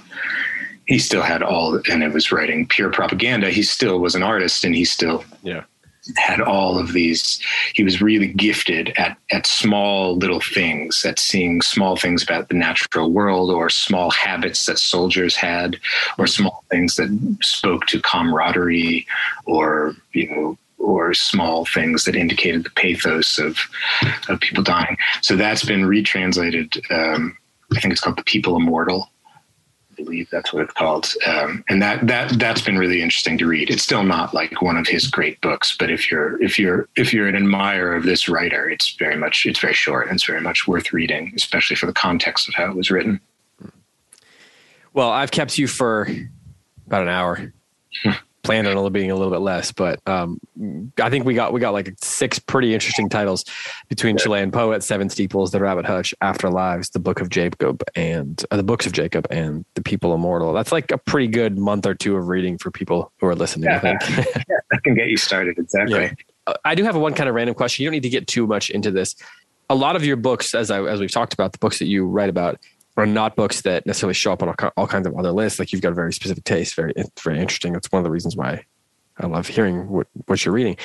he 0.85 0.99
still 0.99 1.21
had 1.21 1.41
all 1.41 1.81
and 1.89 2.03
it 2.03 2.13
was 2.13 2.31
writing 2.31 2.67
pure 2.67 2.91
propaganda. 2.91 3.49
He 3.49 3.63
still 3.63 3.99
was 3.99 4.15
an 4.15 4.23
artist 4.23 4.63
and 4.63 4.75
he 4.75 4.85
still 4.85 5.23
yeah 5.41 5.63
had 6.15 6.41
all 6.41 6.79
of 6.79 6.93
these 6.93 7.39
he 7.73 7.83
was 7.83 8.01
really 8.01 8.27
gifted 8.27 8.93
at 8.97 9.17
at 9.31 9.45
small 9.45 10.15
little 10.17 10.39
things 10.39 11.03
at 11.05 11.19
seeing 11.19 11.61
small 11.61 11.95
things 11.95 12.23
about 12.23 12.49
the 12.49 12.55
natural 12.55 13.11
world 13.11 13.49
or 13.51 13.69
small 13.69 14.09
habits 14.09 14.65
that 14.65 14.79
soldiers 14.79 15.35
had 15.35 15.77
or 16.17 16.25
small 16.25 16.63
things 16.71 16.95
that 16.95 17.09
spoke 17.41 17.85
to 17.85 18.01
camaraderie 18.01 19.05
or 19.45 19.93
you 20.13 20.29
know 20.29 20.57
or 20.79 21.13
small 21.13 21.65
things 21.65 22.05
that 22.05 22.15
indicated 22.15 22.63
the 22.63 22.69
pathos 22.71 23.37
of 23.37 23.57
of 24.27 24.39
people 24.39 24.63
dying. 24.63 24.97
So 25.21 25.35
that's 25.35 25.63
been 25.63 25.85
retranslated. 25.85 26.81
Um, 26.89 27.37
I 27.75 27.79
think 27.79 27.91
it's 27.91 28.01
called 28.01 28.17
"The 28.17 28.23
People 28.23 28.55
Immortal," 28.55 29.11
believe 30.03 30.29
that's 30.29 30.53
what 30.53 30.63
it's 30.63 30.73
called. 30.73 31.13
Um, 31.25 31.63
and 31.69 31.81
that 31.81 32.05
that 32.07 32.39
that's 32.39 32.61
been 32.61 32.77
really 32.77 33.01
interesting 33.01 33.37
to 33.37 33.45
read. 33.45 33.69
It's 33.69 33.83
still 33.83 34.03
not 34.03 34.33
like 34.33 34.61
one 34.61 34.77
of 34.77 34.87
his 34.87 35.07
great 35.07 35.39
books, 35.41 35.75
but 35.77 35.91
if 35.91 36.09
you're 36.09 36.41
if 36.41 36.57
you're 36.57 36.87
if 36.95 37.13
you're 37.13 37.27
an 37.27 37.35
admirer 37.35 37.95
of 37.95 38.03
this 38.03 38.29
writer, 38.29 38.69
it's 38.69 38.95
very 38.95 39.15
much 39.15 39.45
it's 39.45 39.59
very 39.59 39.73
short 39.73 40.07
and 40.07 40.15
it's 40.15 40.25
very 40.25 40.41
much 40.41 40.67
worth 40.67 40.93
reading, 40.93 41.33
especially 41.35 41.75
for 41.75 41.85
the 41.85 41.93
context 41.93 42.47
of 42.47 42.55
how 42.55 42.69
it 42.69 42.75
was 42.75 42.89
written. 42.89 43.19
Well, 44.93 45.09
I've 45.09 45.31
kept 45.31 45.57
you 45.57 45.67
for 45.67 46.07
about 46.87 47.03
an 47.03 47.09
hour. 47.09 47.53
Planned 48.41 48.67
on 48.67 48.85
it 48.85 48.89
being 48.91 49.11
a 49.11 49.15
little 49.15 49.31
bit 49.31 49.41
less, 49.41 49.71
but 49.71 49.99
um, 50.07 50.39
I 51.01 51.09
think 51.09 51.25
we 51.25 51.33
got 51.33 51.51
we 51.51 51.59
got 51.59 51.71
like 51.71 51.93
six 52.01 52.39
pretty 52.39 52.73
interesting 52.73 53.09
titles 53.09 53.43
between. 53.89 54.17
Chilean 54.17 54.51
Poet, 54.51 54.83
Seven 54.83 55.09
Steeples, 55.09 55.51
The 55.51 55.59
Rabbit 55.59 55.85
Hutch, 55.85 56.13
After 56.21 56.49
Lives, 56.49 56.89
The 56.89 56.99
Book 56.99 57.21
of 57.21 57.29
Jacob, 57.29 57.83
and 57.95 58.43
uh, 58.49 58.57
The 58.57 58.63
Books 58.63 58.85
of 58.85 58.93
Jacob, 58.93 59.27
and 59.29 59.65
The 59.75 59.81
People 59.81 60.13
Immortal. 60.13 60.53
That's 60.53 60.71
like 60.71 60.91
a 60.91 60.97
pretty 60.97 61.27
good 61.27 61.57
month 61.57 61.85
or 61.85 61.93
two 61.93 62.15
of 62.15 62.27
reading 62.27 62.57
for 62.57 62.71
people 62.71 63.11
who 63.19 63.27
are 63.27 63.35
listening. 63.35 63.69
Yeah, 63.69 63.77
I 63.77 63.79
think 63.79 64.01
yeah, 64.49 64.57
that 64.71 64.83
can 64.83 64.95
get 64.95 65.07
you 65.07 65.17
started 65.17 65.57
exactly. 65.57 65.99
Yeah. 65.99 66.13
Uh, 66.47 66.53
I 66.65 66.75
do 66.75 66.83
have 66.83 66.95
one 66.95 67.13
kind 67.13 67.29
of 67.29 67.35
random 67.35 67.55
question. 67.55 67.83
You 67.83 67.89
don't 67.89 67.93
need 67.93 68.03
to 68.03 68.09
get 68.09 68.27
too 68.27 68.47
much 68.47 68.69
into 68.69 68.91
this. 68.91 69.15
A 69.69 69.75
lot 69.75 69.95
of 69.95 70.03
your 70.03 70.15
books, 70.15 70.55
as 70.55 70.71
I 70.71 70.81
as 70.83 70.99
we've 70.99 71.11
talked 71.11 71.33
about, 71.33 71.51
the 71.51 71.59
books 71.59 71.79
that 71.79 71.85
you 71.85 72.05
write 72.05 72.29
about, 72.29 72.59
are 72.99 73.05
not 73.05 73.35
books 73.35 73.61
that 73.61 73.85
necessarily 73.85 74.13
show 74.13 74.33
up 74.33 74.43
on 74.43 74.49
all, 74.49 74.71
all 74.77 74.87
kinds 74.87 75.07
of 75.07 75.15
other 75.17 75.31
lists. 75.31 75.59
Like 75.59 75.71
you've 75.71 75.81
got 75.81 75.91
a 75.91 75.95
very 75.95 76.13
specific 76.13 76.43
taste. 76.43 76.75
Very, 76.75 76.93
very 77.23 77.39
interesting. 77.39 77.73
That's 77.73 77.91
one 77.91 77.99
of 77.99 78.03
the 78.03 78.11
reasons 78.11 78.35
why 78.35 78.65
I 79.19 79.27
love 79.27 79.47
hearing 79.47 79.89
what, 79.89 80.07
what 80.25 80.43
you're 80.45 80.53
reading. 80.53 80.77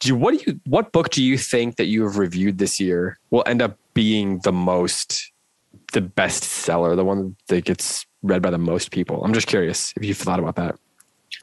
Do 0.00 0.08
you, 0.08 0.16
what 0.16 0.36
do 0.36 0.44
you, 0.46 0.60
what 0.66 0.92
book 0.92 1.10
do 1.10 1.22
you 1.22 1.38
think 1.38 1.76
that 1.76 1.86
you 1.86 2.02
have 2.04 2.18
reviewed 2.18 2.58
this 2.58 2.78
year 2.78 3.18
will 3.30 3.42
end 3.46 3.62
up 3.62 3.78
being 3.94 4.40
the 4.44 4.52
most, 4.52 5.32
the 5.92 6.00
best 6.00 6.44
seller, 6.44 6.94
the 6.96 7.04
one 7.04 7.36
that 7.48 7.64
gets 7.64 8.06
read 8.22 8.42
by 8.42 8.50
the 8.50 8.58
most 8.58 8.90
people? 8.90 9.24
I'm 9.24 9.32
just 9.32 9.46
curious 9.46 9.92
if 9.96 10.04
you've 10.04 10.18
thought 10.18 10.38
about 10.38 10.56
that. 10.56 10.76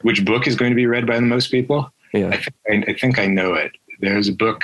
Which 0.02 0.24
book 0.24 0.46
is 0.46 0.56
going 0.56 0.70
to 0.70 0.76
be 0.76 0.86
read 0.86 1.06
by 1.06 1.16
the 1.16 1.22
most 1.22 1.50
people? 1.50 1.90
Yeah. 2.12 2.28
I 2.28 2.36
think 2.36 2.88
I, 2.88 2.90
I, 2.90 2.94
think 2.94 3.18
I 3.18 3.26
know 3.26 3.54
it. 3.54 3.72
There's 4.00 4.28
a 4.28 4.32
book 4.32 4.62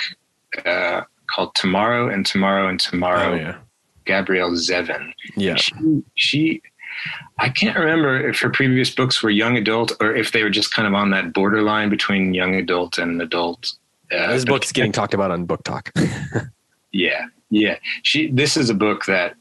uh, 0.64 1.02
called 1.26 1.54
Tomorrow 1.54 2.08
and 2.08 2.24
Tomorrow 2.24 2.68
and 2.68 2.78
Tomorrow. 2.78 3.32
Oh, 3.32 3.34
yeah. 3.34 3.58
Gabrielle 4.05 4.53
Zevin. 4.53 5.12
Yeah. 5.36 5.57
She, 5.57 6.03
she, 6.14 6.62
I 7.38 7.48
can't 7.48 7.78
remember 7.78 8.28
if 8.28 8.40
her 8.40 8.50
previous 8.50 8.90
books 8.90 9.22
were 9.22 9.30
young 9.30 9.57
adult 9.57 9.92
or 10.00 10.14
if 10.14 10.32
they 10.32 10.42
were 10.42 10.50
just 10.50 10.74
kind 10.74 10.86
of 10.86 10.94
on 10.94 11.11
that 11.11 11.32
borderline 11.32 11.88
between 11.88 12.34
young 12.34 12.55
adult 12.55 12.98
and 12.98 13.20
adult. 13.20 13.72
Uh, 14.11 14.28
this 14.28 14.44
book's 14.44 14.72
getting 14.72 14.92
talked 14.92 15.14
about 15.14 15.30
on 15.30 15.46
BookTok. 15.46 16.50
yeah, 16.92 17.26
yeah. 17.50 17.78
She. 18.03 18.30
This 18.30 18.59
is 18.59 18.68
a 18.68 18.74
book 18.74 19.07
that 19.07 19.36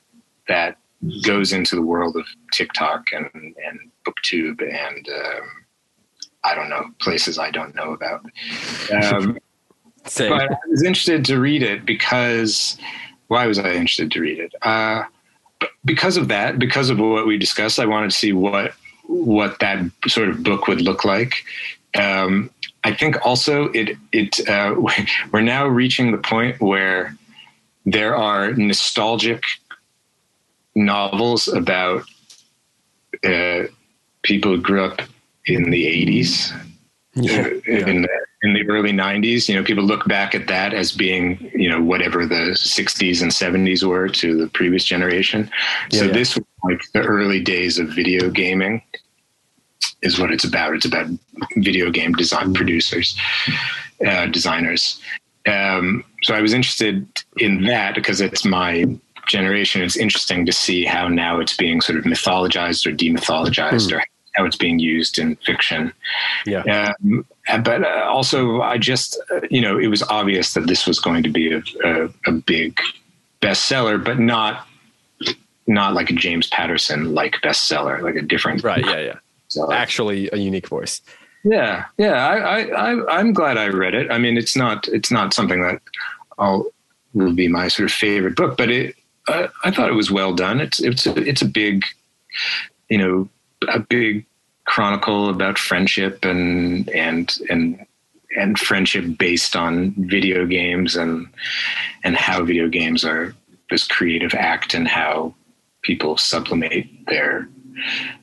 that 0.47 0.77
goes 1.23 1.51
into 1.51 1.75
the 1.75 1.81
world 1.81 2.15
of 2.15 2.25
TikTok 2.53 3.03
and 3.11 3.25
and 3.33 3.91
BookTube 4.05 4.61
and 4.61 5.09
um, 5.09 5.49
I 6.43 6.55
don't 6.55 6.69
know 6.69 6.85
places 6.99 7.37
I 7.37 7.51
don't 7.51 7.75
know 7.75 7.93
about. 7.93 8.25
Um, 8.91 9.37
but 10.03 10.31
I 10.31 10.47
was 10.67 10.81
interested 10.83 11.23
to 11.25 11.39
read 11.39 11.61
it 11.61 11.85
because 11.85 12.77
why 13.31 13.47
was 13.47 13.57
I 13.57 13.71
interested 13.71 14.11
to 14.11 14.19
read 14.19 14.39
it? 14.39 14.53
Uh, 14.61 15.03
because 15.85 16.17
of 16.17 16.27
that, 16.27 16.59
because 16.59 16.89
of 16.89 16.99
what 16.99 17.25
we 17.25 17.37
discussed, 17.37 17.79
I 17.79 17.85
wanted 17.85 18.11
to 18.11 18.17
see 18.17 18.33
what 18.33 18.73
what 19.05 19.57
that 19.59 19.79
sort 20.07 20.27
of 20.27 20.43
book 20.43 20.67
would 20.67 20.81
look 20.81 21.05
like. 21.05 21.45
Um, 21.97 22.49
I 22.83 22.93
think 22.93 23.25
also 23.25 23.69
it 23.69 23.95
it 24.11 24.45
uh, 24.49 24.75
we're 25.31 25.39
now 25.39 25.65
reaching 25.65 26.11
the 26.11 26.17
point 26.17 26.59
where 26.59 27.15
there 27.85 28.17
are 28.17 28.51
nostalgic 28.51 29.43
novels 30.75 31.47
about 31.47 32.03
uh, 33.23 33.63
people 34.23 34.51
who 34.51 34.61
grew 34.61 34.83
up 34.83 35.01
in 35.45 35.69
the 35.71 35.85
80s 35.85 36.53
yeah, 37.15 37.47
yeah. 37.65 37.87
in 37.87 38.01
the 38.03 38.20
in 38.43 38.53
the 38.53 38.67
early 38.69 38.91
90s 38.91 39.47
you 39.47 39.55
know 39.55 39.63
people 39.63 39.83
look 39.83 40.07
back 40.07 40.33
at 40.33 40.47
that 40.47 40.73
as 40.73 40.91
being 40.91 41.51
you 41.53 41.69
know 41.69 41.81
whatever 41.81 42.25
the 42.25 42.51
60s 42.55 43.21
and 43.21 43.31
70s 43.31 43.83
were 43.83 44.07
to 44.09 44.37
the 44.37 44.47
previous 44.47 44.83
generation. 44.83 45.49
Yeah, 45.91 45.99
so 45.99 46.07
this 46.07 46.35
was 46.35 46.45
like 46.63 46.81
the 46.93 47.01
early 47.01 47.41
days 47.41 47.77
of 47.79 47.89
video 47.89 48.29
gaming 48.29 48.81
is 50.01 50.19
what 50.19 50.31
it's 50.31 50.43
about. 50.43 50.73
It's 50.73 50.85
about 50.85 51.07
video 51.57 51.91
game 51.91 52.13
design 52.13 52.53
producers 52.53 53.17
uh, 54.05 54.27
designers. 54.27 54.99
Um, 55.47 56.03
so 56.21 56.35
i 56.35 56.41
was 56.41 56.53
interested 56.53 57.07
in 57.37 57.63
that 57.63 57.95
because 57.95 58.21
it's 58.21 58.45
my 58.45 58.85
generation. 59.27 59.81
It's 59.81 59.97
interesting 59.97 60.45
to 60.45 60.51
see 60.51 60.85
how 60.85 61.07
now 61.07 61.39
it's 61.39 61.55
being 61.57 61.81
sort 61.81 61.97
of 61.97 62.05
mythologized 62.05 62.85
or 62.85 62.91
demythologized 62.91 63.91
mm. 63.91 63.97
or 63.97 64.03
how 64.33 64.45
it's 64.45 64.55
being 64.55 64.79
used 64.79 65.19
in 65.19 65.35
fiction. 65.37 65.93
Yeah. 66.45 66.93
Um, 67.03 67.25
but 67.63 67.83
uh, 67.83 68.05
also, 68.07 68.61
I 68.61 68.77
just, 68.77 69.19
uh, 69.31 69.41
you 69.49 69.61
know, 69.61 69.77
it 69.77 69.87
was 69.87 70.03
obvious 70.03 70.53
that 70.53 70.67
this 70.67 70.87
was 70.87 70.99
going 70.99 71.23
to 71.23 71.29
be 71.29 71.51
a, 71.53 71.61
a, 71.83 72.09
a 72.27 72.31
big 72.31 72.79
bestseller, 73.41 74.03
but 74.03 74.19
not 74.19 74.67
not 75.67 75.93
like 75.93 76.09
a 76.09 76.13
James 76.13 76.47
Patterson 76.47 77.13
like 77.13 77.35
bestseller, 77.43 78.01
like 78.01 78.15
a 78.15 78.21
different. 78.21 78.63
Right. 78.63 78.85
Yeah. 78.85 78.99
Yeah. 78.99 79.15
So, 79.47 79.71
Actually, 79.71 80.29
a 80.31 80.37
unique 80.37 80.67
voice. 80.67 81.01
Yeah. 81.43 81.85
Yeah. 81.97 82.13
I, 82.13 82.37
I, 82.37 82.91
I, 82.91 83.19
I'm 83.19 83.33
glad 83.33 83.57
I 83.57 83.67
read 83.67 83.93
it. 83.93 84.11
I 84.11 84.17
mean, 84.17 84.37
it's 84.37 84.55
not, 84.55 84.87
it's 84.87 85.11
not 85.11 85.33
something 85.33 85.61
that 85.61 85.81
I'll, 86.37 86.65
will 87.13 87.33
be 87.33 87.47
my 87.47 87.67
sort 87.67 87.89
of 87.89 87.93
favorite 87.93 88.35
book, 88.35 88.57
but 88.57 88.71
it, 88.71 88.95
I, 89.27 89.49
I 89.63 89.71
thought 89.71 89.89
it 89.89 89.93
was 89.95 90.09
well 90.09 90.33
done. 90.33 90.61
It's, 90.61 90.81
it's, 90.81 91.05
a, 91.05 91.15
it's 91.17 91.41
a 91.41 91.47
big, 91.47 91.83
you 92.89 92.97
know, 92.97 93.29
a 93.67 93.79
big 93.79 94.25
chronicle 94.65 95.29
about 95.29 95.57
friendship 95.57 96.23
and 96.23 96.89
and 96.89 97.37
and 97.49 97.85
and 98.37 98.57
friendship 98.57 99.17
based 99.17 99.55
on 99.55 99.93
video 99.97 100.45
games 100.45 100.95
and 100.95 101.27
and 102.03 102.15
how 102.15 102.43
video 102.43 102.69
games 102.69 103.03
are 103.03 103.35
this 103.69 103.87
creative 103.87 104.33
act 104.33 104.73
and 104.73 104.87
how 104.87 105.33
people 105.81 106.17
sublimate 106.17 106.87
their 107.07 107.49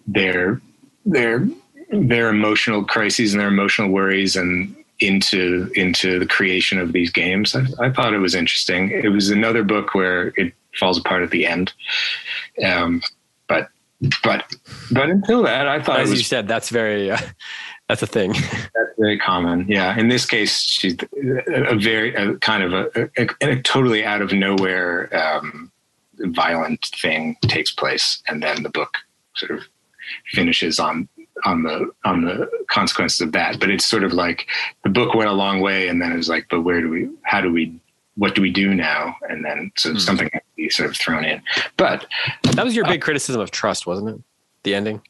their 0.07 0.61
their 1.05 1.49
their 1.91 2.29
emotional 2.29 2.85
crises 2.85 3.33
and 3.33 3.41
their 3.41 3.49
emotional 3.49 3.89
worries 3.89 4.37
and 4.37 4.75
into 5.01 5.71
into 5.75 6.19
the 6.19 6.27
creation 6.27 6.79
of 6.79 6.93
these 6.93 7.11
games. 7.11 7.55
I, 7.55 7.65
I, 7.81 7.91
thought 7.91 8.15
it 8.15 8.19
was 8.19 8.35
interesting. 8.35 8.91
It 8.91 9.11
was 9.11 9.31
another 9.31 9.63
book 9.63 9.95
where 9.95 10.33
it 10.37 10.53
falls 10.79 10.99
apart 10.99 11.23
at 11.23 11.31
the 11.31 11.47
end. 11.47 11.73
Um, 12.65 13.01
but 13.47 13.69
but 14.23 14.45
but 14.91 15.11
until 15.11 15.43
that, 15.43 15.67
I 15.67 15.83
thought 15.83 16.01
as 16.01 16.11
was, 16.11 16.21
you 16.21 16.25
said, 16.25 16.47
that's 16.47 16.71
very 16.71 17.11
uh, 17.11 17.19
that's 17.89 18.03
a 18.03 18.07
thing. 18.07 18.33
That's 18.75 18.99
very 18.99 19.19
common. 19.19 19.67
Yeah. 19.67 19.99
In 19.99 20.09
this 20.09 20.27
case, 20.27 20.61
she's 20.61 20.95
a, 21.47 21.75
very 21.77 22.15
a 22.15 22.35
kind 22.37 22.63
of 22.63 22.73
a, 22.75 23.11
a, 23.17 23.29
a, 23.41 23.63
totally 23.63 24.05
out 24.05 24.21
of 24.21 24.33
nowhere 24.33 25.09
um, 25.17 25.73
violent 26.19 26.85
thing 27.01 27.37
takes 27.43 27.73
place, 27.73 28.23
and 28.29 28.43
then 28.43 28.63
the 28.63 28.69
book 28.69 28.99
sort 29.37 29.53
of 29.53 29.65
finishes 30.33 30.79
on 30.79 31.09
on 31.45 31.63
the 31.63 31.91
on 32.05 32.25
the 32.25 32.51
consequences 32.71 33.21
of 33.21 33.33
that. 33.33 33.59
But 33.59 33.71
it's 33.71 33.87
sort 33.87 34.05
of 34.05 34.13
like 34.13 34.47
the 34.85 34.91
book 34.91 35.15
went 35.15 35.31
a 35.31 35.35
long 35.35 35.61
way, 35.61 35.89
and 35.89 36.03
then 36.03 36.13
it 36.13 36.17
was 36.17 36.29
like, 36.29 36.47
but 36.51 36.63
where 36.63 36.81
do 36.81 36.91
we? 36.91 37.09
How 37.23 37.41
do 37.41 37.53
we? 37.53 37.81
What 38.19 38.35
do 38.35 38.43
we 38.43 38.51
do 38.51 38.75
now? 38.75 39.17
And 39.29 39.45
then 39.45 39.73
so 39.77 39.93
mm. 39.93 40.01
something 40.01 40.29
had 40.33 40.41
to 40.41 40.57
be 40.57 40.69
sort 40.69 40.91
of 40.91 40.97
thrown 40.97 41.25
in. 41.25 41.41
But 41.77 42.07
that 42.53 42.65
was 42.65 42.75
your 42.75 42.85
big 42.85 43.01
uh, 43.03 43.05
criticism 43.05 43.41
of 43.41 43.51
Trust, 43.51 43.87
wasn't 43.87 44.11
it? 44.11 44.21
The 44.65 44.75
ending, 44.75 45.01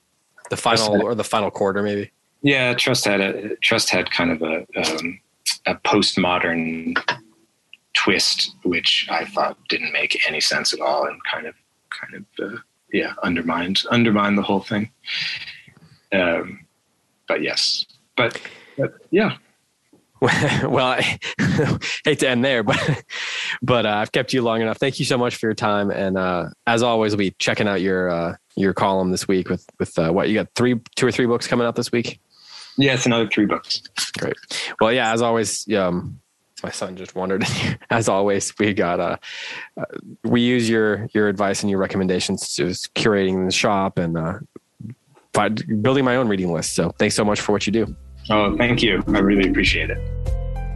the 0.51 0.57
final 0.57 1.03
or 1.03 1.15
the 1.15 1.25
final 1.25 1.51
quarter, 1.51 1.83
maybe. 1.83 2.11
Yeah, 2.43 2.75
Trust 2.75 3.05
had 3.05 3.21
a 3.21 3.57
Trust 3.57 3.91
had 3.91 4.11
kind 4.11 4.31
of 4.31 4.43
a 4.43 4.67
um, 4.77 5.21
a 5.67 5.75
postmodern 5.75 6.97
twist, 7.95 8.55
which 8.63 9.09
I 9.11 9.25
thought 9.25 9.57
didn't 9.69 9.93
make 9.93 10.29
any 10.29 10.41
sense 10.41 10.73
at 10.73 10.81
all, 10.81 11.07
and 11.07 11.19
kind 11.25 11.47
of 11.47 11.55
kind 11.91 12.15
of 12.15 12.53
uh, 12.53 12.59
yeah 12.93 13.15
undermined 13.23 13.83
undermined 13.91 14.39
the 14.39 14.43
whole 14.43 14.61
thing. 14.61 14.91
Um, 16.13 16.67
but 17.27 17.43
yes, 17.43 17.87
but, 18.17 18.41
but 18.77 18.95
yeah. 19.11 19.37
well, 20.21 20.87
I 20.87 21.19
hate 22.05 22.19
to 22.21 22.29
end 22.29 22.45
there, 22.45 22.63
but 22.63 23.05
but 23.63 23.87
uh, 23.87 23.91
I've 23.91 24.13
kept 24.13 24.33
you 24.33 24.43
long 24.43 24.61
enough. 24.61 24.79
Thank 24.79 24.99
you 24.99 25.05
so 25.05 25.17
much 25.17 25.37
for 25.37 25.47
your 25.47 25.55
time, 25.55 25.91
and 25.91 26.19
uh, 26.19 26.49
as 26.67 26.83
always, 26.83 27.13
we'll 27.13 27.19
be 27.19 27.35
checking 27.39 27.69
out 27.69 27.81
your 27.81 28.11
uh, 28.11 28.37
your 28.57 28.75
column 28.75 29.11
this 29.11 29.29
week 29.29 29.49
with 29.49 29.65
with 29.79 29.97
uh, 29.99 30.11
what 30.11 30.29
you 30.29 30.35
got 30.35 30.49
three, 30.55 30.81
two 30.97 31.07
or 31.07 31.13
three 31.13 31.27
books 31.27 31.47
coming 31.47 31.67
out 31.67 31.77
this 31.77 31.93
week. 31.93 32.21
Yeah, 32.77 32.95
it's 32.95 33.07
another 33.07 33.29
three 33.29 33.47
books. 33.47 33.83
Great. 34.19 34.37
Well, 34.81 34.93
yeah, 34.93 35.13
as 35.13 35.23
always, 35.23 35.73
um, 35.73 36.21
my 36.63 36.71
son 36.71 36.97
just 36.97 37.15
wandered. 37.15 37.45
as 37.91 38.09
always, 38.09 38.53
we 38.59 38.75
got 38.75 38.99
uh, 38.99 39.17
uh, 39.79 39.85
we 40.25 40.41
use 40.41 40.69
your 40.69 41.09
your 41.15 41.29
advice 41.29 41.63
and 41.63 41.71
your 41.71 41.79
recommendations 41.79 42.55
to 42.55 42.65
curating 42.95 43.47
the 43.47 43.53
shop 43.53 43.99
and 43.99 44.19
uh, 44.19 44.39
building 45.81 46.05
my 46.05 46.17
own 46.17 46.29
reading 46.29 46.53
list. 46.53 46.75
So 46.75 46.91
thanks 46.99 47.15
so 47.15 47.25
much 47.25 47.41
for 47.41 47.53
what 47.53 47.67
you 47.67 47.73
do. 47.73 47.97
Oh, 48.31 48.57
thank 48.57 48.83
you. 48.83 49.03
I 49.09 49.19
really 49.19 49.49
appreciate 49.49 49.91
it. 49.91 49.99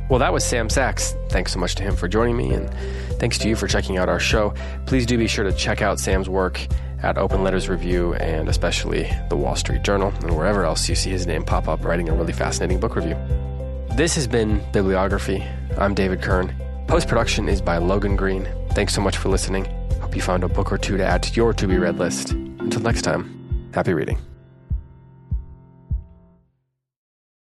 Well, 0.09 0.18
that 0.18 0.32
was 0.32 0.44
Sam 0.44 0.68
Sacks. 0.68 1.14
Thanks 1.30 1.53
so 1.53 1.59
much 1.59 1.74
to 1.76 1.82
him 1.82 1.96
for 1.96 2.09
joining 2.09 2.36
me, 2.36 2.53
and 2.53 2.72
thanks 3.18 3.38
to 3.38 3.48
you 3.48 3.57
for 3.57 3.66
checking 3.66 3.96
out 3.98 4.09
our 4.09 4.20
show. 4.20 4.53
Please 4.86 5.07
do 5.07 5.16
be 5.16 5.26
sure 5.26 5.44
to 5.44 5.53
check 5.53 5.80
out 5.80 5.98
Sam's 5.98 6.28
work 6.28 6.61
at 7.03 7.18
Open 7.18 7.42
Letters 7.42 7.68
Review 7.68 8.14
and 8.14 8.48
especially 8.48 9.11
the 9.28 9.36
Wall 9.36 9.57
Street 9.57 9.82
Journal 9.82 10.12
and 10.20 10.36
wherever 10.36 10.64
else 10.64 10.88
you 10.88 10.94
see 10.94 11.11
his 11.11 11.26
name 11.26 11.44
pop 11.44 11.68
up 11.68 11.84
writing 11.84 12.09
a 12.09 12.14
really 12.14 12.32
fascinating 12.32 12.78
book 12.78 12.94
review. 12.96 13.16
This 13.96 14.14
has 14.14 14.26
been 14.26 14.62
Bibliography. 14.72 15.44
I'm 15.76 15.94
David 15.94 16.22
Kern. 16.22 16.55
Post 16.86 17.09
production 17.09 17.48
is 17.48 17.61
by 17.61 17.78
Logan 17.78 18.16
Green. 18.16 18.48
Thanks 18.70 18.94
so 18.94 19.00
much 19.00 19.16
for 19.16 19.28
listening. 19.28 19.64
Hope 20.00 20.14
you 20.14 20.22
found 20.22 20.44
a 20.44 20.48
book 20.48 20.72
or 20.72 20.78
two 20.78 20.96
to 20.96 21.05
add 21.05 21.22
to 21.24 21.34
your 21.34 21.53
to 21.55 21.66
be 21.66 21.78
read 21.78 21.98
list. 21.98 22.32
Until 22.32 22.82
next 22.82 23.03
time, 23.03 23.70
happy 23.74 23.92
reading. 23.92 24.18